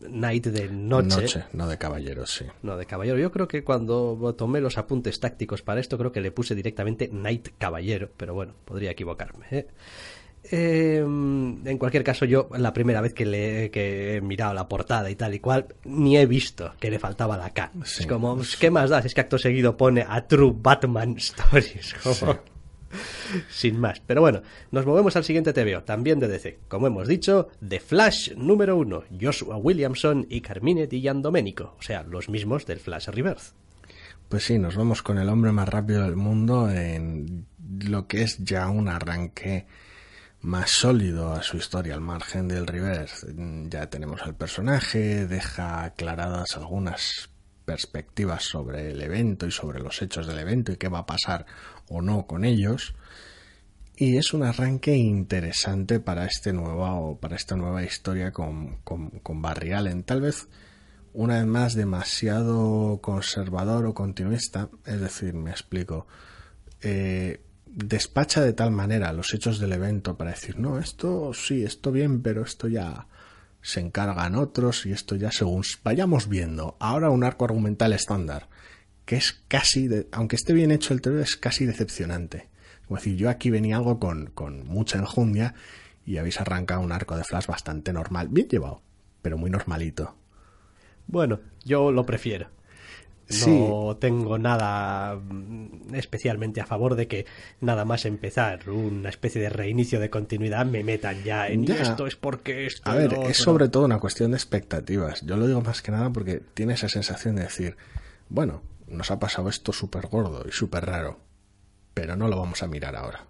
Night 0.08 0.46
de 0.46 0.68
noche. 0.68 1.20
Noche, 1.22 1.44
no 1.52 1.68
de 1.68 1.78
caballero, 1.78 2.26
sí. 2.26 2.44
No 2.62 2.76
de 2.76 2.86
caballero. 2.86 3.18
Yo 3.18 3.30
creo 3.32 3.48
que 3.48 3.64
cuando 3.64 4.34
tomé 4.36 4.60
los 4.60 4.78
apuntes 4.78 5.20
tácticos 5.20 5.62
para 5.62 5.80
esto, 5.80 5.98
creo 5.98 6.12
que 6.12 6.20
le 6.20 6.32
puse 6.32 6.54
directamente 6.54 7.08
Night 7.12 7.50
Caballero, 7.58 8.10
pero 8.16 8.34
bueno, 8.34 8.54
podría 8.64 8.90
equivocarme. 8.90 9.46
¿eh? 9.50 9.66
Em, 10.44 11.66
en 11.66 11.78
cualquier 11.78 12.02
caso, 12.02 12.24
yo 12.24 12.48
la 12.56 12.72
primera 12.72 13.00
vez 13.00 13.14
que, 13.14 13.24
le, 13.24 13.70
que 13.70 14.16
he 14.16 14.20
mirado 14.20 14.54
la 14.54 14.68
portada 14.68 15.08
y 15.10 15.14
tal 15.14 15.34
y 15.34 15.40
cual, 15.40 15.66
ni 15.84 16.16
he 16.16 16.26
visto 16.26 16.72
que 16.80 16.90
le 16.90 16.98
faltaba 16.98 17.36
la 17.36 17.50
K. 17.50 17.70
Es 17.82 18.06
como, 18.06 18.40
¿qué 18.58 18.70
más 18.70 18.90
da? 18.90 18.98
Es 18.98 19.14
que 19.14 19.20
acto 19.20 19.38
seguido 19.38 19.76
pone 19.76 20.04
a 20.06 20.26
True 20.26 20.52
Batman 20.54 21.16
Stories. 21.16 21.94
Sin 23.50 23.78
más. 23.78 24.00
Pero 24.00 24.20
bueno, 24.20 24.42
nos 24.70 24.86
movemos 24.86 25.16
al 25.16 25.24
siguiente 25.24 25.52
TVO, 25.52 25.82
también 25.82 26.20
de 26.20 26.28
DC. 26.28 26.60
Como 26.68 26.86
hemos 26.86 27.08
dicho, 27.08 27.48
The 27.66 27.80
Flash 27.80 28.32
número 28.36 28.76
uno, 28.76 29.04
Joshua 29.20 29.56
Williamson 29.56 30.26
y 30.28 30.40
Carmine 30.40 30.86
Di 30.86 31.00
Giandomenico, 31.00 31.76
o 31.78 31.82
sea, 31.82 32.02
los 32.02 32.28
mismos 32.28 32.66
del 32.66 32.80
Flash 32.80 33.08
Rebirth. 33.08 33.54
Pues 34.28 34.44
sí, 34.44 34.58
nos 34.58 34.76
vamos 34.76 35.02
con 35.02 35.18
el 35.18 35.28
hombre 35.28 35.52
más 35.52 35.68
rápido 35.68 36.02
del 36.04 36.16
mundo 36.16 36.70
en 36.70 37.46
lo 37.86 38.06
que 38.06 38.22
es 38.22 38.38
ya 38.38 38.68
un 38.68 38.88
arranque 38.88 39.66
más 40.40 40.70
sólido 40.70 41.32
a 41.32 41.42
su 41.42 41.56
historia 41.56 41.94
al 41.94 42.00
margen 42.00 42.48
del 42.48 42.66
Reverse. 42.66 43.26
Ya 43.68 43.88
tenemos 43.88 44.22
al 44.22 44.34
personaje, 44.34 45.26
deja 45.26 45.84
aclaradas 45.84 46.56
algunas 46.56 47.30
perspectivas 47.64 48.42
sobre 48.42 48.90
el 48.90 49.00
evento 49.00 49.46
y 49.46 49.50
sobre 49.50 49.80
los 49.80 50.02
hechos 50.02 50.26
del 50.26 50.38
evento 50.38 50.72
y 50.72 50.76
qué 50.76 50.88
va 50.88 51.00
a 51.00 51.06
pasar 51.06 51.46
o 51.88 52.02
no 52.02 52.26
con 52.26 52.44
ellos. 52.44 52.94
Y 53.96 54.16
es 54.16 54.32
un 54.32 54.42
arranque 54.42 54.96
interesante 54.96 56.00
para 56.00 56.26
este 56.26 56.52
nuevo, 56.52 57.18
para 57.20 57.36
esta 57.36 57.56
nueva 57.56 57.82
historia 57.82 58.32
con, 58.32 58.78
con, 58.82 59.42
Barry 59.42 59.72
Allen. 59.72 60.02
Tal 60.02 60.22
vez 60.22 60.48
una 61.12 61.36
vez 61.36 61.46
más 61.46 61.74
demasiado 61.74 63.00
conservador 63.02 63.86
o 63.86 63.94
continuista. 63.94 64.70
Es 64.86 65.00
decir, 65.00 65.34
me 65.34 65.50
explico. 65.50 66.06
Eh, 66.80 67.40
despacha 67.66 68.42
de 68.42 68.52
tal 68.52 68.70
manera 68.70 69.12
los 69.12 69.32
hechos 69.34 69.58
del 69.58 69.72
evento 69.72 70.16
para 70.16 70.30
decir, 70.30 70.58
no, 70.58 70.78
esto 70.78 71.32
sí, 71.32 71.62
esto 71.62 71.92
bien, 71.92 72.22
pero 72.22 72.42
esto 72.42 72.68
ya 72.68 73.06
se 73.62 73.80
encargan 73.80 74.34
otros 74.34 74.84
y 74.86 74.92
esto 74.92 75.16
ya 75.16 75.30
según 75.30 75.62
vayamos 75.84 76.28
viendo. 76.28 76.76
Ahora 76.80 77.10
un 77.10 77.24
arco 77.24 77.44
argumental 77.44 77.92
estándar 77.92 78.48
que 79.04 79.16
es 79.16 79.32
casi, 79.48 79.88
aunque 80.12 80.36
esté 80.36 80.52
bien 80.52 80.70
hecho 80.70 80.94
el 80.94 81.00
TV, 81.00 81.22
es 81.22 81.36
casi 81.36 81.66
decepcionante. 81.66 82.48
Como 82.86 82.98
decir, 82.98 83.16
yo 83.16 83.30
aquí 83.30 83.50
venía 83.50 83.76
algo 83.76 83.98
con, 83.98 84.26
con 84.26 84.66
mucha 84.66 84.98
enjundia 84.98 85.54
y 86.04 86.18
habéis 86.18 86.40
arrancado 86.40 86.80
un 86.80 86.92
arco 86.92 87.16
de 87.16 87.24
flash 87.24 87.46
bastante 87.46 87.92
normal, 87.92 88.28
bien 88.28 88.48
llevado, 88.48 88.82
pero 89.22 89.38
muy 89.38 89.50
normalito. 89.50 90.16
Bueno, 91.06 91.40
yo 91.64 91.92
lo 91.92 92.04
prefiero. 92.04 92.48
No 93.46 93.96
tengo 93.98 94.36
nada 94.36 95.14
mm, 95.14 95.94
especialmente 95.94 96.60
a 96.60 96.66
favor 96.66 96.96
de 96.96 97.06
que 97.06 97.24
nada 97.60 97.84
más 97.84 98.04
empezar 98.04 98.68
una 98.68 99.08
especie 99.08 99.40
de 99.40 99.48
reinicio 99.48 100.00
de 100.00 100.10
continuidad 100.10 100.66
me 100.66 100.84
metan 100.84 101.22
ya 101.24 101.48
en 101.48 101.70
esto 101.70 102.06
es 102.06 102.16
porque 102.16 102.66
esto. 102.66 102.90
A 102.90 102.94
ver, 102.94 103.14
es 103.28 103.38
sobre 103.38 103.68
todo 103.68 103.84
una 103.84 103.98
cuestión 103.98 104.32
de 104.32 104.36
expectativas. 104.36 105.22
Yo 105.24 105.36
lo 105.36 105.46
digo 105.46 105.62
más 105.62 105.80
que 105.82 105.92
nada 105.92 106.10
porque 106.10 106.42
tiene 106.54 106.74
esa 106.74 106.88
sensación 106.88 107.36
de 107.36 107.44
decir, 107.44 107.76
bueno, 108.28 108.62
nos 108.92 109.10
ha 109.10 109.18
pasado 109.18 109.48
esto 109.48 109.72
súper 109.72 110.06
gordo 110.06 110.44
y 110.46 110.52
súper 110.52 110.86
raro. 110.86 111.20
Pero 111.94 112.16
no 112.16 112.28
lo 112.28 112.38
vamos 112.38 112.62
a 112.62 112.66
mirar 112.66 112.96
ahora. 112.96 113.26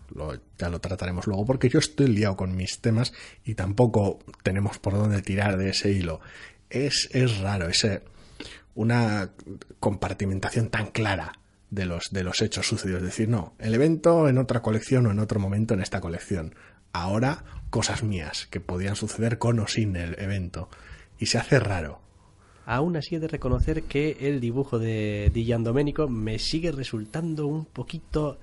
ya 0.58 0.68
lo 0.68 0.80
trataremos 0.80 1.26
luego 1.26 1.44
porque 1.44 1.68
yo 1.68 1.78
estoy 1.78 2.06
liado 2.08 2.36
con 2.36 2.54
mis 2.54 2.80
temas 2.80 3.12
y 3.44 3.54
tampoco 3.54 4.20
tenemos 4.42 4.78
por 4.78 4.92
dónde 4.94 5.22
tirar 5.22 5.56
de 5.56 5.70
ese 5.70 5.90
hilo. 5.90 6.20
Es, 6.70 7.08
es 7.12 7.38
raro 7.40 7.68
ese, 7.68 8.02
una 8.74 9.30
compartimentación 9.80 10.70
tan 10.70 10.86
clara 10.86 11.32
de 11.70 11.86
los, 11.86 12.10
de 12.12 12.22
los 12.22 12.40
hechos 12.42 12.68
sucedidos. 12.68 13.02
Es 13.02 13.08
decir, 13.08 13.28
no, 13.28 13.54
el 13.58 13.74
evento 13.74 14.28
en 14.28 14.38
otra 14.38 14.62
colección 14.62 15.06
o 15.06 15.10
en 15.10 15.18
otro 15.18 15.40
momento 15.40 15.74
en 15.74 15.80
esta 15.80 16.00
colección. 16.00 16.54
ahora 16.92 17.44
cosas 17.70 18.02
mías 18.02 18.46
que 18.50 18.60
podían 18.60 18.96
suceder 18.96 19.38
con 19.38 19.58
o 19.58 19.66
sin 19.66 19.96
el 19.96 20.18
evento. 20.20 20.68
Y 21.18 21.26
se 21.26 21.38
hace 21.38 21.58
raro. 21.58 22.00
Aún 22.64 22.96
así 22.96 23.16
he 23.16 23.20
de 23.20 23.28
reconocer 23.28 23.82
que 23.84 24.16
el 24.20 24.40
dibujo 24.40 24.78
de 24.78 25.30
Di 25.32 25.52
Domenico 25.52 26.08
me 26.08 26.38
sigue 26.38 26.72
resultando 26.72 27.46
un 27.46 27.64
poquito... 27.64 28.38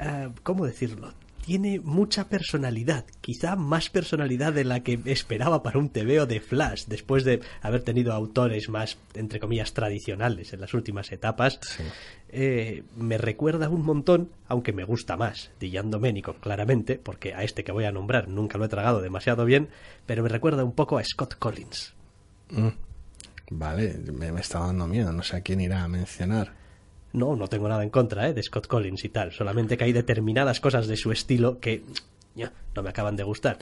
eh, 0.00 0.30
¿Cómo 0.42 0.66
decirlo? 0.66 1.12
Tiene 1.44 1.80
mucha 1.80 2.28
personalidad, 2.28 3.06
quizá 3.22 3.56
más 3.56 3.88
personalidad 3.88 4.52
de 4.52 4.64
la 4.64 4.80
que 4.80 5.00
esperaba 5.06 5.62
para 5.62 5.78
un 5.78 5.88
TVO 5.88 6.26
de 6.26 6.40
Flash, 6.40 6.84
después 6.88 7.24
de 7.24 7.40
haber 7.62 7.82
tenido 7.84 8.12
autores 8.12 8.68
más, 8.68 8.98
entre 9.14 9.40
comillas, 9.40 9.72
tradicionales 9.72 10.52
en 10.52 10.60
las 10.60 10.74
últimas 10.74 11.10
etapas. 11.10 11.58
Eh, 12.28 12.82
me 12.96 13.16
recuerda 13.16 13.70
un 13.70 13.82
montón, 13.82 14.28
aunque 14.46 14.74
me 14.74 14.84
gusta 14.84 15.16
más, 15.16 15.50
Dillan 15.58 15.90
Domenico, 15.90 16.34
claramente, 16.34 17.00
porque 17.02 17.32
a 17.32 17.44
este 17.44 17.64
que 17.64 17.72
voy 17.72 17.86
a 17.86 17.92
nombrar 17.92 18.28
nunca 18.28 18.58
lo 18.58 18.66
he 18.66 18.68
tragado 18.68 19.00
demasiado 19.00 19.46
bien, 19.46 19.70
pero 20.04 20.22
me 20.22 20.28
recuerda 20.28 20.64
un 20.64 20.72
poco 20.72 20.98
a 20.98 21.04
Scott 21.04 21.36
Collins. 21.38 21.94
Mm. 22.50 22.87
Vale, 23.50 23.98
me, 24.12 24.32
me 24.32 24.40
está 24.40 24.60
dando 24.60 24.86
miedo, 24.86 25.12
no 25.12 25.22
sé 25.22 25.36
a 25.36 25.40
quién 25.40 25.60
irá 25.60 25.82
a 25.82 25.88
mencionar. 25.88 26.52
No, 27.12 27.36
no 27.36 27.48
tengo 27.48 27.68
nada 27.68 27.82
en 27.82 27.90
contra 27.90 28.28
¿eh? 28.28 28.34
de 28.34 28.42
Scott 28.42 28.66
Collins 28.66 29.04
y 29.04 29.08
tal, 29.08 29.32
solamente 29.32 29.78
que 29.78 29.84
hay 29.84 29.92
determinadas 29.92 30.60
cosas 30.60 30.86
de 30.86 30.96
su 30.96 31.10
estilo 31.10 31.58
que 31.58 31.82
ya, 32.34 32.52
no 32.74 32.82
me 32.82 32.90
acaban 32.90 33.16
de 33.16 33.24
gustar. 33.24 33.58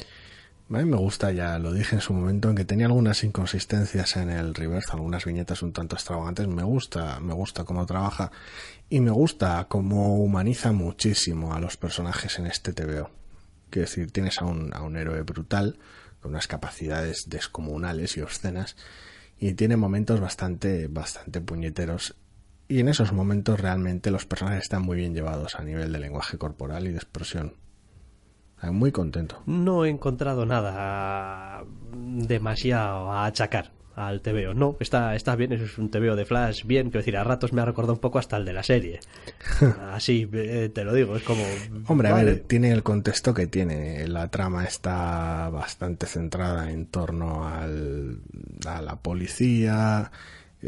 A 0.68 0.78
mí 0.78 0.84
me 0.84 0.96
gusta, 0.96 1.30
ya 1.30 1.60
lo 1.60 1.72
dije 1.72 1.94
en 1.94 2.00
su 2.00 2.12
momento, 2.12 2.50
en 2.50 2.56
que 2.56 2.64
tenía 2.64 2.86
algunas 2.86 3.22
inconsistencias 3.22 4.16
en 4.16 4.30
el 4.30 4.52
reverse, 4.52 4.90
algunas 4.92 5.24
viñetas 5.24 5.62
un 5.62 5.72
tanto 5.72 5.94
extravagantes. 5.94 6.48
Me 6.48 6.64
gusta, 6.64 7.20
me 7.20 7.34
gusta 7.34 7.62
cómo 7.62 7.86
trabaja 7.86 8.32
y 8.90 8.98
me 8.98 9.12
gusta 9.12 9.66
cómo 9.68 10.16
humaniza 10.16 10.72
muchísimo 10.72 11.54
a 11.54 11.60
los 11.60 11.76
personajes 11.76 12.40
en 12.40 12.46
este 12.46 12.72
TVO. 12.72 13.10
Quiero 13.70 13.86
decir, 13.88 14.10
tienes 14.10 14.42
a 14.42 14.44
un, 14.44 14.74
a 14.74 14.82
un 14.82 14.96
héroe 14.96 15.22
brutal, 15.22 15.78
con 16.20 16.32
unas 16.32 16.48
capacidades 16.48 17.30
descomunales 17.30 18.16
y 18.16 18.22
obscenas, 18.22 18.74
y 19.38 19.54
tiene 19.54 19.76
momentos 19.76 20.20
bastante, 20.20 20.88
bastante 20.88 21.40
puñeteros. 21.40 22.16
Y 22.68 22.80
en 22.80 22.88
esos 22.88 23.12
momentos 23.12 23.60
realmente 23.60 24.10
los 24.10 24.26
personajes 24.26 24.64
están 24.64 24.82
muy 24.82 24.96
bien 24.96 25.14
llevados 25.14 25.54
a 25.54 25.62
nivel 25.62 25.92
de 25.92 26.00
lenguaje 26.00 26.38
corporal 26.38 26.86
y 26.86 26.90
de 26.90 26.96
expresión. 26.96 27.54
Muy 28.62 28.90
contento. 28.90 29.42
No 29.46 29.84
he 29.84 29.90
encontrado 29.90 30.46
nada 30.46 31.62
demasiado 31.92 33.12
a 33.12 33.26
achacar 33.26 33.75
al 33.96 34.20
TVO. 34.20 34.54
No, 34.54 34.76
está, 34.78 35.16
está 35.16 35.34
bien, 35.36 35.52
es 35.54 35.78
un 35.78 35.90
TVO 35.90 36.14
de 36.14 36.26
Flash 36.26 36.64
bien, 36.64 36.88
quiero 36.88 37.00
decir, 37.00 37.16
a 37.16 37.24
ratos 37.24 37.52
me 37.52 37.62
ha 37.62 37.64
recordado 37.64 37.94
un 37.94 37.98
poco 37.98 38.18
hasta 38.18 38.36
el 38.36 38.44
de 38.44 38.52
la 38.52 38.62
serie. 38.62 39.00
Así 39.92 40.28
eh, 40.32 40.70
te 40.72 40.84
lo 40.84 40.92
digo, 40.92 41.16
es 41.16 41.22
como... 41.22 41.42
Hombre, 41.86 42.10
vale. 42.10 42.30
a 42.30 42.34
ver, 42.34 42.40
tiene 42.40 42.70
el 42.72 42.82
contexto 42.82 43.32
que 43.32 43.46
tiene. 43.46 44.06
La 44.06 44.28
trama 44.28 44.64
está 44.64 45.48
bastante 45.48 46.06
centrada 46.06 46.70
en 46.70 46.86
torno 46.86 47.48
al, 47.48 48.20
a 48.66 48.82
la 48.82 48.96
policía. 48.96 50.10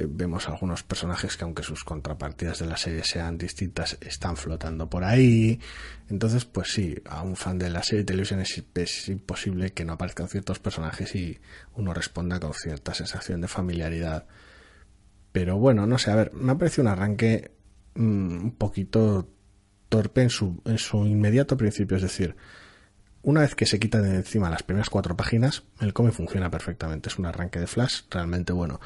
Vemos 0.07 0.49
algunos 0.49 0.83
personajes 0.83 1.37
que 1.37 1.45
aunque 1.45 1.63
sus 1.63 1.85
contrapartidas 1.85 2.59
de 2.59 2.67
la 2.67 2.77
serie 2.77 3.03
sean 3.05 3.39
distintas, 3.39 3.99
están 4.01 4.37
flotando 4.37 4.89
por 4.89 5.05
ahí. 5.05 5.61
Entonces, 6.09 6.45
pues 6.45 6.73
sí, 6.73 6.97
a 7.07 7.23
un 7.23 7.37
fan 7.37 7.59
de 7.59 7.71
la 7.71 7.83
serie 7.83 8.01
de 8.01 8.07
televisión 8.07 8.41
es, 8.41 8.63
es 8.75 9.09
imposible 9.09 9.73
que 9.73 9.85
no 9.85 9.95
aparezcan 9.95 10.29
ciertos 10.29 10.59
personajes 10.59 11.15
y 11.15 11.39
uno 11.75 11.95
responda 11.95 12.39
con 12.39 12.55
cierta 12.55 12.95
sensación 12.95 13.41
de 13.41 13.49
familiaridad. 13.49 14.27
Pero 15.33 15.59
bueno, 15.59 15.87
no 15.87 15.99
sé, 15.99 16.11
a 16.11 16.17
ver, 16.17 16.33
me 16.33 16.53
ha 16.53 16.59
parecido 16.59 16.83
un 16.83 16.89
arranque 16.89 17.53
mm, 17.95 18.45
un 18.45 18.55
poquito 18.57 19.29
torpe 19.89 20.23
en 20.23 20.31
su, 20.31 20.61
en 20.65 20.79
su 20.79 21.07
inmediato 21.07 21.57
principio, 21.57 21.97
es 21.97 22.03
decir, 22.03 22.37
una 23.23 23.41
vez 23.41 23.55
que 23.55 23.67
se 23.67 23.79
quitan 23.79 24.03
de 24.03 24.17
encima 24.17 24.49
las 24.49 24.63
primeras 24.63 24.91
cuatro 24.91 25.17
páginas, 25.17 25.65
el 25.81 25.93
cómic 25.93 26.15
funciona 26.15 26.51
perfectamente. 26.51 27.09
Es 27.09 27.19
un 27.19 27.27
arranque 27.27 27.59
de 27.59 27.67
Flash 27.67 28.03
realmente 28.11 28.53
bueno. 28.53 28.81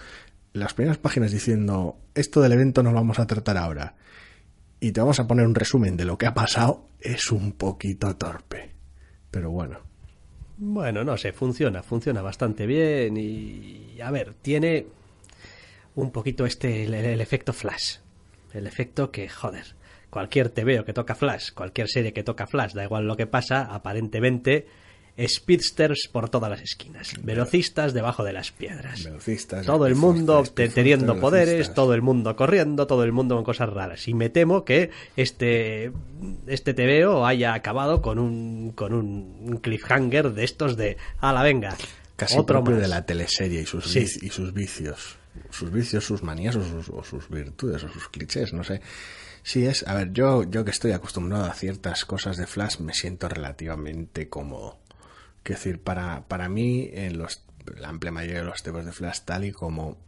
Las 0.53 0.74
primeras 0.74 0.98
páginas 0.98 1.32
diciendo 1.32 1.96
esto 2.14 2.40
del 2.40 2.53
evento 2.53 2.82
no 2.82 2.90
lo 2.90 2.96
vamos 2.96 3.18
a 3.18 3.26
tratar 3.26 3.57
ahora 3.57 3.94
y 4.80 4.92
te 4.92 5.00
vamos 5.00 5.20
a 5.20 5.26
poner 5.26 5.46
un 5.46 5.55
resumen 5.55 5.96
de 5.96 6.05
lo 6.05 6.18
que 6.18 6.26
ha 6.26 6.34
pasado 6.34 6.88
es 7.00 7.30
un 7.30 7.53
poquito 7.53 8.16
torpe. 8.16 8.72
Pero 9.30 9.50
bueno. 9.50 9.78
Bueno, 10.59 11.05
no 11.05 11.16
sé, 11.16 11.32
funciona, 11.32 11.82
funciona 11.82 12.20
bastante 12.20 12.66
bien 12.66 13.16
y 13.16 14.00
a 14.00 14.11
ver, 14.11 14.34
tiene 14.34 14.86
un 15.94 16.11
poquito 16.11 16.46
este 16.46 16.84
el, 16.84 17.20
efecto 17.20 17.53
Flash. 17.53 17.98
El 18.53 18.66
efecto 18.66 19.11
que, 19.11 19.28
joder, 19.28 19.76
cualquier 20.11 20.50
TVO 20.50 20.84
que 20.84 20.92
toca 20.92 21.14
Flash, 21.14 21.53
cualquier 21.53 21.88
serie 21.88 22.12
que 22.12 22.22
toca 22.22 22.46
Flash, 22.46 22.72
da 22.74 22.84
igual 22.84 23.07
lo 23.07 23.16
que 23.16 23.26
pasa, 23.26 23.62
aparentemente 23.62 24.66
speedsters 25.19 26.09
por 26.11 26.29
todas 26.31 26.51
las 26.51 26.61
esquinas, 26.63 27.13
velocistas 27.23 27.93
debajo 27.93 28.25
de 28.25 28.33
las 28.33 28.51
piedras. 28.51 29.05
Velocistas, 29.05 29.67
todo 29.67 29.87
el 29.87 29.95
mundo 29.95 30.43
teniendo 30.55 31.21
poderes, 31.21 31.75
todo 31.75 31.95
el 31.95 32.03
mundo 32.03 32.35
corriendo, 32.37 32.87
todo 32.87 33.05
el 33.05 33.13
mundo 33.13 33.35
con 33.37 33.45
cosas 33.45 33.69
raras. 33.69 34.09
Y 34.09 34.15
me 34.15 34.31
temo 34.31 34.65
que 34.65 34.91
este 35.17 35.93
este 36.47 36.75
TVO 36.75 37.27
haya 37.27 37.55
acabado 37.55 38.01
con 38.03 38.19
un 38.19 38.73
con 38.75 38.95
un, 38.95 39.59
cliffhanger 39.63 40.33
de 40.33 40.45
estos 40.45 40.77
de 40.77 40.97
a 41.21 41.33
la 41.33 41.43
venga. 41.43 41.77
Casi 42.17 42.39
otro 42.39 42.59
propio 42.59 42.75
más". 42.77 42.83
de 42.83 42.89
la 42.89 43.05
teleserie 43.05 43.63
y 43.63 43.67
sus, 43.67 43.85
Sí. 43.91 44.01
vici- 44.01 44.23
y 44.27 44.31
sus 44.31 44.53
vicios. 44.55 45.17
Sus 45.51 45.73
vicios, 45.73 46.05
sus 46.05 46.23
manías 46.23 46.57
o 46.57 46.63
sus, 46.65 46.89
o 46.91 47.03
sus 47.03 47.29
virtudes 47.29 47.83
o 47.85 47.89
sus 47.89 48.09
clichés, 48.09 48.53
no 48.53 48.65
sé. 48.65 48.81
Sí, 49.43 49.67
es. 49.67 49.85
A 49.89 49.95
ver, 49.95 50.13
yo, 50.13 50.45
yo 50.45 50.65
que 50.65 50.71
estoy 50.71 50.93
acostumbrado 50.93 51.47
a 51.47 51.55
ciertas 51.55 52.05
cosas 52.05 52.37
de 52.37 52.47
Flash 52.47 52.79
me 52.79 52.95
siento 52.95 53.29
relativamente 53.29 54.29
cómodo. 54.29 54.79
Quiero 55.43 55.59
decir, 55.59 55.82
para, 55.82 56.28
para 56.28 56.49
mí, 56.49 56.90
en 56.93 57.18
los, 57.18 57.45
la 57.76 57.88
amplia 57.88 58.12
mayoría 58.12 58.40
de 58.40 58.45
los 58.45 58.62
temas 58.62 58.84
de 58.84 58.93
Flash, 58.93 59.20
tal 59.24 59.45
y 59.45 59.53
como 59.53 59.99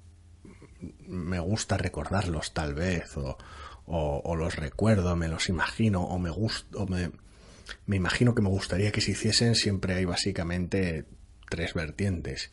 me 1.07 1.39
gusta 1.39 1.77
recordarlos, 1.77 2.53
tal 2.53 2.75
vez, 2.75 3.17
o, 3.17 3.37
o, 3.87 4.37
los 4.37 4.57
recuerdo, 4.57 5.17
me 5.17 5.29
los 5.29 5.49
imagino, 5.49 6.03
o 6.03 6.19
me 6.19 6.31
gusta, 6.31 6.79
o 6.79 6.87
me, 6.87 7.11
me 7.87 7.97
imagino 7.97 8.35
que 8.35 8.43
me 8.43 8.49
gustaría 8.49 8.93
que 8.93 9.01
se 9.01 9.13
hiciesen, 9.13 9.55
siempre 9.55 9.95
hay 9.95 10.05
básicamente 10.05 11.07
tres 11.49 11.75
vertientes, 11.75 12.53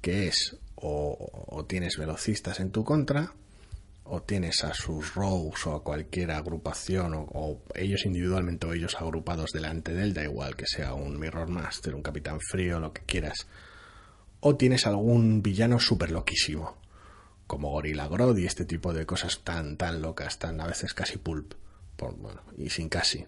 que 0.00 0.28
es 0.28 0.58
o 0.74 1.64
tienes 1.68 1.96
velocistas 1.96 2.58
en 2.58 2.72
tu 2.72 2.82
contra, 2.84 3.34
o 4.14 4.22
tienes 4.22 4.62
a 4.62 4.74
sus 4.74 5.14
rogues 5.14 5.66
o 5.66 5.74
a 5.74 5.82
cualquier 5.82 6.32
agrupación, 6.32 7.14
o, 7.14 7.62
ellos 7.74 8.04
individualmente 8.04 8.66
o 8.66 8.74
ellos 8.74 8.94
agrupados 9.00 9.52
delante 9.52 9.94
de 9.94 10.02
él, 10.02 10.12
da 10.12 10.22
igual 10.22 10.54
que 10.54 10.66
sea 10.66 10.92
un 10.92 11.18
Mirror 11.18 11.48
Master, 11.48 11.94
un 11.94 12.02
Capitán 12.02 12.38
Frío, 12.38 12.78
lo 12.78 12.92
que 12.92 13.00
quieras, 13.06 13.46
o 14.40 14.54
tienes 14.56 14.86
algún 14.86 15.42
villano 15.42 15.80
súper 15.80 16.10
loquísimo, 16.10 16.76
como 17.46 17.70
Gorilla 17.70 18.06
Grodd 18.06 18.36
y 18.36 18.44
este 18.44 18.66
tipo 18.66 18.92
de 18.92 19.06
cosas 19.06 19.44
tan, 19.44 19.78
tan 19.78 20.02
locas, 20.02 20.38
tan 20.38 20.60
a 20.60 20.66
veces 20.66 20.92
casi 20.92 21.16
pulp, 21.16 21.54
por, 21.96 22.14
bueno, 22.14 22.42
y 22.58 22.68
sin 22.68 22.90
casi. 22.90 23.24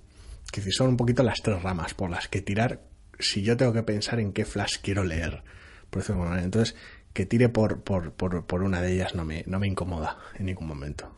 Que 0.53 0.61
si 0.61 0.71
son 0.71 0.89
un 0.89 0.97
poquito 0.99 1.23
las 1.23 1.41
tres 1.41 1.63
ramas 1.63 1.95
por 1.95 2.11
las 2.11 2.29
que 2.29 2.43
tirar 2.43 2.83
si 3.19 3.43
yo 3.43 3.57
tengo 3.57 3.73
que 3.73 3.83
pensar 3.83 4.21
en 4.21 4.35
qué 4.35 4.45
flash 4.45 4.77
quiero 4.83 5.03
leer. 5.03 5.45
Por 5.89 6.09
manera. 6.15 6.43
Entonces, 6.43 6.77
que 7.15 7.25
tire 7.25 7.49
por, 7.49 7.81
por, 7.81 8.13
por, 8.13 8.45
por 8.45 8.63
una 8.63 8.83
de 8.83 8.93
ellas 8.93 9.15
no 9.15 9.25
me, 9.25 9.45
no 9.47 9.59
me 9.59 9.67
incomoda 9.67 10.19
en 10.39 10.47
ningún 10.47 10.67
momento. 10.69 11.11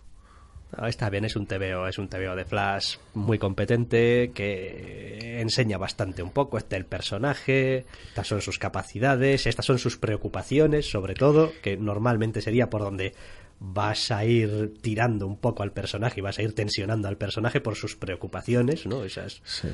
Está 0.87 1.09
bien, 1.11 1.25
es 1.25 1.37
un 1.37 1.47
TVO, 1.47 1.87
es 1.89 1.97
un 1.97 2.09
TVO 2.09 2.37
de 2.37 2.45
Flash 2.45 2.97
muy 3.15 3.39
competente 3.39 4.33
que 4.35 5.41
enseña 5.41 5.79
bastante 5.79 6.23
un 6.23 6.33
poco 6.33 6.59
este 6.59 6.77
el 6.77 6.85
personaje, 6.85 7.87
estas 8.09 8.27
son 8.27 8.43
sus 8.43 8.59
capacidades, 8.59 9.47
estas 9.47 9.65
son 9.65 9.79
sus 9.79 9.97
preocupaciones, 9.97 10.91
sobre 10.91 11.15
todo, 11.15 11.53
que 11.63 11.77
normalmente 11.77 12.43
sería 12.43 12.69
por 12.69 12.83
donde 12.83 13.15
vas 13.59 14.11
a 14.11 14.25
ir 14.27 14.75
tirando 14.83 15.27
un 15.27 15.39
poco 15.39 15.63
al 15.63 15.73
personaje 15.73 16.21
y 16.21 16.23
vas 16.23 16.39
a 16.39 16.43
ir 16.43 16.55
tensionando 16.55 17.09
al 17.09 17.17
personaje 17.17 17.61
por 17.63 17.77
sus 17.77 17.97
preocupaciones, 17.97 18.85
¿no? 18.87 19.03
Esas 19.05 19.41
Sí. 19.45 19.69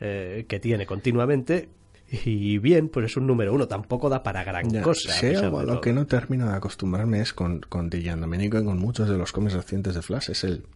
eh, 0.00 0.44
que 0.46 0.60
tiene 0.60 0.84
continuamente. 0.84 1.68
Y 2.24 2.58
bien, 2.58 2.88
pues 2.88 3.06
es 3.06 3.16
un 3.16 3.26
número 3.26 3.52
uno, 3.54 3.68
tampoco 3.68 4.08
da 4.08 4.22
para 4.22 4.44
gran 4.44 4.70
Ya, 4.70 4.82
cosa. 4.82 5.12
a 5.12 5.20
de 5.22 5.66
lo 5.66 5.74
todo. 5.74 5.80
que 5.80 5.92
no 5.92 6.06
termino 6.06 6.48
de 6.48 6.56
acostumbrarme 6.56 7.20
es 7.20 7.32
con, 7.32 7.60
con 7.60 7.90
Dillan 7.90 8.20
Domenico 8.20 8.58
y 8.58 8.64
con 8.64 8.78
muchos 8.78 9.08
de 9.08 9.16
los 9.18 9.32
cómics 9.32 9.54
recientes 9.54 9.94
de 9.94 10.02
Flash, 10.02 10.30
es 10.30 10.44
el, 10.44 10.66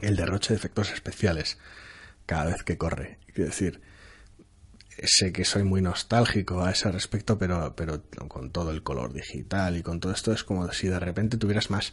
el 0.00 0.16
derroche 0.16 0.54
de 0.54 0.58
efectos 0.58 0.90
especiales 0.92 1.58
cada 2.26 2.46
vez 2.46 2.62
que 2.62 2.78
corre. 2.78 3.18
Quiero 3.32 3.50
decir, 3.50 3.80
sé 5.02 5.32
que 5.32 5.44
soy 5.44 5.64
muy 5.64 5.82
nostálgico 5.82 6.62
a 6.62 6.70
ese 6.70 6.90
respecto, 6.90 7.38
pero, 7.38 7.74
pero 7.76 8.02
con 8.28 8.50
todo 8.50 8.70
el 8.70 8.82
color 8.82 9.12
digital 9.12 9.76
y 9.76 9.82
con 9.82 10.00
todo 10.00 10.12
esto 10.12 10.32
es 10.32 10.44
como 10.44 10.70
si 10.72 10.88
de 10.88 11.00
repente 11.00 11.36
tuvieras 11.36 11.70
más, 11.70 11.92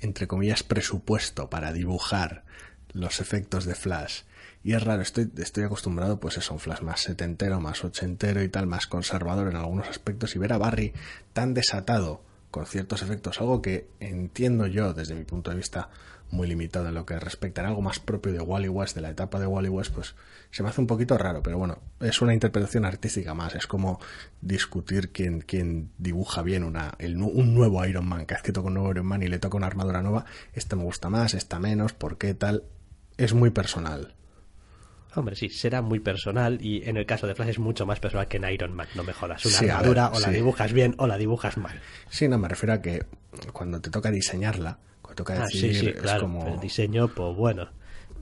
entre 0.00 0.26
comillas, 0.26 0.62
presupuesto 0.62 1.50
para 1.50 1.72
dibujar 1.72 2.44
los 2.92 3.20
efectos 3.20 3.64
de 3.66 3.74
Flash. 3.74 4.22
Y 4.62 4.74
es 4.74 4.82
raro, 4.82 5.02
estoy, 5.02 5.30
estoy 5.38 5.64
acostumbrado 5.64 6.18
pues 6.18 6.36
eso, 6.36 6.52
un 6.52 6.60
Flash 6.60 6.82
más 6.82 7.00
setentero, 7.00 7.60
más 7.60 7.84
ochentero 7.84 8.42
y 8.42 8.48
tal, 8.48 8.66
más 8.66 8.86
conservador 8.86 9.48
en 9.48 9.56
algunos 9.56 9.88
aspectos 9.88 10.34
y 10.34 10.38
ver 10.38 10.52
a 10.52 10.58
Barry 10.58 10.92
tan 11.32 11.54
desatado 11.54 12.22
con 12.50 12.66
ciertos 12.66 13.02
efectos, 13.02 13.40
algo 13.40 13.62
que 13.62 13.88
entiendo 14.00 14.66
yo 14.66 14.94
desde 14.94 15.14
mi 15.14 15.24
punto 15.24 15.50
de 15.50 15.56
vista 15.56 15.90
muy 16.30 16.46
limitado 16.46 16.88
en 16.88 16.94
lo 16.94 17.06
que 17.06 17.18
respecta 17.18 17.62
a 17.62 17.68
algo 17.68 17.80
más 17.80 18.00
propio 18.00 18.32
de 18.32 18.40
Wally 18.40 18.68
West, 18.68 18.94
de 18.94 19.00
la 19.00 19.10
etapa 19.10 19.40
de 19.40 19.46
Wally 19.46 19.68
West, 19.68 19.92
pues 19.92 20.14
se 20.50 20.62
me 20.62 20.68
hace 20.68 20.80
un 20.80 20.86
poquito 20.86 21.16
raro, 21.16 21.42
pero 21.42 21.58
bueno, 21.58 21.78
es 22.00 22.20
una 22.20 22.34
interpretación 22.34 22.84
artística 22.84 23.34
más, 23.34 23.54
es 23.54 23.66
como 23.66 24.00
discutir 24.40 25.10
quién, 25.10 25.40
quién 25.40 25.90
dibuja 25.98 26.42
bien 26.42 26.64
una, 26.64 26.94
un 27.00 27.54
nuevo 27.54 27.84
Iron 27.86 28.06
Man, 28.06 28.26
que 28.26 28.34
ha 28.34 28.38
escrito 28.38 28.62
con 28.62 28.72
un 28.72 28.74
nuevo 28.74 28.90
Iron 28.90 29.06
Man 29.06 29.22
y 29.22 29.28
le 29.28 29.38
toca 29.38 29.56
una 29.56 29.66
armadura 29.66 30.02
nueva, 30.02 30.26
este 30.52 30.76
me 30.76 30.84
gusta 30.84 31.08
más, 31.08 31.34
esta 31.34 31.58
menos, 31.58 31.92
¿por 31.92 32.18
qué 32.18 32.34
tal? 32.34 32.64
Es 33.16 33.32
muy 33.32 33.50
personal. 33.50 34.14
Hombre, 35.18 35.36
sí, 35.36 35.48
será 35.48 35.82
muy 35.82 36.00
personal 36.00 36.58
y 36.60 36.88
en 36.88 36.96
el 36.96 37.06
caso 37.06 37.26
de 37.26 37.34
Flash 37.34 37.48
es 37.48 37.58
mucho 37.58 37.86
más 37.86 38.00
personal 38.00 38.28
que 38.28 38.36
en 38.36 38.48
Iron 38.50 38.72
Man, 38.72 38.86
no 38.94 39.04
me 39.04 39.12
jodas. 39.12 39.44
Una 39.44 39.74
armadura 39.74 40.10
o 40.14 40.20
la 40.20 40.30
dibujas 40.30 40.72
bien 40.72 40.94
o 40.98 41.06
la 41.06 41.18
dibujas 41.18 41.56
mal. 41.56 41.80
Sí, 42.08 42.28
no, 42.28 42.38
me 42.38 42.48
refiero 42.48 42.74
a 42.74 42.82
que 42.82 43.04
cuando 43.52 43.80
te 43.80 43.90
toca 43.90 44.10
diseñarla, 44.10 44.78
toca 45.18 45.42
ah, 45.42 45.48
sí, 45.48 45.74
sí, 45.74 45.92
claro, 45.92 46.22
como... 46.22 46.46
El 46.46 46.60
diseño, 46.60 47.08
pues 47.08 47.36
bueno. 47.36 47.68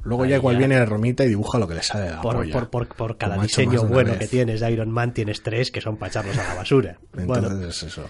Luego 0.03 0.25
ya 0.25 0.37
igual 0.37 0.57
viene 0.57 0.77
el 0.77 0.87
Romita 0.87 1.25
y 1.25 1.29
dibuja 1.29 1.59
lo 1.59 1.67
que 1.67 1.75
le 1.75 1.83
sale 1.83 2.05
de 2.05 2.11
la 2.13 2.23
por, 2.23 2.71
por, 2.71 2.89
por, 2.89 3.17
cada 3.19 3.37
diseño 3.39 3.85
bueno 3.85 4.17
que 4.17 4.29
tienes 4.29 4.61
de 4.61 4.71
Iron 4.71 4.91
Man, 4.91 5.13
tienes 5.13 5.43
tres 5.43 5.71
que 5.71 5.81
son 5.81 5.97
para 5.97 6.11
echarlos 6.11 6.39
a 6.39 6.45
la 6.45 6.55
basura. 6.55 6.99
Entonces 7.17 7.27
bueno, 7.27 7.69
es 7.69 7.83
eso. 7.83 8.09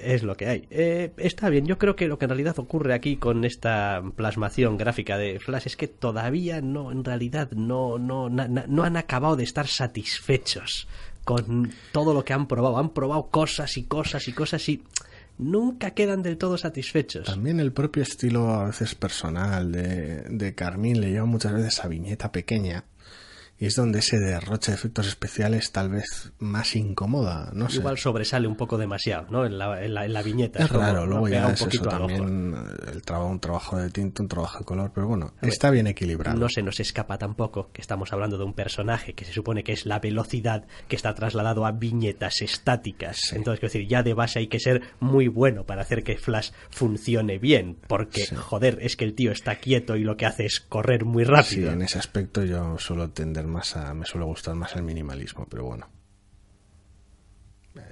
Es 0.00 0.22
lo 0.22 0.36
que 0.36 0.46
hay. 0.46 0.66
Eh, 0.70 1.12
está 1.16 1.48
bien, 1.48 1.66
yo 1.66 1.78
creo 1.78 1.96
que 1.96 2.08
lo 2.08 2.18
que 2.18 2.26
en 2.26 2.30
realidad 2.30 2.58
ocurre 2.58 2.94
aquí 2.94 3.16
con 3.16 3.44
esta 3.44 4.02
plasmación 4.16 4.76
gráfica 4.76 5.18
de 5.18 5.40
Flash 5.40 5.66
es 5.66 5.76
que 5.76 5.88
todavía 5.88 6.60
no, 6.60 6.92
en 6.92 7.04
realidad, 7.04 7.50
no, 7.52 7.98
no, 7.98 8.28
no 8.28 8.82
han 8.84 8.96
acabado 8.96 9.36
de 9.36 9.44
estar 9.44 9.66
satisfechos 9.66 10.88
con 11.24 11.72
todo 11.92 12.14
lo 12.14 12.24
que 12.24 12.32
han 12.32 12.46
probado. 12.46 12.78
Han 12.78 12.90
probado 12.90 13.28
cosas 13.28 13.76
y 13.76 13.84
cosas 13.84 14.28
y 14.28 14.32
cosas 14.32 14.68
y 14.68 14.82
nunca 15.36 15.90
quedan 15.92 16.22
del 16.22 16.38
todo 16.38 16.58
satisfechos. 16.58 17.26
También 17.26 17.60
el 17.60 17.72
propio 17.72 18.02
estilo 18.02 18.48
a 18.48 18.66
veces 18.66 18.94
personal 18.94 19.70
de, 19.72 20.22
de 20.22 20.54
Carmín 20.54 21.00
le 21.00 21.10
lleva 21.10 21.26
muchas 21.26 21.52
veces 21.52 21.84
a 21.84 21.88
viñeta 21.88 22.32
pequeña 22.32 22.84
y 23.60 23.66
es 23.66 23.74
donde 23.74 23.98
ese 23.98 24.18
derroche 24.18 24.70
de 24.70 24.76
efectos 24.76 25.08
especiales 25.08 25.72
tal 25.72 25.90
vez 25.90 26.32
más 26.38 26.76
incomoda, 26.76 27.50
no 27.52 27.68
sé. 27.68 27.78
Igual 27.78 27.98
sobresale 27.98 28.46
un 28.46 28.56
poco 28.56 28.78
demasiado, 28.78 29.26
¿no? 29.30 29.44
En 29.44 29.58
la, 29.58 29.82
en 29.82 29.94
la, 29.94 30.22
viñeta. 30.22 30.62
Es, 30.62 30.70
raro, 30.70 31.06
luego 31.06 31.28
ya 31.28 31.50
es 31.50 31.62
eso 31.62 31.82
también, 31.82 32.54
el 32.92 33.02
trabajo, 33.02 33.30
un 33.30 33.40
trabajo 33.40 33.76
de 33.76 33.90
tinta, 33.90 34.22
un 34.22 34.28
trabajo 34.28 34.60
de 34.60 34.64
color, 34.64 34.92
pero 34.94 35.08
bueno, 35.08 35.32
está 35.42 35.70
bien 35.70 35.88
equilibrado. 35.88 36.38
No 36.38 36.48
se 36.48 36.62
nos 36.62 36.78
escapa 36.78 37.18
tampoco 37.18 37.70
que 37.72 37.80
estamos 37.80 38.12
hablando 38.12 38.38
de 38.38 38.44
un 38.44 38.54
personaje 38.54 39.14
que 39.14 39.24
se 39.24 39.32
supone 39.32 39.64
que 39.64 39.72
es 39.72 39.86
la 39.86 39.98
velocidad 39.98 40.66
que 40.86 40.94
está 40.94 41.14
trasladado 41.14 41.66
a 41.66 41.72
viñetas 41.72 42.42
estáticas. 42.42 43.32
Entonces, 43.32 43.58
quiero 43.58 43.72
decir, 43.72 43.88
ya 43.88 44.02
de 44.04 44.14
base 44.14 44.38
hay 44.38 44.46
que 44.46 44.60
ser 44.60 44.82
muy 45.00 45.26
bueno 45.26 45.64
para 45.64 45.82
hacer 45.82 46.04
que 46.04 46.16
Flash 46.16 46.50
funcione 46.70 47.38
bien, 47.38 47.76
porque, 47.88 48.26
joder, 48.26 48.78
es 48.82 48.96
que 48.96 49.04
el 49.04 49.14
tío 49.14 49.32
está 49.32 49.56
quieto 49.56 49.96
y 49.96 50.04
lo 50.04 50.16
que 50.16 50.26
hace 50.26 50.46
es 50.46 50.60
correr 50.60 51.04
muy 51.04 51.24
rápido. 51.24 51.68
Sí, 51.70 51.74
en 51.74 51.82
ese 51.82 51.98
aspecto 51.98 52.44
yo 52.44 52.78
suelo 52.78 53.10
tender 53.10 53.47
más 53.48 53.76
a, 53.76 53.94
me 53.94 54.06
suele 54.06 54.26
gustar 54.26 54.54
más 54.54 54.76
el 54.76 54.82
minimalismo, 54.82 55.46
pero 55.48 55.64
bueno. 55.64 55.88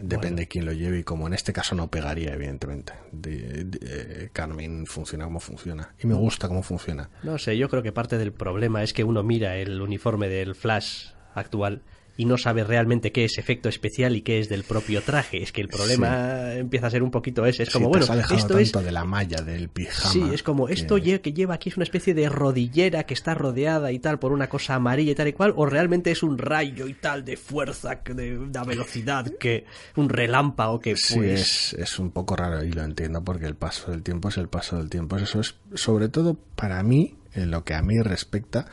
Depende 0.00 0.42
de 0.42 0.48
quién 0.48 0.64
lo 0.64 0.72
lleve 0.72 0.98
y 0.98 1.04
como 1.04 1.26
en 1.26 1.32
este 1.32 1.52
caso 1.52 1.74
no 1.74 1.88
pegaría, 1.90 2.34
evidentemente. 2.34 2.92
De, 3.12 4.30
Carmen 4.32 4.86
funciona 4.86 5.24
como 5.24 5.40
funciona. 5.40 5.94
Y 6.02 6.06
me 6.06 6.14
gusta 6.14 6.48
cómo 6.48 6.62
funciona. 6.62 7.10
No 7.22 7.38
sé, 7.38 7.56
yo 7.56 7.68
creo 7.68 7.82
que 7.82 7.92
parte 7.92 8.18
del 8.18 8.32
problema 8.32 8.82
es 8.82 8.92
que 8.92 9.04
uno 9.04 9.22
mira 9.22 9.56
el 9.56 9.80
uniforme 9.80 10.28
del 10.28 10.54
Flash 10.54 11.10
actual 11.34 11.82
y 12.16 12.24
no 12.24 12.38
sabe 12.38 12.64
realmente 12.64 13.12
qué 13.12 13.24
es 13.24 13.38
efecto 13.38 13.68
especial 13.68 14.16
y 14.16 14.22
qué 14.22 14.38
es 14.38 14.48
del 14.48 14.64
propio 14.64 15.02
traje. 15.02 15.42
Es 15.42 15.52
que 15.52 15.60
el 15.60 15.68
problema 15.68 16.54
empieza 16.54 16.86
a 16.86 16.90
ser 16.90 17.02
un 17.02 17.10
poquito 17.10 17.44
ese. 17.44 17.64
Es 17.64 17.70
como, 17.70 17.88
bueno, 17.88 18.06
esto 18.30 18.58
es. 18.58 18.72
de 18.72 18.92
la 18.92 19.04
malla 19.04 19.42
del 19.42 19.68
pijama. 19.68 20.12
Sí, 20.12 20.22
es 20.32 20.42
como, 20.42 20.68
esto 20.68 20.96
que 20.96 21.32
lleva 21.32 21.54
aquí 21.54 21.68
es 21.68 21.76
una 21.76 21.84
especie 21.84 22.14
de 22.14 22.28
rodillera 22.28 23.04
que 23.04 23.14
está 23.14 23.34
rodeada 23.34 23.92
y 23.92 23.98
tal 23.98 24.18
por 24.18 24.32
una 24.32 24.48
cosa 24.48 24.74
amarilla 24.74 25.12
y 25.12 25.14
tal 25.14 25.28
y 25.28 25.32
cual, 25.32 25.52
o 25.56 25.66
realmente 25.66 26.10
es 26.10 26.22
un 26.22 26.38
rayo 26.38 26.86
y 26.86 26.94
tal 26.94 27.24
de 27.24 27.36
fuerza, 27.36 28.00
de, 28.04 28.38
de 28.38 28.60
velocidad, 28.66 29.26
que 29.38 29.64
un 29.96 30.08
relámpago 30.08 30.80
que. 30.80 30.96
Sí, 30.96 31.16
pues... 31.16 31.40
es, 31.40 31.74
es 31.74 31.98
un 31.98 32.10
poco 32.10 32.36
raro 32.36 32.64
y 32.64 32.72
lo 32.72 32.82
entiendo 32.82 33.22
porque 33.22 33.46
el 33.46 33.54
paso 33.54 33.90
del 33.90 34.02
tiempo 34.02 34.28
es 34.28 34.38
el 34.38 34.48
paso 34.48 34.78
del 34.78 34.88
tiempo. 34.88 35.16
Eso 35.16 35.40
es, 35.40 35.56
sobre 35.74 36.08
todo 36.08 36.34
para 36.56 36.82
mí, 36.82 37.14
en 37.34 37.50
lo 37.50 37.64
que 37.64 37.74
a 37.74 37.82
mí 37.82 37.98
respecta, 38.02 38.66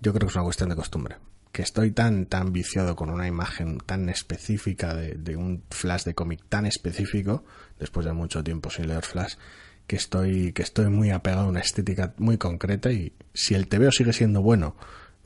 yo 0.00 0.12
creo 0.12 0.26
que 0.26 0.32
es 0.32 0.36
una 0.36 0.44
cuestión 0.44 0.70
de 0.70 0.76
costumbre 0.76 1.16
que 1.56 1.62
estoy 1.62 1.90
tan, 1.90 2.26
tan 2.26 2.52
viciado 2.52 2.96
con 2.96 3.08
una 3.08 3.26
imagen 3.26 3.78
tan 3.78 4.10
específica 4.10 4.94
de, 4.94 5.36
un 5.36 5.62
flash 5.70 6.04
de 6.04 6.14
cómic 6.14 6.42
tan 6.50 6.66
específico, 6.66 7.46
después 7.78 8.04
de 8.04 8.12
mucho 8.12 8.44
tiempo 8.44 8.68
sin 8.68 8.88
leer 8.88 9.02
flash, 9.02 9.36
que 9.86 9.96
estoy, 9.96 10.52
que 10.52 10.60
estoy 10.60 10.90
muy 10.90 11.08
apegado 11.08 11.46
a 11.46 11.48
una 11.48 11.60
estética 11.60 12.12
muy 12.18 12.36
concreta 12.36 12.92
y 12.92 13.14
si 13.32 13.54
el 13.54 13.68
TVO 13.68 13.90
sigue 13.90 14.12
siendo 14.12 14.42
bueno, 14.42 14.76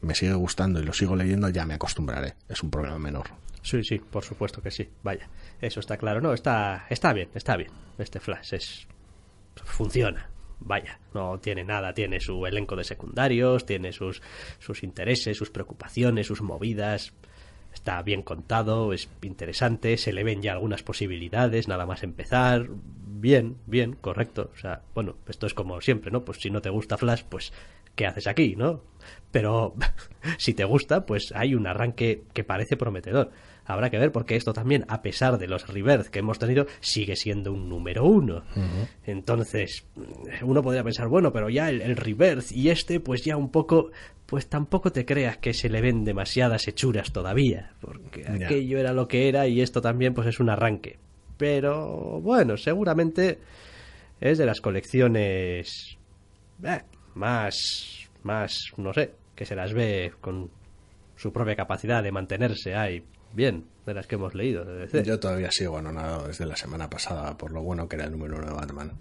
me 0.02 0.14
sigue 0.14 0.34
gustando 0.34 0.78
y 0.78 0.84
lo 0.84 0.92
sigo 0.92 1.16
leyendo, 1.16 1.48
ya 1.48 1.66
me 1.66 1.74
acostumbraré. 1.74 2.36
Es 2.48 2.62
un 2.62 2.70
problema 2.70 3.00
menor. 3.00 3.26
Sí, 3.62 3.82
sí, 3.82 3.98
por 3.98 4.22
supuesto 4.22 4.62
que 4.62 4.70
sí. 4.70 4.88
Vaya, 5.02 5.28
eso 5.60 5.80
está 5.80 5.96
claro. 5.96 6.20
No, 6.20 6.32
está, 6.32 6.86
está 6.90 7.12
bien, 7.12 7.28
está 7.34 7.56
bien. 7.56 7.72
Este 7.98 8.20
flash 8.20 8.54
es 8.54 8.86
funciona 9.64 10.29
vaya, 10.60 11.00
no 11.14 11.38
tiene 11.38 11.64
nada, 11.64 11.94
tiene 11.94 12.20
su 12.20 12.46
elenco 12.46 12.76
de 12.76 12.84
secundarios, 12.84 13.66
tiene 13.66 13.92
sus, 13.92 14.22
sus 14.58 14.82
intereses, 14.82 15.36
sus 15.36 15.50
preocupaciones, 15.50 16.26
sus 16.26 16.42
movidas, 16.42 17.12
está 17.72 18.02
bien 18.02 18.22
contado, 18.22 18.92
es 18.92 19.08
interesante, 19.22 19.96
se 19.96 20.12
le 20.12 20.24
ven 20.24 20.42
ya 20.42 20.52
algunas 20.52 20.82
posibilidades, 20.82 21.68
nada 21.68 21.86
más 21.86 22.02
empezar, 22.02 22.68
bien, 23.20 23.56
bien, 23.66 23.92
correcto, 24.00 24.50
o 24.54 24.56
sea, 24.56 24.82
bueno, 24.94 25.16
esto 25.28 25.46
es 25.46 25.54
como 25.54 25.80
siempre, 25.80 26.10
¿no? 26.10 26.24
Pues 26.24 26.38
si 26.38 26.50
no 26.50 26.62
te 26.62 26.70
gusta 26.70 26.96
Flash, 26.96 27.22
pues 27.28 27.52
¿qué 27.94 28.06
haces 28.06 28.26
aquí, 28.26 28.56
no? 28.56 28.82
Pero 29.30 29.74
si 30.38 30.54
te 30.54 30.64
gusta, 30.64 31.06
pues 31.06 31.32
hay 31.34 31.54
un 31.54 31.66
arranque 31.66 32.24
que 32.32 32.44
parece 32.44 32.76
prometedor 32.76 33.30
habrá 33.72 33.90
que 33.90 33.98
ver 33.98 34.12
porque 34.12 34.36
esto 34.36 34.52
también, 34.52 34.84
a 34.88 35.02
pesar 35.02 35.38
de 35.38 35.46
los 35.46 35.66
rebirth 35.68 36.08
que 36.08 36.20
hemos 36.20 36.38
tenido, 36.38 36.66
sigue 36.80 37.16
siendo 37.16 37.52
un 37.52 37.68
número 37.68 38.04
uno. 38.04 38.42
Entonces, 39.06 39.84
uno 40.42 40.62
podría 40.62 40.84
pensar, 40.84 41.08
bueno, 41.08 41.32
pero 41.32 41.48
ya 41.48 41.70
el, 41.70 41.96
rebirth 41.96 42.52
y 42.52 42.70
este, 42.70 43.00
pues 43.00 43.22
ya 43.24 43.36
un 43.36 43.50
poco, 43.50 43.90
pues 44.26 44.48
tampoco 44.48 44.92
te 44.92 45.04
creas 45.04 45.38
que 45.38 45.54
se 45.54 45.68
le 45.68 45.80
ven 45.80 46.04
demasiadas 46.04 46.68
hechuras 46.68 47.12
todavía, 47.12 47.72
porque 47.80 48.26
aquello 48.26 48.78
era 48.78 48.92
lo 48.92 49.08
que 49.08 49.28
era 49.28 49.46
y 49.46 49.60
esto 49.60 49.80
también, 49.80 50.14
pues 50.14 50.26
es 50.28 50.40
un 50.40 50.50
arranque. 50.50 50.98
Pero 51.36 52.20
bueno, 52.20 52.56
seguramente 52.56 53.38
es 54.20 54.36
de 54.36 54.46
las 54.46 54.60
colecciones 54.60 55.96
eh, 56.62 56.82
más, 57.20 58.08
más, 58.24 58.72
no 58.78 58.92
sé, 58.92 59.12
que 59.36 59.44
se 59.44 59.54
las 59.54 59.72
ve 59.72 60.12
con 60.20 60.50
su 61.16 61.32
propia 61.32 61.54
capacidad 61.54 62.02
de 62.02 62.10
mantenerse 62.10 62.74
ahí 62.74 63.04
bien 63.32 63.66
de 63.86 63.94
las 63.94 64.06
que 64.06 64.16
hemos 64.16 64.34
leído. 64.34 64.64
Yo 64.86 65.20
todavía 65.20 65.50
sigo 65.52 65.76
anonado 65.78 66.26
desde 66.26 66.46
la 66.46 66.56
semana 66.56 66.88
pasada 66.88 67.36
por 67.36 67.52
lo 67.52 67.62
bueno 67.62 67.88
que 67.88 67.96
era 67.96 68.06
el 68.06 68.12
número 68.12 68.38
uno 68.38 68.46
de 68.46 68.52
Batman. 68.54 68.92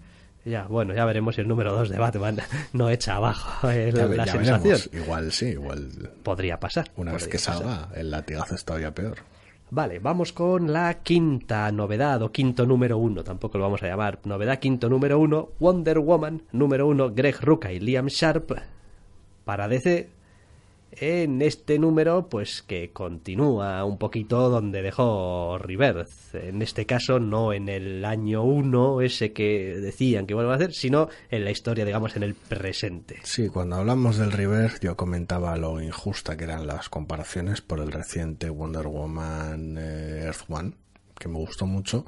Ya, 0.44 0.66
bueno, 0.66 0.94
ya 0.94 1.04
veremos 1.04 1.34
si 1.34 1.40
el 1.40 1.48
número 1.48 1.72
dos 1.72 1.88
de 1.88 1.98
Batman 1.98 2.38
no 2.72 2.88
echa 2.88 3.16
abajo 3.16 3.68
la 3.68 4.26
sensación. 4.26 4.78
Igual 4.92 5.32
sí, 5.32 5.46
igual. 5.46 5.88
Podría 6.22 6.60
pasar. 6.60 6.90
Una 6.96 7.12
vez 7.12 7.26
que 7.26 7.38
salga, 7.38 7.88
el 7.94 8.10
latigazo 8.10 8.54
es 8.54 8.64
todavía 8.64 8.94
peor. 8.94 9.18
Vale, 9.72 10.00
vamos 10.00 10.32
con 10.32 10.72
la 10.72 10.94
quinta 10.94 11.70
novedad 11.70 12.22
o 12.22 12.32
quinto 12.32 12.66
número 12.66 12.98
uno, 12.98 13.22
tampoco 13.22 13.56
lo 13.56 13.64
vamos 13.64 13.80
a 13.84 13.86
llamar. 13.86 14.18
Novedad 14.24 14.58
quinto 14.58 14.88
número 14.88 15.20
uno, 15.20 15.50
Wonder 15.60 16.00
Woman, 16.00 16.42
número 16.50 16.88
uno, 16.88 17.14
Greg 17.14 17.36
Rucka 17.40 17.70
y 17.72 17.78
Liam 17.78 18.08
Sharp 18.08 18.50
para 19.44 19.68
DC, 19.68 20.10
en 20.92 21.40
este 21.42 21.78
número, 21.78 22.28
pues 22.28 22.62
que 22.62 22.90
continúa 22.92 23.84
un 23.84 23.98
poquito 23.98 24.48
donde 24.48 24.82
dejó 24.82 25.58
Rebirth. 25.58 26.34
En 26.34 26.62
este 26.62 26.86
caso, 26.86 27.20
no 27.20 27.52
en 27.52 27.68
el 27.68 28.04
año 28.04 28.42
1, 28.42 29.00
ese 29.02 29.32
que 29.32 29.78
decían 29.80 30.26
que 30.26 30.34
iban 30.34 30.46
a 30.50 30.54
hacer, 30.54 30.72
sino 30.72 31.08
en 31.30 31.44
la 31.44 31.50
historia, 31.50 31.84
digamos, 31.84 32.16
en 32.16 32.24
el 32.24 32.34
presente. 32.34 33.20
Sí, 33.22 33.48
cuando 33.48 33.76
hablamos 33.76 34.16
del 34.18 34.32
Rebirth, 34.32 34.80
yo 34.80 34.96
comentaba 34.96 35.56
lo 35.56 35.80
injusta 35.80 36.36
que 36.36 36.44
eran 36.44 36.66
las 36.66 36.88
comparaciones 36.88 37.60
por 37.60 37.80
el 37.80 37.92
reciente 37.92 38.50
Wonder 38.50 38.88
Woman 38.88 39.76
eh, 39.78 40.22
Earth 40.24 40.44
One, 40.48 40.72
que 41.18 41.28
me 41.28 41.38
gustó 41.38 41.66
mucho. 41.66 42.04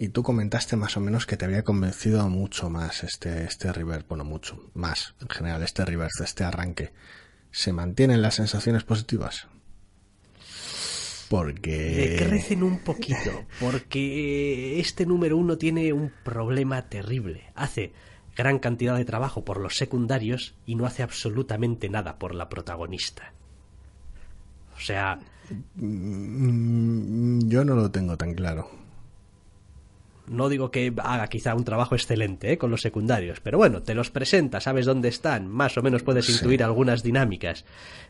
Y 0.00 0.10
tú 0.10 0.22
comentaste 0.22 0.76
más 0.76 0.96
o 0.96 1.00
menos 1.00 1.26
que 1.26 1.36
te 1.36 1.44
había 1.44 1.64
convencido 1.64 2.28
mucho 2.28 2.70
más 2.70 3.02
este, 3.02 3.44
este 3.44 3.72
Rebirth, 3.72 4.06
bueno, 4.08 4.24
mucho 4.24 4.70
más 4.74 5.14
en 5.20 5.28
general, 5.28 5.62
este 5.64 5.84
Rebirth, 5.84 6.20
este 6.22 6.44
arranque 6.44 6.92
se 7.58 7.72
mantienen 7.72 8.22
las 8.22 8.36
sensaciones 8.36 8.84
positivas. 8.84 9.48
Porque... 11.28 12.14
crecen 12.16 12.62
un 12.62 12.78
poquito, 12.78 13.46
porque 13.58 14.78
este 14.78 15.06
número 15.06 15.36
uno 15.36 15.58
tiene 15.58 15.92
un 15.92 16.12
problema 16.22 16.88
terrible. 16.88 17.50
Hace 17.56 17.90
gran 18.36 18.60
cantidad 18.60 18.96
de 18.96 19.04
trabajo 19.04 19.44
por 19.44 19.58
los 19.58 19.74
secundarios 19.76 20.54
y 20.66 20.76
no 20.76 20.86
hace 20.86 21.02
absolutamente 21.02 21.88
nada 21.88 22.16
por 22.16 22.32
la 22.32 22.48
protagonista. 22.48 23.32
O 24.76 24.80
sea... 24.80 25.18
Mm, 25.74 27.48
yo 27.48 27.64
no 27.64 27.74
lo 27.74 27.90
tengo 27.90 28.16
tan 28.16 28.34
claro. 28.34 28.70
No 30.30 30.48
digo 30.48 30.70
que 30.70 30.92
haga 31.02 31.26
quizá 31.28 31.54
un 31.54 31.64
trabajo 31.64 31.94
excelente 31.94 32.52
¿eh? 32.52 32.58
con 32.58 32.70
los 32.70 32.80
secundarios, 32.80 33.40
pero 33.40 33.58
bueno, 33.58 33.82
te 33.82 33.94
los 33.94 34.10
presenta, 34.10 34.60
sabes 34.60 34.86
dónde 34.86 35.08
están, 35.08 35.48
más 35.48 35.76
o 35.78 35.82
menos 35.82 36.02
puedes 36.02 36.28
intuir 36.28 36.62
algunas 36.62 37.02
dinámicas. 37.02 37.64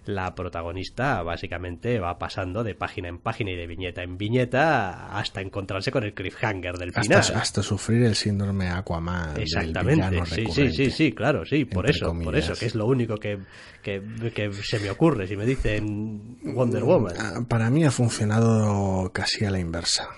La 0.05 0.35
protagonista 0.35 1.23
básicamente 1.23 1.99
va 1.99 2.19
pasando 2.19 2.65
de 2.65 2.75
página 2.75 3.09
en 3.09 3.19
página 3.19 3.51
y 3.51 3.57
de 3.57 3.67
viñeta 3.67 4.03
en 4.03 4.17
viñeta 4.17 5.09
hasta 5.09 5.41
encontrarse 5.41 5.91
con 5.91 6.05
el 6.05 6.15
cliffhanger 6.15 6.79
del 6.79 6.93
final. 6.93 7.19
Hasta, 7.35 7.63
sufrir 7.63 8.05
el 8.05 8.15
síndrome 8.15 8.69
Aquaman. 8.69 9.39
Exactamente, 9.39 10.25
sí, 10.27 10.47
sí, 10.51 10.71
sí, 10.71 10.91
sí, 10.91 11.13
claro, 11.13 11.45
sí, 11.45 11.65
por 11.65 11.89
eso, 11.89 12.15
por 12.19 12.37
eso, 12.37 12.55
que 12.55 12.67
es 12.67 12.75
lo 12.75 12.87
único 12.87 13.17
que, 13.17 13.39
que, 13.83 14.03
que 14.35 14.53
se 14.53 14.79
me 14.81 14.91
ocurre 14.91 15.27
si 15.27 15.37
me 15.37 15.45
dicen 15.45 16.39
Wonder 16.43 16.85
Woman. 16.85 17.15
Ah, 17.19 17.41
para 17.47 17.71
mí 17.71 17.85
ha 17.85 17.91
funcionado 17.91 19.11
casi 19.13 19.45
a 19.45 19.51
la 19.51 19.59
inversa. 19.59 20.09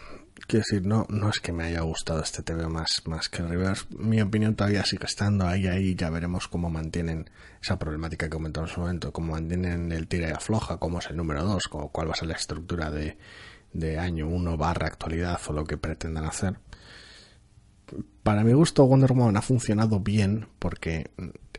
Quiero 0.50 0.64
decir, 0.68 0.84
no, 0.84 1.06
no 1.08 1.28
es 1.28 1.38
que 1.38 1.52
me 1.52 1.62
haya 1.62 1.82
gustado 1.82 2.20
este 2.24 2.42
TV 2.42 2.66
más, 2.66 3.02
más 3.04 3.28
que 3.28 3.40
el 3.40 3.50
Reverse. 3.50 3.84
Mi 3.90 4.20
opinión 4.20 4.56
todavía 4.56 4.84
sigue 4.84 5.06
estando 5.06 5.46
ahí, 5.46 5.68
ahí. 5.68 5.94
Ya 5.94 6.10
veremos 6.10 6.48
cómo 6.48 6.68
mantienen 6.68 7.30
esa 7.62 7.78
problemática 7.78 8.26
que 8.26 8.30
comentamos 8.30 8.70
en 8.70 8.74
su 8.74 8.80
momento, 8.80 9.12
cómo 9.12 9.34
mantienen 9.34 9.92
el 9.92 10.08
tira 10.08 10.28
y 10.28 10.32
afloja, 10.32 10.78
cómo 10.78 10.98
es 10.98 11.06
el 11.06 11.16
número 11.16 11.44
2, 11.44 11.68
cuál 11.92 12.08
va 12.08 12.14
a 12.14 12.16
ser 12.16 12.26
la 12.26 12.34
estructura 12.34 12.90
de, 12.90 13.16
de 13.72 14.00
año 14.00 14.26
1 14.26 14.56
barra 14.56 14.88
actualidad 14.88 15.40
o 15.46 15.52
lo 15.52 15.64
que 15.64 15.76
pretendan 15.76 16.24
hacer. 16.24 16.56
Para 18.22 18.44
mi 18.44 18.52
gusto, 18.52 18.86
Wonder 18.86 19.12
Woman 19.12 19.36
ha 19.36 19.42
funcionado 19.42 20.00
bien 20.00 20.46
porque 20.58 21.10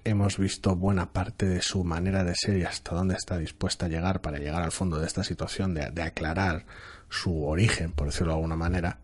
hemos 0.03 0.37
visto 0.37 0.75
buena 0.75 1.11
parte 1.11 1.47
de 1.47 1.61
su 1.61 1.83
manera 1.83 2.23
de 2.23 2.35
ser 2.35 2.57
y 2.57 2.63
hasta 2.63 2.95
dónde 2.95 3.15
está 3.15 3.37
dispuesta 3.37 3.85
a 3.85 3.89
llegar 3.89 4.21
para 4.21 4.39
llegar 4.39 4.61
al 4.61 4.71
fondo 4.71 4.99
de 4.99 5.07
esta 5.07 5.23
situación, 5.23 5.73
de, 5.73 6.01
aclarar 6.01 6.65
su 7.09 7.43
origen, 7.43 7.91
por 7.91 8.07
decirlo 8.07 8.33
de 8.33 8.37
alguna 8.37 8.55
manera. 8.55 8.99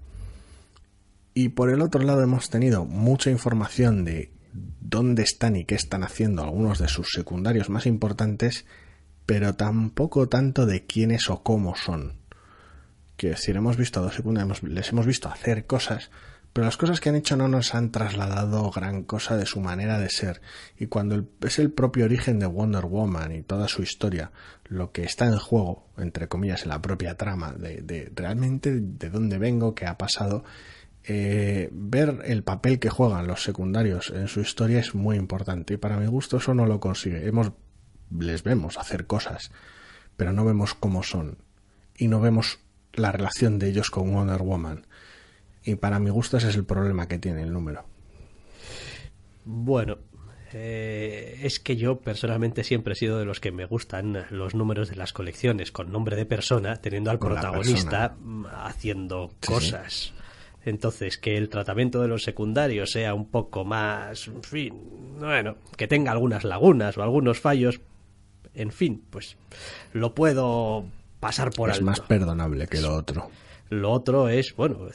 Y 1.34 1.50
por 1.50 1.70
el 1.70 1.82
otro 1.82 2.02
lado 2.02 2.24
hemos 2.24 2.50
tenido 2.50 2.86
mucha 2.86 3.30
información 3.30 4.06
de 4.06 4.32
dónde 4.82 5.24
están 5.24 5.56
y 5.56 5.66
qué 5.66 5.76
están 5.76 6.04
haciendo 6.04 6.44
algunos 6.44 6.80
de 6.80 6.88
sus 6.88 7.10
secundarios 7.12 7.70
más 7.70 7.86
importantes, 7.86 8.66
pero 9.26 9.54
tampoco 9.56 10.30
tanto 10.30 10.66
de 10.66 10.86
quiénes 10.86 11.30
o 11.30 11.44
cómo 11.44 11.76
son. 11.76 12.14
Quiero 13.18 13.36
decir, 13.36 13.56
hemos 13.56 13.78
visto 13.78 14.00
a 14.00 14.04
dos 14.04 14.16
secundarios, 14.16 14.64
les 14.64 14.90
hemos 14.90 15.06
visto 15.06 15.30
hacer 15.30 15.66
cosas, 15.66 16.10
pero 16.54 16.66
las 16.66 16.78
cosas 16.78 17.00
que 17.00 17.10
han 17.10 17.16
hecho 17.16 17.38
no 17.38 17.48
nos 17.48 17.76
han 17.76 17.92
trasladado 17.92 18.72
gran 18.72 19.04
cosa 19.04 19.38
de 19.38 19.46
su 19.46 19.60
manera 19.60 20.00
de 20.00 20.10
ser. 20.10 20.42
Y 20.78 20.88
cuando 20.88 21.24
es 21.42 21.60
el 21.60 21.72
propio 21.72 22.06
origen 22.06 22.40
de 22.40 22.48
Wonder 22.48 22.86
Woman 22.86 23.32
y 23.32 23.44
toda 23.44 23.68
su 23.68 23.84
historia 23.84 24.32
lo 24.66 24.92
que 24.92 25.04
está 25.04 25.26
en 25.26 25.38
juego, 25.38 25.88
entre 25.98 26.28
comillas, 26.28 26.64
en 26.64 26.70
la 26.70 26.82
propia 26.82 27.16
trama, 27.16 27.54
de, 27.54 28.12
realmente 28.16 28.80
de 28.80 29.10
dónde 29.10 29.38
vengo, 29.38 29.76
qué 29.76 29.86
ha 29.86 29.98
pasado, 29.98 30.44
eh, 31.04 31.70
ver 31.72 32.22
el 32.26 32.44
papel 32.44 32.80
que 32.80 32.90
juegan 32.90 33.28
los 33.28 33.44
secundarios 33.44 34.10
en 34.10 34.28
su 34.28 34.42
historia 34.42 34.80
es 34.80 34.96
muy 34.96 35.16
importante. 35.16 35.76
Y 35.76 35.78
para 35.78 35.98
mi 35.98 36.08
gusto 36.08 36.38
eso 36.38 36.54
no 36.54 36.66
lo 36.66 36.80
consigue. 36.80 37.28
Hemos, 37.28 37.52
les 38.18 38.44
vemos 38.44 38.78
hacer 38.78 39.06
cosas, 39.06 39.52
pero 40.18 40.34
no 40.34 40.44
vemos 40.44 40.74
cómo 40.74 41.04
son. 41.04 41.38
Y 41.96 42.08
no 42.08 42.20
vemos 42.20 42.60
la 42.94 43.12
relación 43.12 43.60
de 43.60 43.70
ellos 43.70 43.92
con 43.92 44.12
Wonder 44.12 44.42
Woman 44.42 44.88
y 45.68 45.76
para 45.76 46.00
mi 46.00 46.10
gusto 46.10 46.38
ese 46.38 46.50
es 46.50 46.56
el 46.56 46.64
problema 46.64 47.08
que 47.08 47.20
tiene 47.20 47.44
el 47.44 47.52
número. 47.52 47.84
Bueno, 49.44 49.98
eh, 50.54 51.42
es 51.44 51.60
que 51.60 51.76
yo 51.76 52.00
personalmente 52.00 52.64
siempre 52.64 52.94
he 52.94 52.96
sido 52.96 53.20
de 53.20 53.26
los 53.26 53.42
que 53.42 53.52
me 53.52 53.66
gustan 53.66 54.26
los 54.30 54.56
números 54.56 54.90
de 54.90 54.96
las 54.96 55.12
colecciones 55.12 55.74
con 55.74 55.92
nombre 55.92 56.16
de 56.16 56.26
persona, 56.26 56.78
teniendo 56.78 57.12
al 57.12 57.20
protagonista 57.20 58.16
haciendo 58.64 59.34
cosas. 59.46 60.14
Entonces, 60.64 61.18
que 61.18 61.38
el 61.38 61.50
tratamiento 61.50 62.02
de 62.02 62.08
los 62.08 62.24
secundarios 62.24 62.92
sea 62.92 63.14
un 63.14 63.30
poco 63.30 63.66
más, 63.66 64.28
en 64.28 64.44
fin, 64.44 64.74
bueno, 65.20 65.58
que 65.76 65.88
tenga 65.88 66.12
algunas 66.12 66.46
lagunas 66.46 66.98
o 66.98 67.04
algunos 67.04 67.40
fallos, 67.42 67.82
en 68.54 68.72
fin, 68.72 69.04
pues 69.10 69.36
lo 69.92 70.16
puedo 70.16 70.86
pasar 71.20 71.52
por 71.52 71.70
alto. 71.70 71.80
Es 71.80 71.86
más 71.86 72.00
perdonable 72.00 72.68
que 72.68 72.80
lo 72.80 72.96
otro. 72.96 73.30
Lo 73.70 73.92
otro 73.92 74.30
es, 74.30 74.56
bueno, 74.56 74.88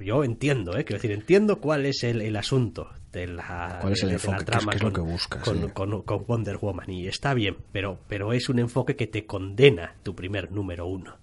yo 0.00 0.24
entiendo, 0.24 0.76
¿eh? 0.76 0.84
quiero 0.84 1.02
decir, 1.02 1.12
entiendo 1.12 1.60
cuál 1.60 1.86
es 1.86 2.04
el, 2.04 2.20
el 2.20 2.36
asunto 2.36 2.88
de 3.12 3.26
la, 3.26 3.78
¿Cuál 3.80 3.94
es 3.94 4.02
el 4.04 4.10
enfoque? 4.10 4.44
trama 4.44 4.72
es, 4.72 4.82
lo 4.82 4.92
que 4.92 5.00
buscas, 5.00 5.42
con, 5.42 6.02
con, 6.02 6.24
Wonder 6.26 6.56
Woman 6.58 6.88
y 6.90 7.08
está 7.08 7.34
bien, 7.34 7.56
pero, 7.72 7.98
pero 8.08 8.32
es 8.32 8.48
un 8.48 8.60
enfoque 8.60 8.94
que 8.94 9.08
te 9.08 9.26
condena 9.26 9.94
tu 10.02 10.14
primer 10.14 10.52
número 10.52 10.86
uno. 10.86 11.16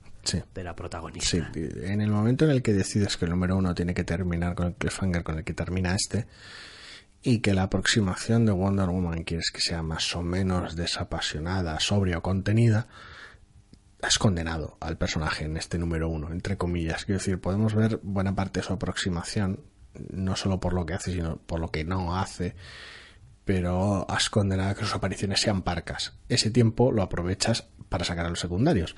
de 0.54 0.64
la 0.64 0.76
protagonista. 0.76 1.50
Sí, 1.54 1.70
en 1.82 2.02
el 2.02 2.12
momento 2.12 2.44
en 2.44 2.52
el 2.52 2.62
que 2.62 2.74
decides 2.74 3.16
que 3.16 3.26
el 3.26 3.32
número 3.32 3.56
uno 3.56 3.74
tiene 3.74 3.94
que 3.94 4.04
terminar 4.04 4.56
con 4.56 4.68
el 4.68 4.74
cliffhanger 4.74 5.24
con 5.24 5.38
el 5.38 5.46
que 5.46 5.54
termina 5.54 5.96
este, 5.96 6.28
y 7.24 7.40
que 7.40 7.54
la 7.54 7.64
aproximación 7.64 8.46
de 8.46 8.52
Wonder 8.52 8.90
Woman 8.90 9.24
quieres 9.24 9.52
que 9.52 9.62
sea 9.62 9.82
más 9.82 10.14
o 10.16 10.22
menos 10.22 10.76
desapasionada, 10.76 11.80
sobria 11.80 12.18
o 12.18 12.22
contenida, 12.22 12.88
has 14.02 14.20
condenado 14.20 14.78
al 14.80 14.98
personaje 14.98 15.46
en 15.46 15.58
este 15.58 15.78
número 15.78 16.10
uno, 16.10 16.32
entre 16.32 16.58
comillas. 16.58 17.06
Quiero 17.06 17.20
decir, 17.20 17.40
podemos 17.40 17.74
ver 17.74 18.00
buena 18.04 18.36
parte 18.36 18.60
de 18.60 18.66
su 18.66 18.74
aproximación, 18.74 19.62
no 20.10 20.36
solo 20.36 20.60
por 20.60 20.74
lo 20.74 20.86
que 20.86 20.94
hace, 20.94 21.12
sino 21.12 21.38
por 21.38 21.60
lo 21.60 21.72
que 21.72 21.84
no 21.84 22.16
hace, 22.16 22.56
pero 23.46 24.10
has 24.10 24.30
condenado 24.30 24.72
a 24.72 24.76
que 24.76 24.82
sus 24.82 24.94
apariciones 24.94 25.42
sean 25.42 25.62
parcas. 25.62 26.14
Ese 26.30 26.52
tiempo 26.52 26.92
lo 26.92 27.02
aprovechas 27.02 27.70
para 27.90 28.04
sacar 28.04 28.26
a 28.26 28.30
los 28.30 28.40
secundarios. 28.40 28.96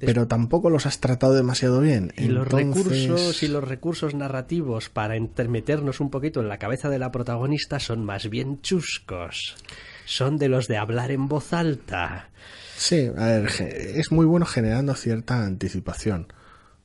pero 0.00 0.26
tampoco 0.26 0.70
los 0.70 0.86
has 0.86 0.98
tratado 0.98 1.34
demasiado 1.34 1.80
bien. 1.80 2.12
Y 2.16 2.28
los 2.28 2.48
recursos 2.48 3.42
y 3.42 3.48
los 3.48 3.62
recursos 3.62 4.14
narrativos 4.14 4.88
para 4.88 5.16
intermeternos 5.16 6.00
un 6.00 6.10
poquito 6.10 6.40
en 6.40 6.48
la 6.48 6.58
cabeza 6.58 6.88
de 6.88 6.98
la 6.98 7.12
protagonista 7.12 7.78
son 7.78 8.04
más 8.04 8.30
bien 8.30 8.62
chuscos. 8.62 9.56
Son 10.06 10.38
de 10.38 10.48
los 10.48 10.66
de 10.66 10.78
hablar 10.78 11.10
en 11.10 11.28
voz 11.28 11.52
alta 11.52 12.30
Sí, 12.80 13.10
a 13.14 13.26
ver, 13.26 13.50
es 13.60 14.10
muy 14.10 14.24
bueno 14.24 14.46
generando 14.46 14.94
cierta 14.94 15.44
anticipación, 15.44 16.32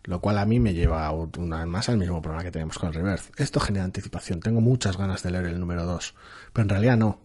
lo 0.04 0.20
cual 0.20 0.38
a 0.40 0.46
mí 0.46 0.60
me 0.60 0.74
lleva 0.74 1.10
una 1.10 1.60
vez 1.60 1.68
más 1.68 1.88
al 1.88 1.98
mismo 1.98 2.22
problema 2.22 2.44
que 2.44 2.52
tenemos 2.52 2.78
con 2.78 2.90
el 2.90 2.96
reverse. 2.96 3.32
Esto 3.38 3.62
genera 3.62 3.86
anticipación, 3.86 4.42
tengo 4.42 4.60
muchas 4.60 4.98
ganas 4.98 5.24
de 5.24 5.32
leer 5.32 5.46
el 5.46 5.58
número 5.58 5.86
2, 5.86 6.14
pero 6.52 6.64
en 6.64 6.70
realidad 6.70 6.98
no, 6.98 7.22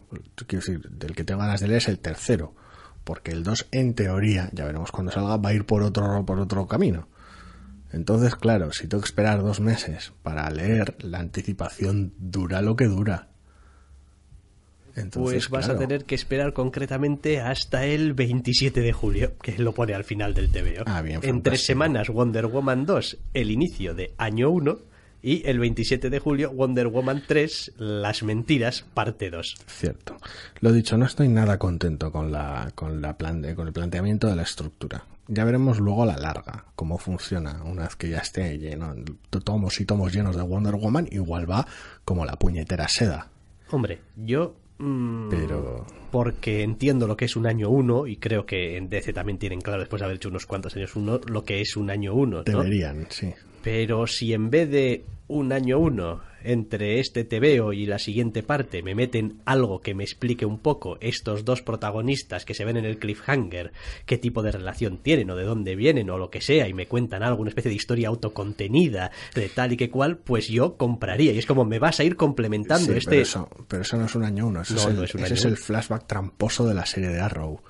quiero 0.46 0.64
decir, 0.64 0.88
del 0.88 1.16
que 1.16 1.24
tengo 1.24 1.40
ganas 1.40 1.58
de 1.60 1.66
leer 1.66 1.78
es 1.78 1.88
el 1.88 1.98
tercero, 1.98 2.54
porque 3.02 3.32
el 3.32 3.42
2 3.42 3.66
en 3.72 3.94
teoría, 3.94 4.50
ya 4.52 4.66
veremos 4.66 4.92
cuando 4.92 5.10
salga, 5.10 5.36
va 5.36 5.48
a 5.48 5.52
ir 5.52 5.66
por 5.66 5.82
otro, 5.82 6.24
por 6.24 6.38
otro 6.38 6.68
camino. 6.68 7.08
Entonces, 7.90 8.36
claro, 8.36 8.72
si 8.72 8.86
tengo 8.86 9.02
que 9.02 9.08
esperar 9.08 9.42
dos 9.42 9.58
meses 9.58 10.12
para 10.22 10.48
leer, 10.48 10.94
la 11.00 11.18
anticipación 11.18 12.14
dura 12.18 12.62
lo 12.62 12.76
que 12.76 12.86
dura 12.86 13.29
pues 15.12 15.48
vas 15.50 15.68
a 15.68 15.78
tener 15.78 16.04
que 16.04 16.14
esperar 16.14 16.52
concretamente 16.52 17.40
hasta 17.40 17.86
el 17.86 18.14
27 18.14 18.80
de 18.80 18.92
julio, 18.92 19.32
que 19.42 19.58
lo 19.58 19.72
pone 19.72 19.94
al 19.94 20.04
final 20.04 20.34
del 20.34 20.50
TVO. 20.50 20.84
Ah, 20.86 21.02
en 21.04 21.42
tres 21.42 21.64
semanas 21.64 22.08
Wonder 22.08 22.46
Woman 22.46 22.86
2, 22.86 23.18
el 23.34 23.50
inicio 23.50 23.94
de 23.94 24.12
año 24.18 24.50
1, 24.50 24.90
y 25.22 25.46
el 25.46 25.58
27 25.58 26.10
de 26.10 26.18
julio 26.18 26.50
Wonder 26.52 26.88
Woman 26.88 27.22
3, 27.26 27.72
Las 27.78 28.22
Mentiras, 28.22 28.84
parte 28.94 29.30
2. 29.30 29.56
Cierto. 29.66 30.16
Lo 30.60 30.72
dicho, 30.72 30.96
no 30.96 31.04
estoy 31.06 31.28
nada 31.28 31.58
contento 31.58 32.10
con, 32.10 32.32
la, 32.32 32.72
con, 32.74 33.00
la 33.00 33.16
plan 33.16 33.42
con 33.54 33.66
el 33.66 33.72
planteamiento 33.72 34.28
de 34.28 34.36
la 34.36 34.42
estructura. 34.42 35.04
Ya 35.28 35.44
veremos 35.44 35.78
luego 35.78 36.02
a 36.02 36.06
la 36.06 36.16
larga 36.16 36.64
cómo 36.74 36.98
funciona 36.98 37.62
una 37.64 37.82
vez 37.82 37.96
que 37.96 38.08
ya 38.08 38.18
esté 38.18 38.58
lleno, 38.58 38.94
tomos 39.44 39.80
y 39.80 39.84
tomos 39.84 40.12
llenos 40.12 40.36
de 40.36 40.42
Wonder 40.42 40.74
Woman, 40.74 41.06
igual 41.10 41.48
va 41.48 41.66
como 42.04 42.24
la 42.24 42.36
puñetera 42.36 42.88
seda. 42.88 43.28
Hombre, 43.70 44.00
yo 44.16 44.56
pero 45.28 45.84
porque 46.10 46.62
entiendo 46.62 47.06
lo 47.06 47.16
que 47.16 47.26
es 47.26 47.36
un 47.36 47.46
año 47.46 47.68
uno 47.70 48.06
y 48.06 48.16
creo 48.16 48.46
que 48.46 48.76
en 48.76 48.88
DC 48.88 49.12
también 49.12 49.38
tienen 49.38 49.60
claro 49.60 49.80
después 49.80 50.00
de 50.00 50.06
haber 50.06 50.16
hecho 50.16 50.28
unos 50.28 50.46
cuantos 50.46 50.74
años 50.76 50.96
uno 50.96 51.20
lo 51.26 51.44
que 51.44 51.60
es 51.60 51.76
un 51.76 51.90
año 51.90 52.14
uno 52.14 52.42
deberían 52.42 53.06
sí 53.10 53.32
pero 53.62 54.06
si 54.06 54.32
en 54.32 54.50
vez 54.50 54.70
de 54.70 55.04
un 55.28 55.52
año 55.52 55.78
uno 55.78 56.20
entre 56.42 57.00
este 57.00 57.24
TVO 57.24 57.72
y 57.72 57.86
la 57.86 57.98
siguiente 57.98 58.42
parte 58.42 58.82
me 58.82 58.94
meten 58.94 59.40
algo 59.44 59.80
que 59.80 59.94
me 59.94 60.04
explique 60.04 60.46
un 60.46 60.58
poco 60.58 60.96
estos 61.00 61.44
dos 61.44 61.62
protagonistas 61.62 62.44
que 62.44 62.54
se 62.54 62.64
ven 62.64 62.76
en 62.76 62.84
el 62.84 62.98
cliffhanger, 62.98 63.72
qué 64.06 64.18
tipo 64.18 64.42
de 64.42 64.52
relación 64.52 64.98
tienen 64.98 65.30
o 65.30 65.36
de 65.36 65.44
dónde 65.44 65.76
vienen 65.76 66.10
o 66.10 66.18
lo 66.18 66.30
que 66.30 66.40
sea 66.40 66.68
y 66.68 66.74
me 66.74 66.86
cuentan 66.86 67.22
algo, 67.22 67.42
una 67.42 67.50
especie 67.50 67.68
de 67.68 67.76
historia 67.76 68.08
autocontenida 68.08 69.10
de 69.34 69.48
tal 69.48 69.72
y 69.72 69.76
que 69.76 69.90
cual, 69.90 70.16
pues 70.18 70.48
yo 70.48 70.76
compraría. 70.76 71.32
Y 71.32 71.38
es 71.38 71.46
como 71.46 71.64
me 71.64 71.78
vas 71.78 72.00
a 72.00 72.04
ir 72.04 72.16
complementando 72.16 72.92
este... 72.94 73.10
Pero 73.10 73.22
eso, 73.22 73.48
pero 73.68 73.82
eso 73.82 73.96
no 73.96 74.06
es 74.06 74.14
un 74.14 74.24
año 74.24 74.46
uno, 74.46 74.62
eso 74.62 74.76
es, 74.76 75.14
el, 75.14 75.22
ese 75.24 75.34
es 75.34 75.44
el 75.44 75.56
flashback 75.56 76.06
tramposo 76.06 76.66
de 76.66 76.74
la 76.74 76.86
serie 76.86 77.10
de 77.10 77.20
Arrow. 77.20 77.60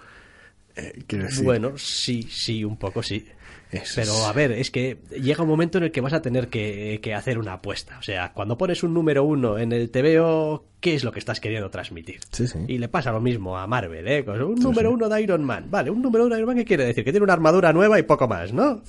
Eh, 0.81 1.29
bueno, 1.43 1.77
sí, 1.77 2.23
sí, 2.31 2.65
un 2.65 2.77
poco 2.77 3.03
sí. 3.03 3.27
Pero 3.95 4.27
a 4.27 4.33
ver, 4.33 4.53
es 4.53 4.71
que 4.71 4.99
llega 5.21 5.43
un 5.43 5.49
momento 5.49 5.79
en 5.79 5.85
el 5.85 5.93
que 5.93 6.01
vas 6.01 6.13
a 6.13 6.21
tener 6.21 6.49
que, 6.49 7.15
hacer 7.15 7.39
una 7.39 7.55
apuesta. 7.55 7.99
O 7.99 8.03
sea, 8.03 8.33
cuando 8.33 8.59
pones 8.59 8.83
un 8.83 8.93
número 8.93 9.23
uno 9.23 9.59
en 9.59 9.73
el 9.73 9.91
TVO, 9.91 10.65
¿qué 10.81 10.95
es 10.95 11.05
lo 11.05 11.13
que 11.13 11.21
estás 11.21 11.41
queriendo 11.41 11.71
transmitir? 11.71 12.21
Y 12.69 12.79
le 12.79 12.89
pasa 12.89 13.13
lo 13.13 13.21
mismo 13.21 13.59
a 13.59 13.67
Marvel, 13.67 14.07
¿eh? 14.09 14.25
un 14.29 14.57
número 14.57 14.91
uno 14.91 15.09
de 15.09 15.23
Iron 15.23 15.45
Man. 15.45 15.67
Vale, 15.71 15.91
un 15.91 16.03
número 16.03 16.27
uno 16.27 16.35
de 16.35 16.41
Iron 16.41 16.49
Man, 16.49 16.57
¿qué 16.57 16.65
quiere 16.65 16.85
decir? 16.85 17.05
Que 17.05 17.13
tiene 17.13 17.25
una 17.25 17.35
armadura 17.35 17.73
nueva 17.73 17.99
y 17.99 18.03
poco 18.03 18.27
más, 18.27 18.53
¿no? 18.53 18.83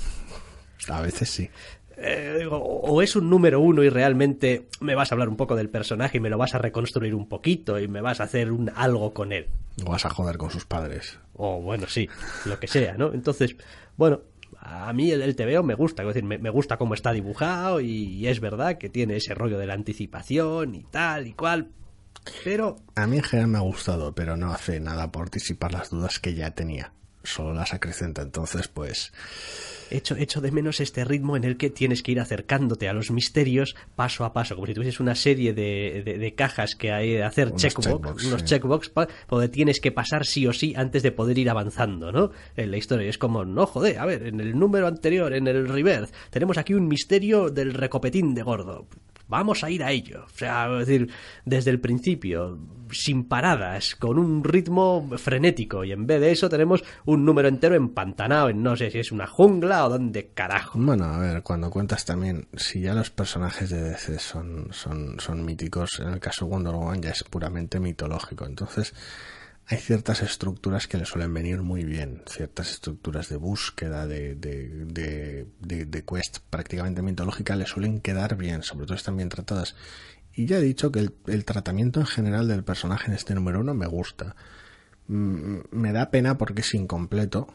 A 0.90 1.02
veces 1.02 1.30
sí. 1.30 1.50
Eh, 2.04 2.48
o 2.50 3.02
es 3.02 3.16
un 3.16 3.30
número 3.30 3.60
uno 3.60 3.84
y 3.84 3.90
realmente 3.90 4.68
me 4.80 4.96
vas 4.96 5.12
a 5.12 5.16
hablar 5.16 5.30
un 5.30 5.38
poco 5.38 5.56
del 5.56 5.70
personaje 5.70 6.18
y 6.18 6.20
me 6.20 6.30
lo 6.30 6.38
vas 6.38 6.56
a 6.56 6.58
reconstruir 6.58 7.16
un 7.16 7.28
poquito 7.28 7.80
y 7.80 7.88
me 7.88 8.02
vas 8.02 8.20
a 8.20 8.24
hacer 8.24 8.52
un 8.52 8.72
algo 8.76 9.14
con 9.14 9.32
él. 9.32 9.48
O 9.86 9.92
vas 9.92 10.06
a 10.06 10.10
joder 10.10 10.38
con 10.38 10.50
sus 10.50 10.66
padres. 10.66 11.20
O 11.34 11.62
bueno, 11.62 11.88
sí, 11.88 12.10
lo 12.46 12.60
que 12.60 12.68
sea, 12.68 12.96
¿no? 12.98 13.14
Entonces, 13.14 13.56
bueno, 13.98 14.22
a 14.60 14.92
mí 14.94 15.12
el, 15.12 15.22
el 15.22 15.36
TVO 15.36 15.64
me 15.64 15.76
gusta, 15.76 16.04
es 16.04 16.08
decir, 16.08 16.24
me, 16.24 16.38
me 16.38 16.50
gusta 16.50 16.78
cómo 16.78 16.94
está 16.94 17.12
dibujado 17.14 17.82
y, 17.82 17.88
y 17.88 18.28
es 18.28 18.40
verdad 18.40 18.78
que 18.78 18.90
tiene 18.90 19.16
ese 19.16 19.34
rollo 19.34 19.58
de 19.58 19.68
la 19.68 19.74
anticipación 19.74 20.76
y 20.76 20.84
tal 20.84 21.28
y 21.28 21.34
cual, 21.34 21.70
pero 22.44 22.78
A 22.96 23.08
mí 23.08 23.18
en 23.18 23.24
general 23.24 23.50
me 23.50 23.58
ha 23.58 23.62
gustado, 23.62 24.14
pero 24.14 24.38
no 24.38 24.52
hace 24.52 24.80
nada 24.80 25.12
por 25.12 25.32
disipar 25.32 25.74
las 25.74 25.90
dudas 25.90 26.20
que 26.20 26.34
ya 26.34 26.52
tenía. 26.52 26.94
Solo 27.24 27.54
las 27.54 27.74
acrecenta. 27.74 28.24
Entonces, 28.24 28.68
pues, 28.68 29.14
echo, 29.92 30.16
echo 30.16 30.42
de 30.42 30.52
menos 30.52 30.80
este 30.80 31.06
ritmo 31.06 31.38
en 31.38 31.44
el 31.44 31.56
que 31.58 31.70
tienes 31.70 32.02
que 32.02 32.12
ir 32.14 32.20
acercándote 32.20 32.90
a 32.90 32.94
los 32.94 33.12
misterios 33.12 33.76
paso 33.96 34.26
a 34.26 34.34
paso, 34.34 34.56
como 34.56 34.66
si 34.68 34.74
tuvieses 34.74 35.00
una 35.00 35.14
serie 35.14 35.54
de, 35.54 36.02
de- 36.04 36.18
de 36.18 36.34
cajas 36.36 36.74
que 36.76 36.92
hay 36.92 37.12
de 37.14 37.24
hacer 37.24 37.50
Unos 37.50 37.62
checkbox, 37.62 37.86
checkbox, 37.88 38.24
unos 38.26 38.42
sí. 38.42 38.48
checkbox, 38.48 38.90
pa- 38.90 39.08
donde 39.30 39.50
tienes 39.50 39.80
que 39.80 39.92
pasar 39.92 40.26
sí 40.26 40.48
o 40.48 40.54
sí 40.54 40.74
antes 40.76 41.04
de 41.04 41.12
poder 41.12 41.38
ir 41.38 41.50
avanzando, 41.50 42.12
¿no? 42.12 42.32
En 42.58 42.72
la 42.72 42.78
historia 42.78 43.08
es 43.10 43.18
como, 43.20 43.46
no, 43.46 43.68
joder, 43.68 44.00
a 44.00 44.06
ver, 44.06 44.26
en 44.26 44.40
el 44.40 44.58
número 44.58 44.88
anterior, 44.88 45.34
en 45.34 45.48
el 45.48 45.68
reverse, 45.68 46.12
tenemos 46.32 46.58
aquí 46.58 46.74
un 46.74 46.88
misterio 46.88 47.50
del 47.52 47.74
recopetín 47.76 48.34
de 48.34 48.42
gordo. 48.42 48.88
Vamos 49.32 49.64
a 49.64 49.70
ir 49.70 49.82
a 49.82 49.92
ello. 49.92 50.26
O 50.26 50.38
sea, 50.38 50.68
es 50.82 50.88
decir, 50.88 51.10
desde 51.46 51.72
el 51.72 51.80
principio, 51.80 52.60
sin 52.92 53.24
paradas, 53.24 53.96
con 53.96 54.20
un 54.20 54.44
ritmo 54.44 55.10
frenético. 55.16 55.86
Y 55.86 55.94
en 55.94 56.06
vez 56.06 56.20
de 56.20 56.34
eso 56.34 56.50
tenemos 56.50 56.84
un 57.06 57.24
número 57.24 57.48
entero 57.48 57.76
empantanado 57.76 58.50
en 58.50 58.62
no 58.62 58.76
sé 58.76 58.92
si 58.92 59.00
es 59.00 59.14
una 59.14 59.28
jungla 59.28 59.86
o 59.86 59.90
dónde 59.90 60.32
carajo. 60.34 60.78
bueno, 60.78 61.06
a 61.06 61.18
ver, 61.18 61.44
cuando 61.44 61.70
cuentas 61.70 62.04
también, 62.04 62.50
si 62.58 62.82
ya 62.82 62.94
los 62.94 63.10
personajes 63.10 63.70
de 63.70 63.82
DC 63.82 64.20
son, 64.20 64.68
son, 64.72 65.18
son 65.22 65.46
míticos, 65.46 66.02
en 66.02 66.10
el 66.10 66.20
caso 66.20 66.44
de 66.44 66.52
Wonder 66.52 66.74
Woman 66.74 67.02
ya 67.02 67.12
es 67.12 67.24
puramente 67.24 67.80
mitológico. 67.80 68.46
Entonces, 68.46 68.94
hay 69.72 69.78
ciertas 69.78 70.22
estructuras 70.22 70.86
que 70.86 70.98
le 70.98 71.06
suelen 71.06 71.34
venir 71.34 71.62
muy 71.62 71.86
bien, 71.86 72.24
ciertas 72.28 72.72
estructuras 72.72 73.30
de 73.30 73.38
búsqueda, 73.38 74.06
de, 74.06 74.36
de, 74.36 75.48
de, 75.62 76.04
quest 76.04 76.40
prácticamente 76.50 77.02
mitológica 77.02 77.56
le 77.56 77.66
suelen 77.66 78.02
quedar 78.02 78.36
bien, 78.36 78.64
sobre 78.64 78.86
todo 78.86 78.96
están 78.96 79.16
bien 79.16 79.30
tratadas. 79.30 79.78
Y 80.34 80.46
ya 80.46 80.58
he 80.58 80.62
dicho 80.62 80.92
que 80.92 81.00
el, 81.00 81.16
el 81.28 81.46
tratamiento 81.46 82.02
en 82.02 82.06
general 82.06 82.50
del 82.50 82.66
personaje 82.66 83.08
en 83.08 83.14
este 83.14 83.34
número 83.34 83.62
uno 83.62 83.74
me 83.74 83.88
gusta. 83.88 84.36
Mm, 85.08 85.60
me 85.72 85.94
da 85.94 86.12
pena 86.12 86.38
porque 86.38 86.62
es 86.62 86.74
incompleto 86.74 87.48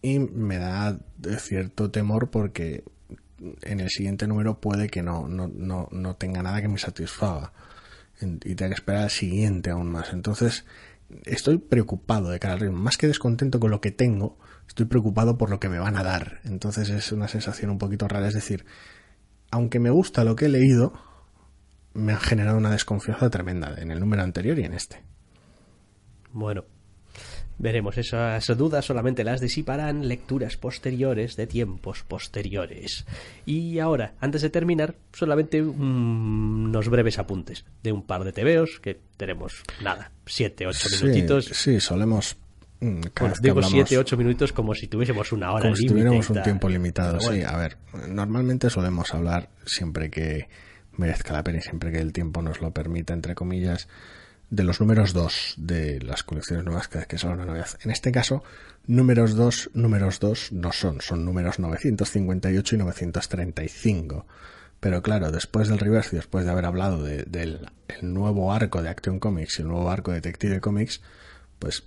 y 0.00 0.20
me 0.20 0.56
da 0.56 0.98
eh, 1.24 1.36
cierto 1.38 1.90
temor 1.90 2.30
porque 2.30 2.82
en 3.60 3.80
el 3.80 3.90
siguiente 3.90 4.26
número 4.26 4.58
puede 4.58 4.88
que 4.88 5.02
no, 5.02 5.28
no, 5.28 5.48
no, 5.48 5.88
no 5.92 6.16
tenga 6.16 6.42
nada 6.42 6.62
que 6.62 6.68
me 6.68 6.78
satisfaga 6.78 7.52
y 8.20 8.54
tenga 8.54 8.70
que 8.70 8.74
esperar 8.74 9.02
al 9.02 9.10
siguiente 9.10 9.70
aún 9.70 9.92
más. 9.92 10.14
Entonces, 10.14 10.64
estoy 11.24 11.58
preocupado 11.58 12.30
de 12.30 12.38
cara 12.38 12.54
al 12.54 12.60
ritmo. 12.60 12.78
Más 12.78 12.98
que 12.98 13.06
descontento 13.06 13.60
con 13.60 13.70
lo 13.70 13.80
que 13.80 13.90
tengo, 13.90 14.38
estoy 14.66 14.86
preocupado 14.86 15.38
por 15.38 15.50
lo 15.50 15.60
que 15.60 15.68
me 15.68 15.78
van 15.78 15.96
a 15.96 16.02
dar. 16.02 16.40
Entonces 16.44 16.90
es 16.90 17.12
una 17.12 17.28
sensación 17.28 17.70
un 17.70 17.78
poquito 17.78 18.08
rara. 18.08 18.28
Es 18.28 18.34
decir, 18.34 18.64
aunque 19.50 19.80
me 19.80 19.90
gusta 19.90 20.24
lo 20.24 20.36
que 20.36 20.46
he 20.46 20.50
leído, 20.50 20.92
me 21.94 22.12
han 22.12 22.20
generado 22.20 22.58
una 22.58 22.70
desconfianza 22.70 23.30
tremenda 23.30 23.74
en 23.78 23.90
el 23.90 24.00
número 24.00 24.22
anterior 24.22 24.58
y 24.58 24.64
en 24.64 24.74
este. 24.74 25.02
Bueno, 26.32 26.64
veremos. 27.58 27.98
Esas 27.98 28.46
dudas 28.56 28.84
solamente 28.84 29.24
las 29.24 29.40
disiparán 29.40 30.08
lecturas 30.08 30.56
posteriores 30.56 31.36
de 31.36 31.46
tiempos 31.46 32.02
posteriores. 32.04 33.04
Y 33.46 33.78
ahora, 33.78 34.14
antes 34.20 34.42
de 34.42 34.50
terminar, 34.50 34.94
solamente 35.12 35.60
mm, 35.62 36.64
unos 36.66 36.88
breves 36.88 37.18
apuntes 37.18 37.64
de 37.82 37.92
un 37.92 38.02
par 38.02 38.24
de 38.24 38.32
tebeos 38.32 38.78
que 38.80 38.98
tenemos, 39.16 39.62
nada, 39.82 40.12
siete, 40.26 40.66
ocho 40.66 40.88
minutitos. 41.02 41.46
Sí, 41.46 41.80
solemos. 41.80 42.36
mm, 42.80 43.00
Bueno, 43.18 43.34
digo 43.40 43.54
hablamos- 43.56 43.70
siete, 43.72 43.98
ocho 43.98 44.16
minutos 44.16 44.52
como 44.52 44.74
si 44.74 44.86
tuviésemos 44.86 45.32
una 45.32 45.52
hora 45.52 45.62
como 45.64 45.76
si 45.76 45.86
tuviéramos 45.86 46.30
un 46.30 46.42
tiempo 46.42 46.68
limitado. 46.68 47.18
Bueno, 47.18 47.32
Sí, 47.32 47.42
a 47.42 47.56
ver, 47.56 47.76
normalmente 48.08 48.70
solemos 48.70 49.12
hablar 49.14 49.48
siempre 49.66 50.10
que 50.10 50.48
merezca 50.96 51.32
la 51.32 51.42
pena 51.44 51.58
y 51.58 51.62
siempre 51.62 51.90
que 51.92 51.98
el 51.98 52.12
tiempo 52.12 52.42
nos 52.42 52.60
lo 52.60 52.72
permita, 52.72 53.14
entre 53.14 53.34
comillas, 53.34 53.88
de 54.50 54.64
los 54.64 54.80
números 54.80 55.12
2 55.12 55.54
de 55.58 56.00
las 56.00 56.22
colecciones 56.22 56.64
nuevas 56.64 56.88
cada 56.88 57.00
vez 57.00 57.08
que 57.08 57.18
sale 57.18 57.34
una 57.34 57.44
novedad. 57.44 57.68
En 57.82 57.90
este 57.90 58.12
caso, 58.12 58.42
números 58.86 59.34
2, 59.34 59.70
números 59.74 60.20
2 60.20 60.52
no 60.52 60.72
son, 60.72 61.00
son 61.02 61.24
números 61.24 61.58
958 61.58 62.74
y 62.74 62.78
935. 62.78 64.26
Pero 64.80 65.02
claro, 65.02 65.30
después 65.32 65.68
del 65.68 65.78
reverse 65.80 66.14
y 66.14 66.18
después 66.18 66.44
de 66.44 66.52
haber 66.52 66.64
hablado 66.64 67.02
de- 67.02 67.24
del 67.24 67.68
el 67.88 68.14
nuevo 68.14 68.52
arco 68.52 68.80
de 68.82 68.88
Action 68.88 69.18
Comics 69.18 69.58
y 69.58 69.62
el 69.62 69.68
nuevo 69.68 69.90
arco 69.90 70.12
de 70.12 70.18
Detective 70.18 70.60
Comics, 70.60 71.00
pues 71.58 71.82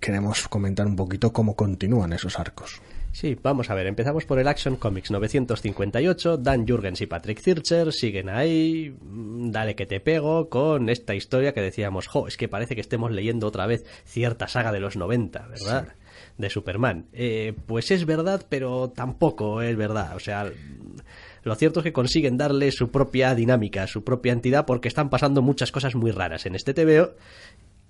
queremos 0.00 0.48
comentar 0.48 0.86
un 0.86 0.96
poquito 0.96 1.32
cómo 1.32 1.54
continúan 1.56 2.12
esos 2.12 2.38
arcos. 2.38 2.80
Sí, 3.12 3.36
vamos 3.42 3.70
a 3.70 3.74
ver, 3.74 3.88
empezamos 3.88 4.24
por 4.24 4.38
el 4.38 4.46
Action 4.46 4.76
Comics 4.76 5.10
958, 5.10 6.36
Dan 6.38 6.66
Jurgens 6.66 7.00
y 7.00 7.06
Patrick 7.06 7.40
Zircher 7.40 7.92
siguen 7.92 8.28
ahí, 8.28 8.94
mm, 9.00 9.50
dale 9.50 9.74
que 9.74 9.84
te 9.84 9.98
pego, 9.98 10.48
con 10.48 10.88
esta 10.88 11.14
historia 11.14 11.52
que 11.52 11.60
decíamos, 11.60 12.06
jo, 12.06 12.28
es 12.28 12.36
que 12.36 12.48
parece 12.48 12.76
que 12.76 12.80
estemos 12.80 13.10
leyendo 13.10 13.48
otra 13.48 13.66
vez 13.66 13.84
cierta 14.04 14.46
saga 14.46 14.70
de 14.70 14.80
los 14.80 14.96
90, 14.96 15.48
¿verdad? 15.48 15.88
De 16.38 16.50
Superman. 16.50 17.06
Eh, 17.12 17.54
pues 17.66 17.90
es 17.90 18.06
verdad, 18.06 18.46
pero 18.48 18.90
tampoco 18.90 19.60
es 19.60 19.76
verdad, 19.76 20.14
o 20.14 20.20
sea... 20.20 20.50
Lo 21.42 21.54
cierto 21.54 21.80
es 21.80 21.84
que 21.84 21.92
consiguen 21.94 22.36
darle 22.36 22.70
su 22.70 22.90
propia 22.90 23.34
dinámica, 23.34 23.86
su 23.86 24.04
propia 24.04 24.34
entidad, 24.34 24.66
porque 24.66 24.88
están 24.88 25.08
pasando 25.08 25.40
muchas 25.40 25.72
cosas 25.72 25.94
muy 25.94 26.10
raras 26.10 26.44
en 26.44 26.54
este 26.54 26.74
TVO 26.74 27.14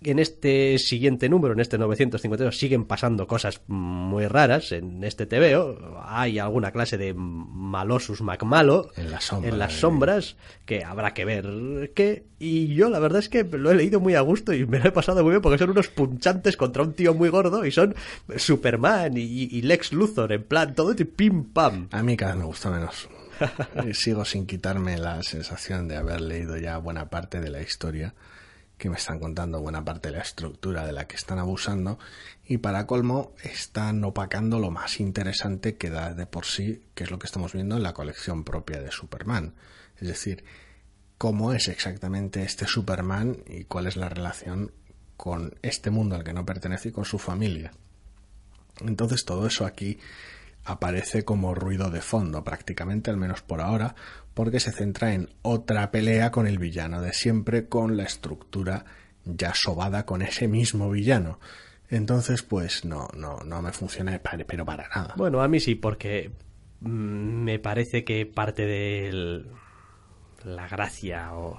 en 0.03 0.19
este 0.19 0.79
siguiente 0.79 1.29
número, 1.29 1.53
en 1.53 1.61
este 1.61 1.77
952, 1.77 2.57
siguen 2.57 2.85
pasando 2.85 3.27
cosas 3.27 3.61
muy 3.67 4.27
raras 4.27 4.73
en 4.73 5.05
este 5.05 5.27
TVO. 5.27 6.01
Hay 6.05 6.39
alguna 6.39 6.71
clase 6.73 6.97
de 6.97 7.13
malosus 7.15 8.23
macmalo 8.23 8.91
En 8.97 9.11
la 9.11 9.21
sombra, 9.21 9.51
en 9.51 9.59
las 9.59 9.75
eh. 9.75 9.79
sombras 9.79 10.37
que 10.65 10.85
habrá 10.85 11.13
que 11.13 11.25
ver 11.25 11.93
qué. 11.95 12.25
Y 12.39 12.75
yo 12.75 12.89
la 12.89 12.99
verdad 12.99 13.19
es 13.19 13.29
que 13.29 13.45
lo 13.45 13.71
he 13.71 13.75
leído 13.75 14.01
muy 14.01 14.15
a 14.15 14.23
gusto 14.23 14.55
y 14.55 14.65
me 14.67 14.79
lo 14.79 14.89
he 14.89 14.93
pasado 14.93 15.23
muy 15.23 15.33
bien 15.33 15.43
porque 15.43 15.59
son 15.59 15.71
unos 15.71 15.89
punchantes 15.89 16.57
contra 16.57 16.83
un 16.83 16.95
tío 16.95 17.13
muy 17.13 17.29
gordo 17.29 17.67
y 17.67 17.71
son 17.71 17.95
Superman 18.37 19.17
y, 19.19 19.21
y 19.23 19.63
Lex 19.63 19.93
Luthor 19.93 20.33
en 20.33 20.45
plan 20.45 20.75
todo 20.75 20.93
y 20.93 21.05
pim 21.05 21.45
pam. 21.53 21.89
A 21.91 22.03
mí 22.03 22.17
cada 22.17 22.33
vez 22.33 22.41
me 22.41 22.47
gusta 22.47 22.71
menos. 22.71 23.09
Sigo 23.93 24.25
sin 24.25 24.47
quitarme 24.47 24.97
la 24.97 25.23
sensación 25.23 25.89
de 25.89 25.97
haber 25.97 26.23
leído 26.23 26.57
ya 26.57 26.79
buena 26.79 27.11
parte 27.11 27.41
de 27.41 27.51
la 27.51 27.61
historia 27.61 28.15
que 28.81 28.91
me 28.91 28.97
están 28.97 29.21
contando, 29.21 29.61
buena 29.61 29.85
parte 29.85 30.09
de 30.09 30.17
la 30.17 30.23
estructura 30.23 30.87
de 30.87 30.93
la 30.93 31.07
que 31.07 31.15
están 31.15 31.39
abusando 31.39 31.99
y 32.45 32.59
para 32.59 32.87
colmo 32.87 33.35
están 33.43 34.03
opacando 34.03 34.59
lo 34.59 34.71
más 34.71 35.01
interesante 35.01 35.77
que 35.77 35.91
da 35.91 36.15
de 36.15 36.27
por 36.27 36.47
sí, 36.47 36.83
que 36.95 37.05
es 37.05 37.11
lo 37.11 37.19
que 37.19 37.27
estamos 37.27 37.53
viendo 37.53 37.77
en 37.77 37.83
la 37.83 37.93
colección 37.93 38.43
propia 38.43 38.81
de 38.81 38.91
Superman. 38.91 39.55
Es 39.99 40.09
decir, 40.09 40.45
cómo 41.19 41.53
es 41.53 41.69
exactamente 41.69 42.43
este 42.43 42.67
Superman 42.67 43.37
y 43.47 43.65
cuál 43.65 43.87
es 43.87 43.97
la 43.97 44.09
relación 44.09 44.73
con 45.19 45.55
este 45.61 45.91
mundo 45.91 46.17
al 46.17 46.25
que 46.25 46.33
no 46.33 46.47
pertenece 46.47 46.89
y 46.89 46.93
con 46.93 47.05
su 47.05 47.19
familia. 47.19 47.73
Entonces 48.81 49.27
todo 49.27 49.47
eso 49.47 49.67
aquí 49.67 49.99
aparece 50.65 51.25
como 51.25 51.55
ruido 51.55 51.91
de 51.91 52.01
fondo, 52.01 52.43
prácticamente, 52.45 53.11
al 53.11 53.19
menos 53.19 53.43
por 53.43 53.61
ahora, 53.61 53.95
porque 54.35 54.61
se 54.61 54.73
centra 54.73 55.15
en 55.15 55.29
otra 55.43 55.91
pelea 55.91 56.31
con 56.31 56.47
el 56.47 56.59
villano 56.59 57.01
de 57.01 57.13
siempre, 57.13 57.67
con 57.67 57.97
la 57.97 58.05
estructura 58.05 58.85
ya 59.25 59.53
sobada 59.55 60.07
con 60.07 60.23
ese 60.23 60.49
mismo 60.49 60.91
villano. 60.91 61.39
Entonces, 61.89 62.43
pues 62.43 62.85
no, 62.85 63.09
no, 63.17 63.39
no 63.41 63.63
me 63.63 63.73
funciona, 63.73 64.21
pero 64.47 64.65
para 64.65 64.89
nada. 64.89 65.15
Bueno, 65.17 65.43
a 65.43 65.49
mí 65.49 65.59
sí, 65.59 65.75
porque 65.75 66.31
mm, 66.81 66.89
me 66.89 67.59
parece 67.59 68.05
que 68.05 68.27
parte 68.27 68.65
de 68.65 69.45
la 70.45 70.69
gracia 70.69 71.35
o 71.35 71.59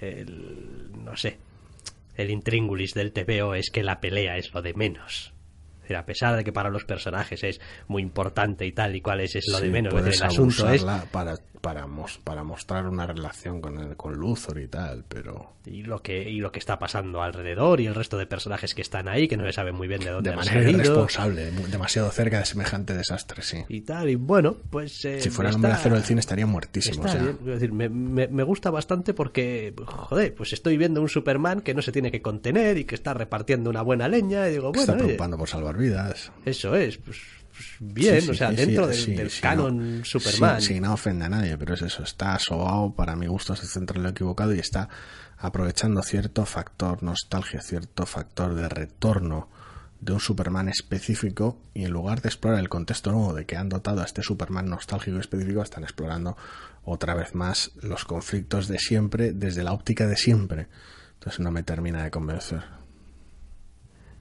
el, 0.00 0.90
no 1.04 1.16
sé, 1.16 1.38
el 2.16 2.30
intríngulis 2.30 2.94
del 2.94 3.12
TVO 3.12 3.54
es 3.54 3.70
que 3.70 3.82
la 3.82 4.00
pelea 4.00 4.36
es 4.36 4.52
lo 4.54 4.62
de 4.62 4.74
menos. 4.74 5.34
Es 5.86 5.90
decir, 5.90 5.96
a 5.98 6.04
pesar 6.06 6.34
de 6.36 6.42
que 6.42 6.52
para 6.52 6.68
los 6.68 6.84
personajes 6.84 7.44
es 7.44 7.60
muy 7.86 8.02
importante 8.02 8.66
y 8.66 8.72
tal 8.72 8.96
y 8.96 9.00
cual 9.00 9.20
es, 9.20 9.36
es 9.36 9.46
lo 9.52 9.60
de 9.60 9.66
Sí, 9.66 9.70
menos, 9.72 9.90
es 9.94 10.00
puedes 10.00 10.06
decir, 10.20 10.24
el 10.24 10.30
asunto 10.30 10.68
es 10.70 10.82
para, 11.12 11.36
para, 11.60 11.86
mos- 11.86 12.18
para 12.24 12.42
mostrar 12.42 12.86
una 12.88 13.06
relación 13.06 13.60
con, 13.60 13.78
el, 13.78 13.96
con 13.96 14.14
Luthor 14.14 14.58
y 14.58 14.66
tal, 14.66 15.04
pero 15.08 15.52
y 15.64 15.82
lo 15.82 16.00
que 16.00 16.22
y 16.30 16.38
lo 16.38 16.52
que 16.52 16.60
está 16.60 16.78
pasando 16.78 17.22
alrededor 17.22 17.80
y 17.80 17.86
el 17.86 17.94
resto 17.96 18.16
de 18.18 18.26
personajes 18.26 18.72
que 18.74 18.82
están 18.82 19.08
ahí 19.08 19.26
que 19.26 19.36
no 19.36 19.44
se 19.46 19.52
sabe 19.52 19.72
muy 19.72 19.88
bien 19.88 20.00
de 20.00 20.10
dónde 20.10 20.30
de 20.30 20.34
han 20.34 20.38
manera 20.38 20.60
salido 20.62 20.78
irresponsable, 20.78 21.50
demasiado 21.68 22.08
cerca 22.12 22.38
de 22.38 22.44
semejante 22.46 22.94
desastre, 22.94 23.42
sí. 23.42 23.64
y 23.68 23.80
tal 23.80 24.08
y 24.08 24.14
bueno 24.14 24.56
pues 24.70 25.04
eh, 25.04 25.20
Si 25.20 25.28
fuera 25.30 25.50
el 25.50 25.56
hombre 25.56 25.72
acero 25.72 25.96
del 25.96 26.04
cine 26.04 26.20
estaría 26.20 26.46
muertísimo. 26.46 27.04
Está 27.04 27.18
o 27.18 27.20
sea, 27.24 27.36
quiero 27.36 27.52
decir, 27.54 27.72
me, 27.72 27.88
me- 27.88 28.28
me 28.28 28.42
gusta 28.44 28.70
bastante 28.70 29.12
porque, 29.12 29.74
joder, 29.84 30.34
pues 30.36 30.52
estoy 30.52 30.76
viendo 30.76 31.00
un 31.02 31.08
Superman 31.08 31.60
que 31.62 31.74
no 31.74 31.82
se 31.82 31.90
tiene 31.90 32.12
que 32.12 32.22
contener 32.22 32.78
y 32.78 32.84
que 32.84 32.94
está 32.94 33.12
repartiendo 33.14 33.68
una 33.68 33.82
buena 33.82 34.06
leña 34.08 34.48
y 34.48 34.52
digo, 34.52 34.68
bueno, 34.68 34.80
está 34.80 34.96
preocupando 34.96 35.36
por 35.36 35.48
salvar 35.48 35.75
vidas. 35.76 36.32
eso 36.44 36.74
es, 36.74 36.98
pues 36.98 37.18
pues, 37.56 37.76
bien, 37.80 38.28
o 38.28 38.34
sea, 38.34 38.52
dentro 38.52 38.86
del, 38.86 39.30
canon 39.40 40.02
Superman. 40.04 40.60
Sí, 40.60 40.78
no 40.78 40.92
ofende 40.92 41.24
a 41.24 41.28
nadie, 41.28 41.56
pero 41.56 41.74
es 41.74 41.82
eso, 41.82 42.02
está 42.02 42.38
sobao, 42.38 42.94
para 42.94 43.16
mi 43.16 43.26
gusto 43.26 43.56
se 43.56 43.66
centra 43.66 43.96
en 43.96 44.02
lo 44.02 44.10
equivocado 44.10 44.54
y 44.54 44.58
está 44.58 44.88
aprovechando 45.38 46.02
cierto 46.02 46.44
factor 46.44 47.02
nostalgia, 47.02 47.62
cierto 47.62 48.04
factor 48.04 48.54
de 48.54 48.68
retorno 48.68 49.48
de 50.00 50.12
un 50.12 50.20
Superman 50.20 50.68
específico 50.68 51.58
y 51.72 51.84
en 51.84 51.92
lugar 51.92 52.20
de 52.20 52.28
explorar 52.28 52.60
el 52.60 52.68
contexto 52.68 53.10
nuevo 53.12 53.32
de 53.32 53.46
que 53.46 53.56
han 53.56 53.70
dotado 53.70 54.02
a 54.02 54.04
este 54.04 54.22
Superman 54.22 54.68
nostálgico 54.68 55.18
específico, 55.18 55.62
están 55.62 55.84
explorando 55.84 56.36
otra 56.84 57.14
vez 57.14 57.34
más 57.34 57.72
los 57.80 58.04
conflictos 58.04 58.68
de 58.68 58.78
siempre 58.78 59.32
desde 59.32 59.64
la 59.64 59.72
óptica 59.72 60.06
de 60.06 60.16
siempre. 60.16 60.68
Entonces 61.14 61.40
no 61.40 61.50
me 61.50 61.62
termina 61.62 62.04
de 62.04 62.10
convencer. 62.10 62.62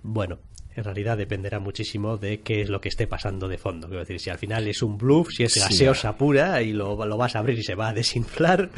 Bueno, 0.02 0.40
en 0.76 0.84
realidad 0.84 1.18
dependerá 1.18 1.60
muchísimo 1.60 2.18
de 2.18 2.42
qué 2.42 2.62
es 2.62 2.70
lo 2.70 2.82
que 2.82 2.90
esté 2.90 3.08
pasando 3.08 3.48
de 3.48 3.58
fondo. 3.58 3.88
Quiero 3.88 4.02
decir, 4.02 4.20
si 4.20 4.30
al 4.30 4.38
final 4.38 4.68
es 4.68 4.82
un 4.82 4.98
bluff, 4.98 5.30
si 5.32 5.44
es 5.44 5.56
gaseosa 5.56 6.18
pura 6.18 6.62
y 6.62 6.74
lo, 6.74 6.98
vas 6.98 7.36
a 7.36 7.40
abrir 7.40 7.58
y 7.60 7.64
se 7.64 7.76
va 7.76 7.90
a 7.90 7.94
desinflar, 7.94 8.70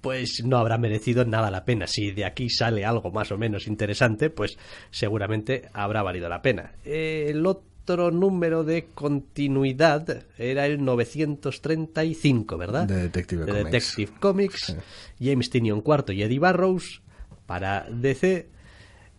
pues 0.00 0.42
no 0.44 0.58
habrá 0.58 0.76
merecido 0.76 1.24
nada 1.24 1.50
la 1.50 1.64
pena. 1.64 1.86
Si 1.86 2.10
de 2.10 2.24
aquí 2.24 2.50
sale 2.50 2.84
algo 2.84 3.12
más 3.12 3.30
o 3.30 3.38
menos 3.38 3.68
interesante, 3.68 4.28
pues 4.28 4.58
seguramente 4.90 5.68
habrá 5.72 6.02
valido 6.02 6.28
la 6.28 6.42
pena. 6.42 6.72
el 6.84 7.46
otro 7.46 8.10
número 8.10 8.64
de 8.64 8.86
continuidad 8.86 10.24
era 10.36 10.66
el 10.66 10.84
935, 10.84 12.58
¿verdad? 12.58 12.88
De 12.88 13.02
Detective 13.02 13.46
Comics. 13.46 13.64
Detective 13.64 14.12
Comics. 14.18 14.76
James 15.20 15.50
Tinion 15.50 15.80
cuarto 15.80 16.12
y 16.12 16.22
Eddie 16.22 16.40
Barrows 16.40 17.02
para 17.46 17.86
DC 17.88 18.55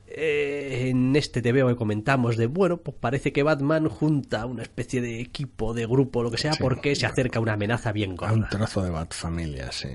eh, 0.10 0.88
en 0.90 1.16
este 1.16 1.42
TVO 1.42 1.68
que 1.68 1.76
comentamos 1.76 2.38
de, 2.38 2.48
bueno, 2.48 2.78
pues 2.78 2.96
parece 2.98 3.34
que 3.34 3.44
Batman 3.44 3.90
junta 3.90 4.46
una 4.46 4.64
especie 4.64 5.02
de 5.02 5.20
equipo, 5.20 5.74
de 5.74 5.86
grupo, 5.86 6.24
lo 6.24 6.32
que 6.32 6.38
sea, 6.38 6.54
porque 6.60 6.96
se 6.96 7.06
acerca 7.06 7.40
una 7.40 7.54
amenaza 7.54 7.92
bien 7.92 8.16
gorda. 8.16 8.34
Un 8.34 8.48
trozo 8.50 8.82
de 8.84 8.90
Batfamilia, 8.90 9.72
sí. 9.72 9.90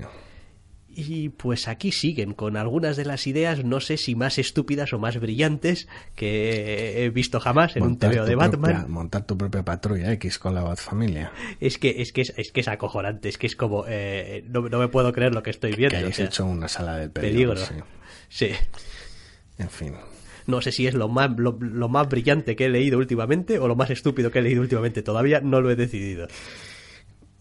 Y 0.95 1.29
pues 1.29 1.67
aquí 1.67 1.91
siguen 1.91 2.33
con 2.33 2.55
algunas 2.55 2.95
de 2.95 3.05
las 3.05 3.25
ideas, 3.25 3.65
no 3.65 3.79
sé 3.79 3.97
si 3.97 4.13
más 4.13 4.37
estúpidas 4.37 4.93
o 4.93 4.99
más 4.99 5.19
brillantes 5.19 5.87
que 6.15 7.03
he 7.03 7.09
visto 7.09 7.39
jamás 7.39 7.75
en 7.75 7.81
un 7.81 7.97
TVO 7.97 8.25
de 8.25 8.35
Batman. 8.35 8.85
montar 8.91 9.25
tu 9.25 9.35
propia 9.35 9.63
patrulla 9.63 10.11
X 10.11 10.37
con 10.37 10.53
la 10.53 10.61
Batfamilia. 10.61 11.31
Es 11.59 11.79
que 11.79 12.03
es 12.03 12.13
que 12.13 12.21
es, 12.21 12.51
que 12.51 12.59
es 12.61 12.67
acojonante, 12.67 13.29
es 13.29 13.39
que 13.39 13.47
es 13.47 13.55
como 13.55 13.85
eh, 13.87 14.45
no, 14.47 14.61
me 14.61 14.87
puedo 14.87 15.11
creer 15.13 15.33
lo 15.33 15.41
que 15.41 15.49
estoy 15.49 15.71
viendo. 15.73 15.95
Que 15.95 15.97
hayáis 15.97 16.19
hecho 16.19 16.45
una 16.45 16.67
sala 16.67 16.97
del 16.97 17.09
peligro. 17.09 17.55
sí. 18.29 18.51
En 19.57 19.69
fin. 19.69 19.93
No 20.45 20.61
sé 20.61 20.71
si 20.71 20.87
es 20.87 20.93
lo 20.93 21.07
más, 21.07 21.29
lo, 21.37 21.53
más 21.89 22.09
brillante 22.09 22.55
que 22.55 22.65
he 22.65 22.69
leído 22.69 22.97
últimamente 22.97 23.59
o 23.59 23.67
lo 23.67 23.75
más 23.75 23.89
estúpido 23.89 24.31
que 24.31 24.39
he 24.39 24.41
leído 24.41 24.61
últimamente. 24.61 25.01
Todavía 25.01 25.39
no 25.39 25.61
lo 25.61 25.71
he 25.71 25.75
decidido 25.75 26.27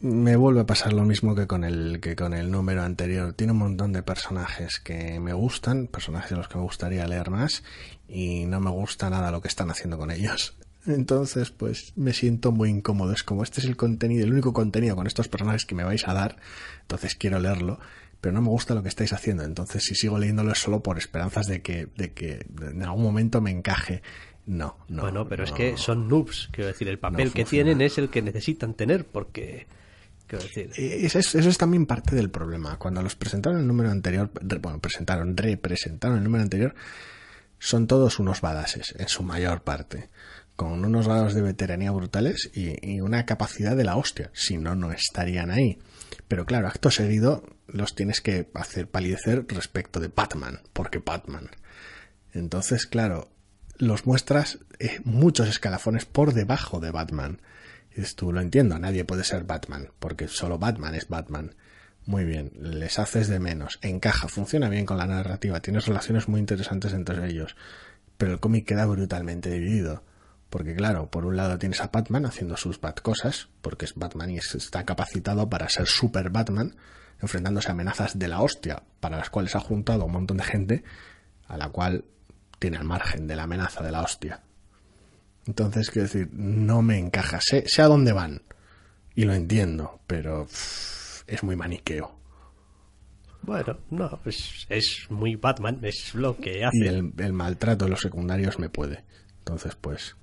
me 0.02 0.34
vuelve 0.34 0.60
a 0.60 0.66
pasar 0.66 0.92
lo 0.92 1.04
mismo 1.04 1.36
que 1.36 1.46
con 1.46 1.62
el 1.62 2.00
que 2.00 2.16
con 2.16 2.34
el 2.34 2.50
número 2.50 2.82
anterior. 2.82 3.34
Tiene 3.34 3.52
un 3.52 3.60
montón 3.60 3.92
de 3.92 4.02
personajes 4.02 4.80
que 4.80 5.20
me 5.20 5.32
gustan, 5.32 5.86
personajes 5.86 6.30
de 6.30 6.36
los 6.36 6.48
que 6.48 6.58
me 6.58 6.64
gustaría 6.64 7.06
leer 7.06 7.30
más 7.30 7.62
y 8.08 8.44
no 8.46 8.58
me 8.58 8.70
gusta 8.70 9.08
nada 9.10 9.30
lo 9.30 9.40
que 9.40 9.46
están 9.46 9.70
haciendo 9.70 9.98
con 9.98 10.10
ellos. 10.10 10.56
Entonces, 10.86 11.52
pues 11.52 11.92
me 11.94 12.12
siento 12.12 12.50
muy 12.50 12.68
incómodo. 12.68 13.12
Es 13.12 13.22
como 13.22 13.44
este 13.44 13.60
es 13.60 13.66
el 13.66 13.76
contenido, 13.76 14.24
el 14.24 14.32
único 14.32 14.52
contenido 14.52 14.96
con 14.96 15.06
estos 15.06 15.28
personajes 15.28 15.64
que 15.64 15.76
me 15.76 15.84
vais 15.84 16.08
a 16.08 16.14
dar. 16.14 16.36
Entonces 16.80 17.14
quiero 17.14 17.38
leerlo 17.38 17.78
pero 18.22 18.32
no 18.32 18.40
me 18.40 18.50
gusta 18.50 18.74
lo 18.74 18.84
que 18.84 18.88
estáis 18.88 19.12
haciendo. 19.12 19.42
Entonces, 19.42 19.82
si 19.82 19.96
sigo 19.96 20.16
leyéndolo 20.16 20.52
es 20.52 20.58
solo 20.58 20.80
por 20.80 20.96
esperanzas 20.96 21.48
de 21.48 21.60
que, 21.60 21.88
de 21.96 22.12
que 22.12 22.46
en 22.60 22.82
algún 22.84 23.02
momento 23.02 23.40
me 23.40 23.50
encaje. 23.50 24.00
No, 24.46 24.78
no. 24.88 25.02
Bueno, 25.02 25.28
pero 25.28 25.42
es 25.42 25.50
que 25.50 25.76
son 25.76 26.08
noobs. 26.08 26.48
Quiero 26.52 26.68
decir, 26.68 26.86
el 26.86 27.00
papel 27.00 27.32
que 27.32 27.44
tienen 27.44 27.80
es 27.80 27.98
el 27.98 28.10
que 28.10 28.22
necesitan 28.22 28.74
tener 28.74 29.06
porque. 29.06 29.66
Quiero 30.28 30.44
decir. 30.44 30.70
Eh, 30.76 31.00
eso 31.02 31.18
es, 31.18 31.34
eso 31.34 31.48
es 31.48 31.58
también 31.58 31.84
parte 31.84 32.14
del 32.14 32.30
problema. 32.30 32.78
Cuando 32.78 33.02
los 33.02 33.16
presentaron 33.16 33.58
el 33.58 33.66
número 33.66 33.90
anterior, 33.90 34.30
bueno, 34.60 34.78
presentaron, 34.78 35.36
representaron 35.36 36.18
el 36.18 36.22
número 36.22 36.44
anterior, 36.44 36.76
son 37.58 37.88
todos 37.88 38.20
unos 38.20 38.40
badases, 38.40 38.94
en 38.96 39.08
su 39.08 39.24
mayor 39.24 39.62
parte 39.62 40.10
con 40.54 40.84
unos 40.84 41.08
grados 41.08 41.34
de 41.34 41.42
veteranía 41.42 41.90
brutales 41.90 42.50
y, 42.54 42.76
y, 42.88 43.00
una 43.00 43.24
capacidad 43.24 43.74
de 43.74 43.84
la 43.84 43.96
hostia. 43.96 44.30
Si 44.34 44.58
no, 44.58 44.76
no 44.76 44.92
estarían 44.92 45.50
ahí. 45.50 45.78
Pero 46.28 46.44
claro, 46.44 46.68
acto 46.68 46.90
seguido 46.90 47.42
los 47.72 47.94
tienes 47.94 48.20
que 48.20 48.48
hacer 48.54 48.88
palidecer 48.88 49.46
respecto 49.48 49.98
de 49.98 50.08
Batman, 50.08 50.60
porque 50.72 50.98
Batman. 50.98 51.50
Entonces, 52.32 52.86
claro, 52.86 53.30
los 53.78 54.06
muestras 54.06 54.58
eh, 54.78 55.00
muchos 55.04 55.48
escalafones 55.48 56.04
por 56.04 56.34
debajo 56.34 56.80
de 56.80 56.90
Batman. 56.90 57.40
Y 57.94 58.02
tú, 58.14 58.32
lo 58.32 58.40
entiendo, 58.40 58.78
nadie 58.78 59.04
puede 59.04 59.24
ser 59.24 59.44
Batman, 59.44 59.90
porque 59.98 60.28
solo 60.28 60.58
Batman 60.58 60.94
es 60.94 61.08
Batman. 61.08 61.54
Muy 62.04 62.24
bien, 62.24 62.52
les 62.60 62.98
haces 62.98 63.28
de 63.28 63.38
menos, 63.38 63.78
encaja, 63.80 64.28
funciona 64.28 64.68
bien 64.68 64.86
con 64.86 64.98
la 64.98 65.06
narrativa, 65.06 65.60
tienes 65.60 65.86
relaciones 65.86 66.28
muy 66.28 66.40
interesantes 66.40 66.92
entre 66.94 67.28
ellos, 67.28 67.54
pero 68.16 68.32
el 68.32 68.40
cómic 68.40 68.66
queda 68.66 68.86
brutalmente 68.86 69.50
dividido. 69.50 70.02
Porque 70.52 70.74
claro, 70.74 71.10
por 71.10 71.24
un 71.24 71.34
lado 71.34 71.58
tienes 71.58 71.80
a 71.80 71.88
Batman 71.90 72.26
haciendo 72.26 72.58
sus 72.58 72.78
bad 72.78 72.96
cosas, 72.96 73.48
porque 73.62 73.86
es 73.86 73.94
Batman 73.94 74.28
y 74.28 74.36
está 74.36 74.84
capacitado 74.84 75.48
para 75.48 75.66
ser 75.70 75.86
super 75.86 76.28
Batman, 76.28 76.76
enfrentándose 77.22 77.68
a 77.68 77.72
amenazas 77.72 78.18
de 78.18 78.28
la 78.28 78.42
hostia, 78.42 78.82
para 79.00 79.16
las 79.16 79.30
cuales 79.30 79.56
ha 79.56 79.60
juntado 79.60 80.04
un 80.04 80.12
montón 80.12 80.36
de 80.36 80.44
gente, 80.44 80.84
a 81.46 81.56
la 81.56 81.70
cual 81.70 82.04
tiene 82.58 82.76
al 82.76 82.84
margen 82.84 83.26
de 83.26 83.34
la 83.34 83.44
amenaza 83.44 83.82
de 83.82 83.92
la 83.92 84.02
hostia. 84.02 84.42
Entonces, 85.46 85.88
quiero 85.88 86.06
decir, 86.06 86.28
no 86.34 86.82
me 86.82 86.98
encaja. 86.98 87.40
Sé, 87.40 87.64
a 87.80 87.86
dónde 87.86 88.12
van. 88.12 88.42
Y 89.14 89.24
lo 89.24 89.32
entiendo, 89.32 90.00
pero 90.06 90.46
es 91.26 91.42
muy 91.42 91.56
maniqueo. 91.56 92.14
Bueno, 93.40 93.78
no, 93.88 94.20
es, 94.26 94.66
es 94.68 95.06
muy 95.08 95.36
Batman, 95.36 95.78
es 95.80 96.14
lo 96.14 96.36
que 96.36 96.62
hace. 96.62 96.76
Y 96.76 96.88
el, 96.88 97.14
el 97.16 97.32
maltrato 97.32 97.86
de 97.86 97.90
los 97.92 98.02
secundarios 98.02 98.58
me 98.58 98.68
puede. 98.68 99.02
Entonces, 99.38 99.76
pues, 99.76 100.14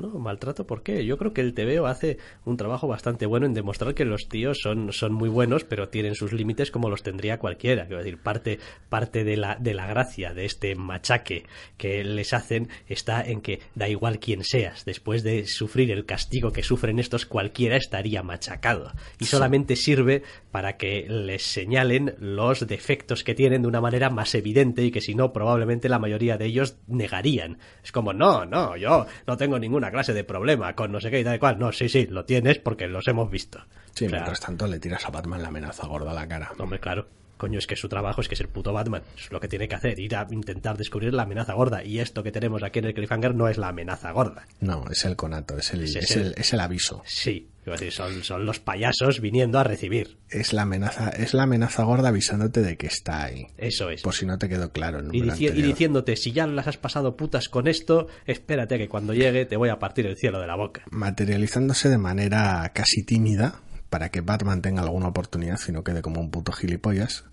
no, 0.00 0.18
maltrato, 0.18 0.66
¿por 0.66 0.82
qué? 0.82 1.04
Yo 1.04 1.18
creo 1.18 1.32
que 1.32 1.40
el 1.40 1.54
TVO 1.54 1.86
hace 1.86 2.18
un 2.44 2.56
trabajo 2.56 2.88
bastante 2.88 3.26
bueno 3.26 3.46
en 3.46 3.54
demostrar 3.54 3.94
que 3.94 4.04
los 4.04 4.28
tíos 4.28 4.58
son, 4.62 4.92
son 4.92 5.12
muy 5.12 5.28
buenos, 5.28 5.64
pero 5.64 5.88
tienen 5.88 6.14
sus 6.14 6.32
límites 6.32 6.70
como 6.70 6.90
los 6.90 7.02
tendría 7.02 7.38
cualquiera. 7.38 7.86
Quiero 7.86 8.02
decir, 8.02 8.18
parte, 8.18 8.58
parte 8.88 9.24
de, 9.24 9.36
la, 9.36 9.56
de 9.56 9.74
la 9.74 9.86
gracia 9.86 10.34
de 10.34 10.44
este 10.44 10.74
machaque 10.74 11.44
que 11.76 12.02
les 12.04 12.32
hacen 12.32 12.68
está 12.88 13.22
en 13.22 13.40
que 13.40 13.60
da 13.74 13.88
igual 13.88 14.18
quién 14.18 14.44
seas. 14.44 14.84
Después 14.84 15.22
de 15.22 15.46
sufrir 15.46 15.90
el 15.90 16.06
castigo 16.06 16.52
que 16.52 16.62
sufren 16.62 16.98
estos, 16.98 17.26
cualquiera 17.26 17.76
estaría 17.76 18.22
machacado. 18.22 18.92
Y 19.18 19.26
solamente 19.26 19.76
sirve 19.76 20.22
para 20.50 20.76
que 20.76 21.06
les 21.08 21.42
señalen 21.42 22.14
los 22.18 22.66
defectos 22.66 23.22
que 23.24 23.34
tienen 23.34 23.62
de 23.62 23.68
una 23.68 23.80
manera 23.80 24.10
más 24.10 24.34
evidente 24.34 24.84
y 24.84 24.90
que 24.90 25.00
si 25.00 25.14
no, 25.14 25.32
probablemente 25.32 25.88
la 25.88 25.98
mayoría 25.98 26.36
de 26.36 26.46
ellos 26.46 26.76
negarían. 26.86 27.58
Es 27.82 27.92
como, 27.92 28.12
no, 28.12 28.44
no, 28.44 28.76
yo 28.76 29.06
no 29.26 29.36
tengo 29.36 29.58
ninguna 29.58 29.89
clase 29.90 30.12
de 30.12 30.24
problema 30.24 30.74
con 30.74 30.92
no 30.92 31.00
sé 31.00 31.10
qué 31.10 31.20
y 31.20 31.24
tal 31.24 31.36
y 31.36 31.38
cual. 31.38 31.58
No, 31.58 31.72
sí, 31.72 31.88
sí, 31.88 32.06
lo 32.06 32.24
tienes 32.24 32.58
porque 32.58 32.86
los 32.86 33.06
hemos 33.08 33.30
visto. 33.30 33.60
Sí, 33.94 34.06
mientras 34.08 34.40
tanto 34.40 34.66
le 34.66 34.78
tiras 34.78 35.04
a 35.06 35.10
Batman 35.10 35.42
la 35.42 35.48
amenaza 35.48 35.86
gorda 35.86 36.12
a 36.12 36.14
la 36.14 36.28
cara. 36.28 36.52
Hombre, 36.58 36.80
claro. 36.80 37.06
Coño, 37.40 37.58
es 37.58 37.66
que 37.66 37.74
su 37.74 37.88
trabajo 37.88 38.20
es 38.20 38.28
que 38.28 38.34
es 38.34 38.40
el 38.42 38.48
puto 38.48 38.70
Batman. 38.70 39.02
Es 39.16 39.32
lo 39.32 39.40
que 39.40 39.48
tiene 39.48 39.66
que 39.66 39.74
hacer, 39.74 39.98
ir 39.98 40.14
a 40.14 40.26
intentar 40.30 40.76
descubrir 40.76 41.14
la 41.14 41.22
amenaza 41.22 41.54
gorda. 41.54 41.82
Y 41.82 41.98
esto 41.98 42.22
que 42.22 42.30
tenemos 42.30 42.62
aquí 42.62 42.80
en 42.80 42.84
el 42.84 42.92
Cliffhanger 42.92 43.34
no 43.34 43.48
es 43.48 43.56
la 43.56 43.68
amenaza 43.68 44.10
gorda. 44.10 44.46
No, 44.60 44.84
es 44.90 45.06
el 45.06 45.16
conato, 45.16 45.56
es 45.56 45.72
el, 45.72 45.84
es, 45.84 46.16
el, 46.16 46.34
es 46.36 46.52
el, 46.52 46.60
aviso. 46.60 47.02
Sí, 47.06 47.48
son, 47.88 48.22
son 48.24 48.44
los 48.44 48.60
payasos 48.60 49.22
viniendo 49.22 49.58
a 49.58 49.64
recibir. 49.64 50.18
Es 50.28 50.52
la 50.52 50.62
amenaza, 50.62 51.08
es 51.08 51.32
la 51.32 51.44
amenaza 51.44 51.82
gorda 51.84 52.10
avisándote 52.10 52.60
de 52.60 52.76
que 52.76 52.88
está 52.88 53.24
ahí. 53.24 53.46
Eso 53.56 53.88
es. 53.88 54.02
Por 54.02 54.14
si 54.14 54.26
no 54.26 54.36
te 54.36 54.50
quedó 54.50 54.70
claro. 54.70 55.00
y, 55.10 55.22
y, 55.22 55.62
diciéndote, 55.62 56.16
si 56.16 56.32
ya 56.32 56.46
las 56.46 56.66
has 56.66 56.76
pasado 56.76 57.16
putas 57.16 57.48
con 57.48 57.68
esto, 57.68 58.06
espérate 58.26 58.76
que 58.76 58.90
cuando 58.90 59.14
llegue 59.14 59.46
te 59.46 59.56
voy 59.56 59.70
a 59.70 59.78
partir 59.78 60.04
el 60.06 60.18
cielo 60.18 60.42
de 60.42 60.46
la 60.46 60.56
boca. 60.56 60.82
Materializándose 60.90 61.88
de 61.88 61.96
manera 61.96 62.70
casi 62.74 63.02
tímida, 63.02 63.62
para 63.90 64.10
que 64.10 64.20
Batman 64.22 64.62
tenga 64.62 64.82
alguna 64.82 65.08
oportunidad 65.08 65.60
y 65.68 65.72
no 65.72 65.84
quede 65.84 66.00
como 66.00 66.20
un 66.20 66.30
puto 66.30 66.52
gilipollas, 66.52 67.24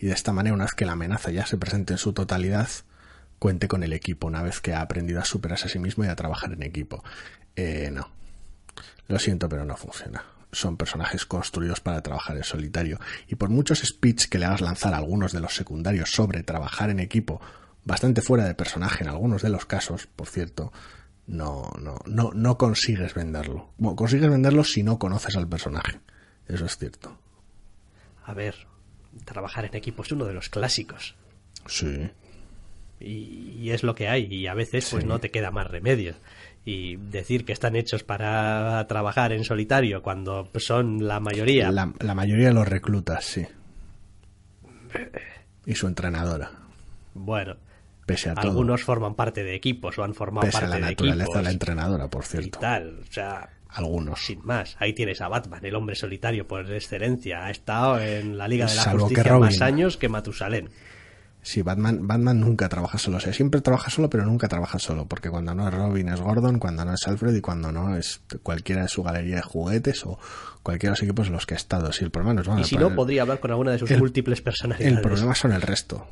y 0.00 0.06
de 0.06 0.12
esta 0.12 0.32
manera, 0.32 0.54
una 0.54 0.64
vez 0.64 0.74
que 0.74 0.86
la 0.86 0.92
amenaza 0.92 1.30
ya 1.30 1.44
se 1.46 1.58
presente 1.58 1.92
en 1.92 1.98
su 1.98 2.12
totalidad, 2.12 2.68
cuente 3.38 3.68
con 3.68 3.82
el 3.82 3.92
equipo, 3.92 4.28
una 4.28 4.42
vez 4.42 4.60
que 4.60 4.72
ha 4.72 4.80
aprendido 4.80 5.20
a 5.20 5.24
superarse 5.24 5.66
a 5.66 5.68
sí 5.68 5.78
mismo 5.78 6.04
y 6.04 6.08
a 6.08 6.16
trabajar 6.16 6.52
en 6.52 6.62
equipo. 6.62 7.02
Eh, 7.56 7.90
no. 7.92 8.08
Lo 9.08 9.18
siento, 9.18 9.48
pero 9.48 9.64
no 9.64 9.76
funciona. 9.76 10.24
Son 10.52 10.76
personajes 10.76 11.24
construidos 11.24 11.80
para 11.80 12.02
trabajar 12.02 12.36
en 12.36 12.44
solitario. 12.44 13.00
Y 13.26 13.34
por 13.34 13.48
muchos 13.48 13.80
speech 13.80 14.28
que 14.28 14.38
le 14.38 14.46
hagas 14.46 14.60
lanzar 14.60 14.94
a 14.94 14.98
algunos 14.98 15.32
de 15.32 15.40
los 15.40 15.54
secundarios 15.54 16.10
sobre 16.10 16.42
trabajar 16.42 16.90
en 16.90 17.00
equipo, 17.00 17.40
bastante 17.84 18.22
fuera 18.22 18.44
de 18.44 18.54
personaje 18.54 19.02
en 19.02 19.10
algunos 19.10 19.42
de 19.42 19.50
los 19.50 19.66
casos, 19.66 20.06
por 20.06 20.28
cierto, 20.28 20.72
no, 21.28 21.70
no, 21.78 21.98
no, 22.06 22.30
no 22.34 22.58
consigues 22.58 23.14
venderlo. 23.14 23.70
Bueno, 23.76 23.96
consigues 23.96 24.30
venderlo 24.30 24.64
si 24.64 24.82
no 24.82 24.98
conoces 24.98 25.36
al 25.36 25.46
personaje. 25.46 26.00
Eso 26.48 26.64
es 26.64 26.76
cierto. 26.78 27.16
A 28.24 28.32
ver, 28.32 28.66
trabajar 29.24 29.66
en 29.66 29.76
equipo 29.76 30.02
es 30.02 30.10
uno 30.10 30.24
de 30.24 30.32
los 30.32 30.48
clásicos. 30.48 31.14
Sí. 31.66 32.10
Y, 33.00 33.70
es 33.70 33.82
lo 33.82 33.94
que 33.94 34.08
hay, 34.08 34.24
y 34.24 34.46
a 34.46 34.54
veces 34.54 34.88
pues 34.90 35.04
no 35.04 35.20
te 35.20 35.30
queda 35.30 35.50
más 35.50 35.68
remedio. 35.68 36.14
y 36.64 36.96
decir 36.96 37.44
que 37.44 37.52
están 37.52 37.76
hechos 37.76 38.02
para 38.02 38.84
trabajar 38.88 39.32
en 39.32 39.44
solitario 39.44 40.02
cuando 40.02 40.50
son 40.56 41.06
la 41.06 41.20
mayoría. 41.20 41.70
La, 41.70 41.92
la 42.00 42.14
mayoría 42.14 42.48
de 42.48 42.54
los 42.54 42.66
reclutas, 42.66 43.24
sí. 43.24 43.46
Y 45.66 45.74
su 45.74 45.86
entrenadora. 45.86 46.50
Bueno, 47.14 47.56
Pese 48.08 48.30
a 48.30 48.34
todo. 48.34 48.50
algunos 48.50 48.82
forman 48.82 49.14
parte 49.14 49.44
de 49.44 49.54
equipos 49.54 49.96
o 49.98 50.02
han 50.02 50.14
formado 50.14 50.46
Pese 50.46 50.56
a 50.56 50.60
parte 50.62 50.70
la 50.70 50.86
de 50.86 50.90
naturaleza 50.92 51.22
equipos 51.24 51.36
de 51.36 51.42
la 51.44 51.50
entrenadora, 51.50 52.08
por 52.08 52.24
y 52.24 52.26
cierto. 52.26 52.58
tal. 52.58 53.00
O 53.08 53.12
sea, 53.12 53.50
Algunos. 53.68 54.24
sin 54.24 54.44
más. 54.44 54.76
Ahí 54.80 54.94
tienes 54.94 55.20
a 55.20 55.28
Batman, 55.28 55.64
el 55.64 55.74
hombre 55.74 55.94
solitario 55.94 56.48
por 56.48 56.72
excelencia. 56.72 57.44
Ha 57.44 57.50
estado 57.50 58.00
en 58.00 58.36
la 58.38 58.48
Liga 58.48 58.66
de 58.66 58.74
la 58.74 58.82
Salvo 58.82 59.04
Justicia 59.06 59.38
más 59.38 59.60
años 59.60 59.96
que 59.96 60.08
Matusalén. 60.08 60.70
Sí, 61.40 61.62
Batman, 61.62 62.06
Batman 62.06 62.40
nunca 62.40 62.68
trabaja 62.68 62.98
solo. 62.98 63.18
O 63.18 63.20
sea, 63.20 63.32
siempre 63.32 63.60
trabaja 63.60 63.90
solo, 63.90 64.10
pero 64.10 64.24
nunca 64.26 64.48
trabaja 64.48 64.78
solo. 64.78 65.06
Porque 65.06 65.30
cuando 65.30 65.54
no 65.54 65.68
es 65.68 65.72
Robin 65.74 66.08
es 66.08 66.20
Gordon, 66.20 66.58
cuando 66.58 66.84
no 66.84 66.92
es 66.94 67.06
Alfred 67.06 67.34
y 67.34 67.40
cuando 67.40 67.70
no 67.70 67.96
es 67.96 68.20
cualquiera 68.42 68.82
de 68.82 68.88
su 68.88 69.02
galería 69.02 69.36
de 69.36 69.42
juguetes 69.42 70.04
o 70.04 70.18
cualquiera 70.62 70.90
de 70.90 70.98
los 70.98 71.02
equipos 71.04 71.28
en 71.28 71.34
los 71.34 71.46
que 71.46 71.54
ha 71.54 71.56
estado. 71.56 71.92
Si 71.92 72.04
el 72.04 72.10
problema 72.10 72.34
no 72.42 72.58
es 72.58 72.66
Y 72.66 72.70
si 72.70 72.76
no, 72.76 72.94
podría 72.94 73.22
hablar 73.22 73.38
con 73.40 73.50
alguna 73.52 73.70
de 73.72 73.78
sus 73.78 73.90
el- 73.90 73.98
múltiples 74.00 74.40
personalidades. 74.42 74.96
el 74.96 75.00
problema 75.00 75.34
son 75.34 75.52
el 75.52 75.62
resto. 75.62 76.06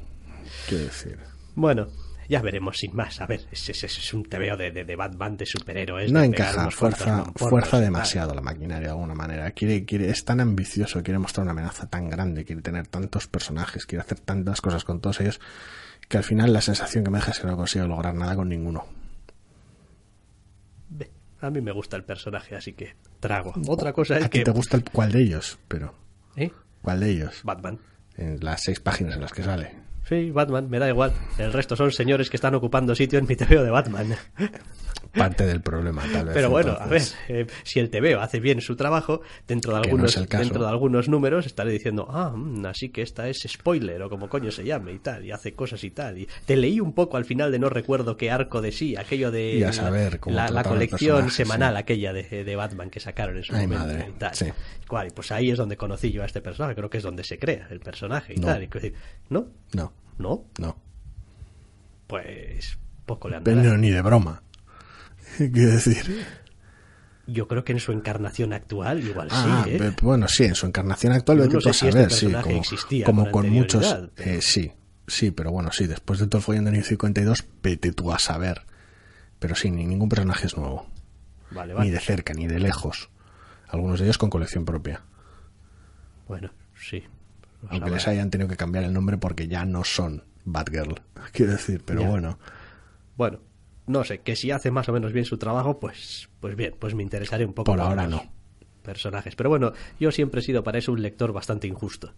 Quiero 0.69 0.85
decir. 0.85 1.19
Bueno, 1.57 1.89
ya 2.29 2.41
veremos 2.43 2.79
sin 2.79 2.95
más. 2.95 3.21
A 3.21 3.27
ver, 3.27 3.47
es, 3.51 3.69
es- 3.69 3.83
es 3.85 4.15
un 4.15 4.25
tebeo 4.25 4.57
de, 4.57 4.71
de, 4.71 4.85
de 4.85 4.97
Batman 4.97 5.37
de 5.37 5.47
superhéroes. 5.47 6.13
No 6.13 6.21
de 6.21 6.27
encaja, 6.27 6.71
fuerza, 6.71 7.25
fuerza 7.35 7.81
demasiado 7.81 8.35
la 8.35 8.41
maquinaria 8.43 8.87
de 8.89 8.93
alguna 8.93 9.15
manera. 9.15 9.51
Quiere, 9.51 9.85
quiere, 9.85 10.11
es 10.11 10.25
tan 10.25 10.41
ambicioso, 10.41 11.03
quiere 11.03 11.19
mostrar 11.19 11.43
una 11.43 11.53
amenaza 11.53 11.89
tan 11.89 12.09
grande, 12.09 12.45
quiere 12.45 12.63
tener 12.63 12.87
tantos 12.87 13.27
personajes, 13.27 13.87
quiere 13.87 14.03
hacer 14.03 14.21
tantas 14.21 14.61
cosas 14.61 14.85
con 14.85 15.01
todos 15.01 15.21
ellos, 15.21 15.41
que 16.09 16.19
al 16.19 16.25
final 16.25 16.53
la 16.53 16.61
sensación 16.61 17.03
que 17.05 17.11
me 17.11 17.19
deja 17.19 17.33
es 17.33 17.41
que 17.41 17.47
no 17.49 17.57
consigo 17.57 17.87
lograr 17.89 18.15
nada 18.15 18.37
con 18.37 18.49
ninguno. 18.49 18.85
A 21.41 21.51
mí 21.51 21.61
me 21.61 21.71
gusta 21.71 21.97
el 21.97 22.05
personaje, 22.05 22.57
así 22.57 22.73
que 22.73 22.95
trago. 23.21 23.53
Otra 23.69 23.93
cosa 23.93 24.19
es 24.19 24.25
¿A 24.25 24.29
ti 24.29 24.39
que... 24.39 24.45
te 24.45 24.51
gusta 24.51 24.79
el, 24.79 24.85
cuál 24.85 25.13
de 25.13 25.21
ellos? 25.21 25.59
Pero, 25.69 25.95
¿Eh? 26.35 26.51
¿cuál 26.81 27.01
de 27.01 27.11
ellos? 27.11 27.41
Batman. 27.45 27.79
En 28.17 28.39
las 28.43 28.63
seis 28.63 28.81
páginas 28.81 29.15
en 29.17 29.21
las 29.21 29.33
que 29.33 29.43
sale. 29.43 29.86
Sí, 30.09 30.31
Batman, 30.31 30.71
me 30.71 30.79
da 30.79 30.89
igual. 30.89 31.13
El 31.37 31.53
resto 31.53 31.75
son 31.75 31.91
señores 31.91 32.31
que 32.31 32.37
están 32.37 32.55
ocupando 32.55 32.95
sitio 32.95 33.19
en 33.19 33.27
mi 33.27 33.35
TVO 33.35 33.65
de 33.65 33.71
Batman. 33.71 34.15
Parte 35.17 35.47
del 35.47 35.61
problema, 35.61 36.03
tal 36.13 36.27
vez. 36.27 36.35
Pero 36.35 36.51
bueno, 36.51 36.77
a 36.79 36.87
ver, 36.87 37.03
eh, 37.29 37.47
si 37.63 37.81
el 37.81 37.91
TVO 37.91 38.21
hace 38.21 38.41
bien 38.41 38.61
su 38.61 38.77
trabajo, 38.77 39.21
dentro 39.47 39.73
de 39.73 39.79
no 39.81 39.85
algunos, 39.85 40.29
dentro 40.29 40.63
de 40.63 40.69
algunos 40.69 41.09
números 41.09 41.47
estaré 41.47 41.71
diciendo, 41.73 42.07
ah, 42.11 42.33
mm, 42.35 42.67
así 42.67 42.91
que 42.91 43.03
esta 43.03 43.29
es 43.29 43.47
spoiler 43.49 44.03
o 44.03 44.09
como 44.11 44.29
coño 44.29 44.51
se 44.51 44.65
llame 44.65 44.93
y 44.93 44.99
tal, 44.99 45.25
y 45.25 45.33
hace 45.33 45.53
cosas 45.55 45.83
y 45.85 45.91
tal. 45.91 46.19
Y 46.19 46.29
te 46.45 46.57
leí 46.57 46.81
un 46.81 46.93
poco 46.93 47.17
al 47.17 47.25
final 47.25 47.51
de 47.53 47.59
no 47.59 47.69
recuerdo 47.69 48.17
qué 48.17 48.31
arco 48.31 48.61
de 48.63 48.73
sí, 48.73 48.97
aquello 48.97 49.31
de 49.31 49.55
Y 49.57 49.63
a 49.63 49.73
saber 49.73 50.21
cómo 50.21 50.37
la, 50.37 50.49
la 50.51 50.63
colección 50.65 51.31
semanal 51.31 51.75
sí. 51.75 51.79
aquella 51.81 52.13
de, 52.13 52.45
de 52.45 52.57
Batman 52.57 52.91
que 52.91 53.01
sacaron 53.01 53.37
en 53.37 53.45
su 53.45 53.55
Ay, 53.55 53.67
momento 53.67 53.87
madre, 53.87 54.09
y 54.11 54.19
tal. 54.19 54.35
sí. 54.35 54.47
Cual, 54.89 55.09
y 55.09 55.11
pues 55.11 55.33
ahí 55.33 55.51
es 55.51 55.59
donde 55.59 55.77
conocí 55.77 56.13
yo 56.13 56.23
a 56.23 56.27
este 56.27 56.41
personaje, 56.41 56.75
creo 56.77 56.89
que 56.91 56.99
es 56.99 57.03
donde 57.03 57.25
se 57.25 57.39
crea 57.39 57.67
el 57.71 57.81
personaje 57.81 58.35
y 58.35 58.41
No. 58.41 58.47
tal. 58.49 58.63
Y 58.63 58.69
que 58.69 58.79
decir, 58.81 58.95
¿No? 59.31 59.49
No, 59.75 59.93
¿No? 60.19 60.45
no. 60.59 60.77
Pues 62.07 62.79
poco 63.05 63.29
le 63.29 63.37
andará. 63.37 63.61
Pero 63.63 63.77
ni 63.79 63.91
de 63.91 64.03
broma. 64.03 64.43
Quiero 65.37 65.71
decir. 65.73 66.25
Yo 67.27 67.49
creo 67.49 67.65
que 67.65 67.73
en 67.73 67.81
su 67.81 67.91
encarnación 67.93 68.53
actual 68.53 69.03
igual 69.03 69.29
Ah, 69.33 69.63
sí, 69.65 69.71
¿eh? 69.73 69.93
bueno, 70.01 70.29
sí, 70.29 70.45
en 70.45 70.55
su 70.55 70.67
encarnación 70.67 71.13
actual, 71.13 71.39
vete 71.39 71.55
no 71.55 71.59
a 71.59 71.63
sé 71.63 71.73
si 71.73 71.87
este 71.89 71.93
saber, 71.93 72.11
sí, 72.13 72.27
personaje 72.27 72.49
como, 72.49 72.61
existía 72.61 73.05
como 73.05 73.31
con 73.33 73.51
muchos, 73.51 73.85
anterioridad, 73.85 74.13
pero- 74.15 74.31
eh, 74.31 74.43
sí, 74.43 74.73
sí, 75.09 75.31
pero 75.33 75.51
bueno, 75.51 75.73
sí, 75.73 75.87
después 75.89 76.21
de 76.21 76.29
todo 76.29 76.39
el 76.39 76.45
follón 76.45 76.65
de 76.67 76.71
New 76.73 76.85
52, 76.85 77.45
vete 77.63 77.91
tú 77.93 78.13
a 78.13 78.19
saber. 78.21 78.63
Pero 79.41 79.55
sí, 79.57 79.71
ni 79.71 79.85
ningún 79.85 80.09
personaje 80.09 80.47
es 80.47 80.57
nuevo, 80.57 80.87
Vale, 81.51 81.73
ni 81.75 81.79
vale. 81.79 81.91
de 81.91 82.01
cerca, 82.01 82.33
ni 82.33 82.47
de 82.47 82.59
lejos. 82.61 83.11
Algunos 83.69 83.99
de 83.99 84.07
ellos 84.07 84.19
con 84.19 84.31
colección 84.31 84.65
propia, 84.65 85.03
Bueno, 86.29 86.51
sí. 86.75 87.03
Lo 87.63 87.71
aunque 87.73 87.91
les 87.91 88.07
hayan 88.07 88.31
tenido 88.31 88.49
que 88.49 88.57
cambiar 88.57 88.85
el 88.85 88.93
nombre 88.93 89.19
porque 89.19 89.49
ya 89.49 89.65
no 89.65 89.83
son 89.83 90.23
Batgirl, 90.45 91.03
quiero 91.33 91.53
decir, 91.53 91.83
pero 91.85 92.03
Ya. 92.03 92.09
bueno, 92.09 92.39
Bueno, 93.17 93.41
no 93.87 94.05
sé, 94.05 94.19
que 94.19 94.37
si 94.37 94.51
hace 94.51 94.71
más 94.71 94.89
o 94.89 94.93
menos 94.93 95.13
bien 95.13 95.25
su 95.25 95.39
trabajo, 95.39 95.79
pues, 95.79 96.29
pues 96.41 96.57
bien, 96.57 96.75
pues 96.79 96.95
me 96.95 97.03
interesaré 97.03 97.45
un 97.45 97.53
poco. 97.53 97.71
Por 97.71 97.81
ahora 97.81 98.07
no. 98.07 98.23
Personajes. 98.83 99.35
Pero 99.35 99.51
bueno, 99.51 99.73
yo 99.99 100.13
siempre 100.13 100.41
he 100.41 100.45
sido 100.45 100.63
para 100.63 100.79
eso 100.79 100.93
un 100.93 101.03
lector 101.03 101.33
bastante 101.33 101.67
injusto. 101.67 102.13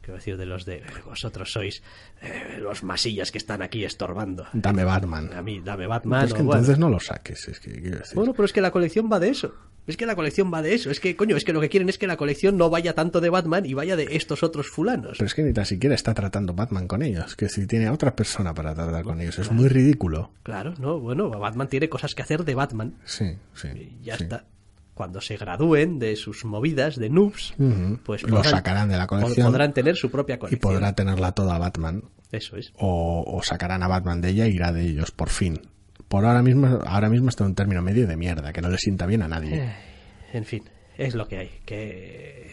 Quiero 0.00 0.16
decir, 0.16 0.36
de 0.38 0.46
los 0.46 0.64
de 0.64 0.76
eh, 0.76 0.84
vosotros 1.04 1.52
sois 1.52 1.82
eh, 2.22 2.58
los 2.58 2.82
masillas 2.82 3.30
que 3.30 3.38
están 3.38 3.60
aquí 3.60 3.84
estorbando. 3.84 4.46
dame 4.52 4.84
Batman. 4.84 5.30
A 5.34 5.42
mí, 5.42 5.60
dame 5.60 5.86
Batman. 5.86 6.24
es 6.24 6.32
que 6.32 6.40
o 6.40 6.44
bueno. 6.44 6.60
entonces 6.60 6.78
no 6.78 6.88
lo 6.88 7.00
saques, 7.00 7.48
es 7.48 7.60
que 7.60 7.70
decir. 7.70 8.14
Bueno, 8.14 8.32
pero 8.32 8.46
es 8.46 8.52
que 8.52 8.60
la 8.62 8.70
colección 8.70 9.10
va 9.12 9.20
de 9.20 9.28
eso. 9.28 9.54
Es 9.90 9.96
que 9.96 10.06
la 10.06 10.14
colección 10.16 10.52
va 10.52 10.62
de 10.62 10.74
eso. 10.74 10.90
Es 10.90 11.00
que, 11.00 11.16
coño, 11.16 11.36
es 11.36 11.44
que 11.44 11.52
lo 11.52 11.60
que 11.60 11.68
quieren 11.68 11.88
es 11.88 11.98
que 11.98 12.06
la 12.06 12.16
colección 12.16 12.56
no 12.56 12.70
vaya 12.70 12.94
tanto 12.94 13.20
de 13.20 13.28
Batman 13.28 13.66
y 13.66 13.74
vaya 13.74 13.96
de 13.96 14.08
estos 14.16 14.42
otros 14.42 14.68
fulanos. 14.68 15.18
Pero 15.18 15.26
es 15.26 15.34
que 15.34 15.42
ni 15.42 15.52
tan 15.52 15.66
siquiera 15.66 15.94
está 15.94 16.14
tratando 16.14 16.54
Batman 16.54 16.86
con 16.88 17.02
ellos, 17.02 17.36
que 17.36 17.48
si 17.48 17.66
tiene 17.66 17.86
a 17.88 17.92
otra 17.92 18.14
persona 18.16 18.54
para 18.54 18.74
tratar 18.74 19.02
con 19.04 19.20
ellos, 19.20 19.38
es 19.38 19.50
muy 19.50 19.68
ridículo. 19.68 20.30
Claro, 20.42 20.74
no, 20.78 20.98
bueno, 21.00 21.28
Batman 21.30 21.68
tiene 21.68 21.88
cosas 21.88 22.14
que 22.14 22.22
hacer 22.22 22.44
de 22.44 22.54
Batman. 22.54 22.94
Sí, 23.04 23.36
sí. 23.54 23.68
Y 24.00 24.04
ya 24.04 24.16
sí. 24.16 24.22
está. 24.24 24.44
Cuando 24.94 25.20
se 25.22 25.36
gradúen 25.38 25.98
de 25.98 26.14
sus 26.14 26.44
movidas 26.44 26.96
de 26.96 27.08
noobs, 27.08 27.54
pues 28.04 28.22
Lo 28.22 28.44
sacarán 28.44 28.90
de 28.90 28.98
la 28.98 29.06
colección 29.06 29.46
Podrán 29.46 29.72
tener 29.72 29.96
su 29.96 30.10
propia 30.10 30.34
y 30.34 30.38
colección. 30.38 30.60
podrá 30.60 30.92
tenerla 30.94 31.32
toda 31.32 31.56
Batman 31.58 32.04
Eso 32.32 32.56
es. 32.56 32.70
o, 32.76 33.24
o 33.26 33.42
sacarán 33.42 33.82
a 33.82 33.88
Batman 33.88 34.20
de 34.20 34.28
ella 34.30 34.44
e 34.44 34.50
irá 34.50 34.72
de 34.72 34.82
ellos 34.82 35.10
por 35.10 35.30
fin 35.30 35.58
por 36.10 36.24
ahora 36.26 36.42
mismo 36.42 36.66
ahora 36.84 37.08
mismo 37.08 37.28
está 37.30 37.44
en 37.44 37.50
un 37.50 37.54
término 37.54 37.80
medio 37.82 38.06
de 38.06 38.16
mierda 38.16 38.52
que 38.52 38.60
no 38.60 38.68
le 38.68 38.76
sienta 38.78 39.06
bien 39.06 39.22
a 39.22 39.28
nadie 39.28 39.62
Eh, 39.62 39.72
En 40.34 40.44
fin, 40.44 40.64
es 40.98 41.14
lo 41.14 41.26
que 41.28 41.38
hay. 41.38 41.50
Que 41.64 42.50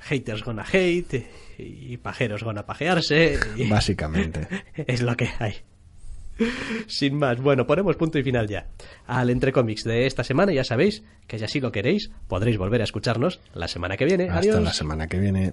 haters 0.00 0.42
gonna 0.42 0.64
hate 0.70 1.24
y 1.58 1.96
pajeros 1.98 2.42
gonna 2.42 2.66
pajearse. 2.66 3.38
y- 3.56 3.68
básicamente 3.70 4.46
es 4.76 5.02
lo 5.02 5.16
que 5.16 5.28
hay. 5.38 5.54
Sin 6.86 7.18
más, 7.18 7.38
bueno, 7.40 7.66
ponemos 7.66 7.96
punto 7.96 8.18
y 8.18 8.22
final 8.22 8.48
ya. 8.48 8.66
Al 9.06 9.28
Entre 9.30 9.52
Comics 9.52 9.84
de 9.84 10.06
esta 10.06 10.24
semana, 10.24 10.52
ya 10.52 10.64
sabéis 10.64 11.02
que 11.26 11.38
si 11.38 11.44
así 11.44 11.60
lo 11.60 11.70
queréis, 11.70 12.10
podréis 12.28 12.56
volver 12.56 12.80
a 12.80 12.84
escucharnos 12.84 13.40
la 13.54 13.68
semana 13.68 13.96
que 13.98 14.06
viene. 14.06 14.24
hasta 14.24 14.38
Adiós. 14.38 14.62
la 14.62 14.72
semana 14.72 15.06
que 15.06 15.18
viene 15.18 15.52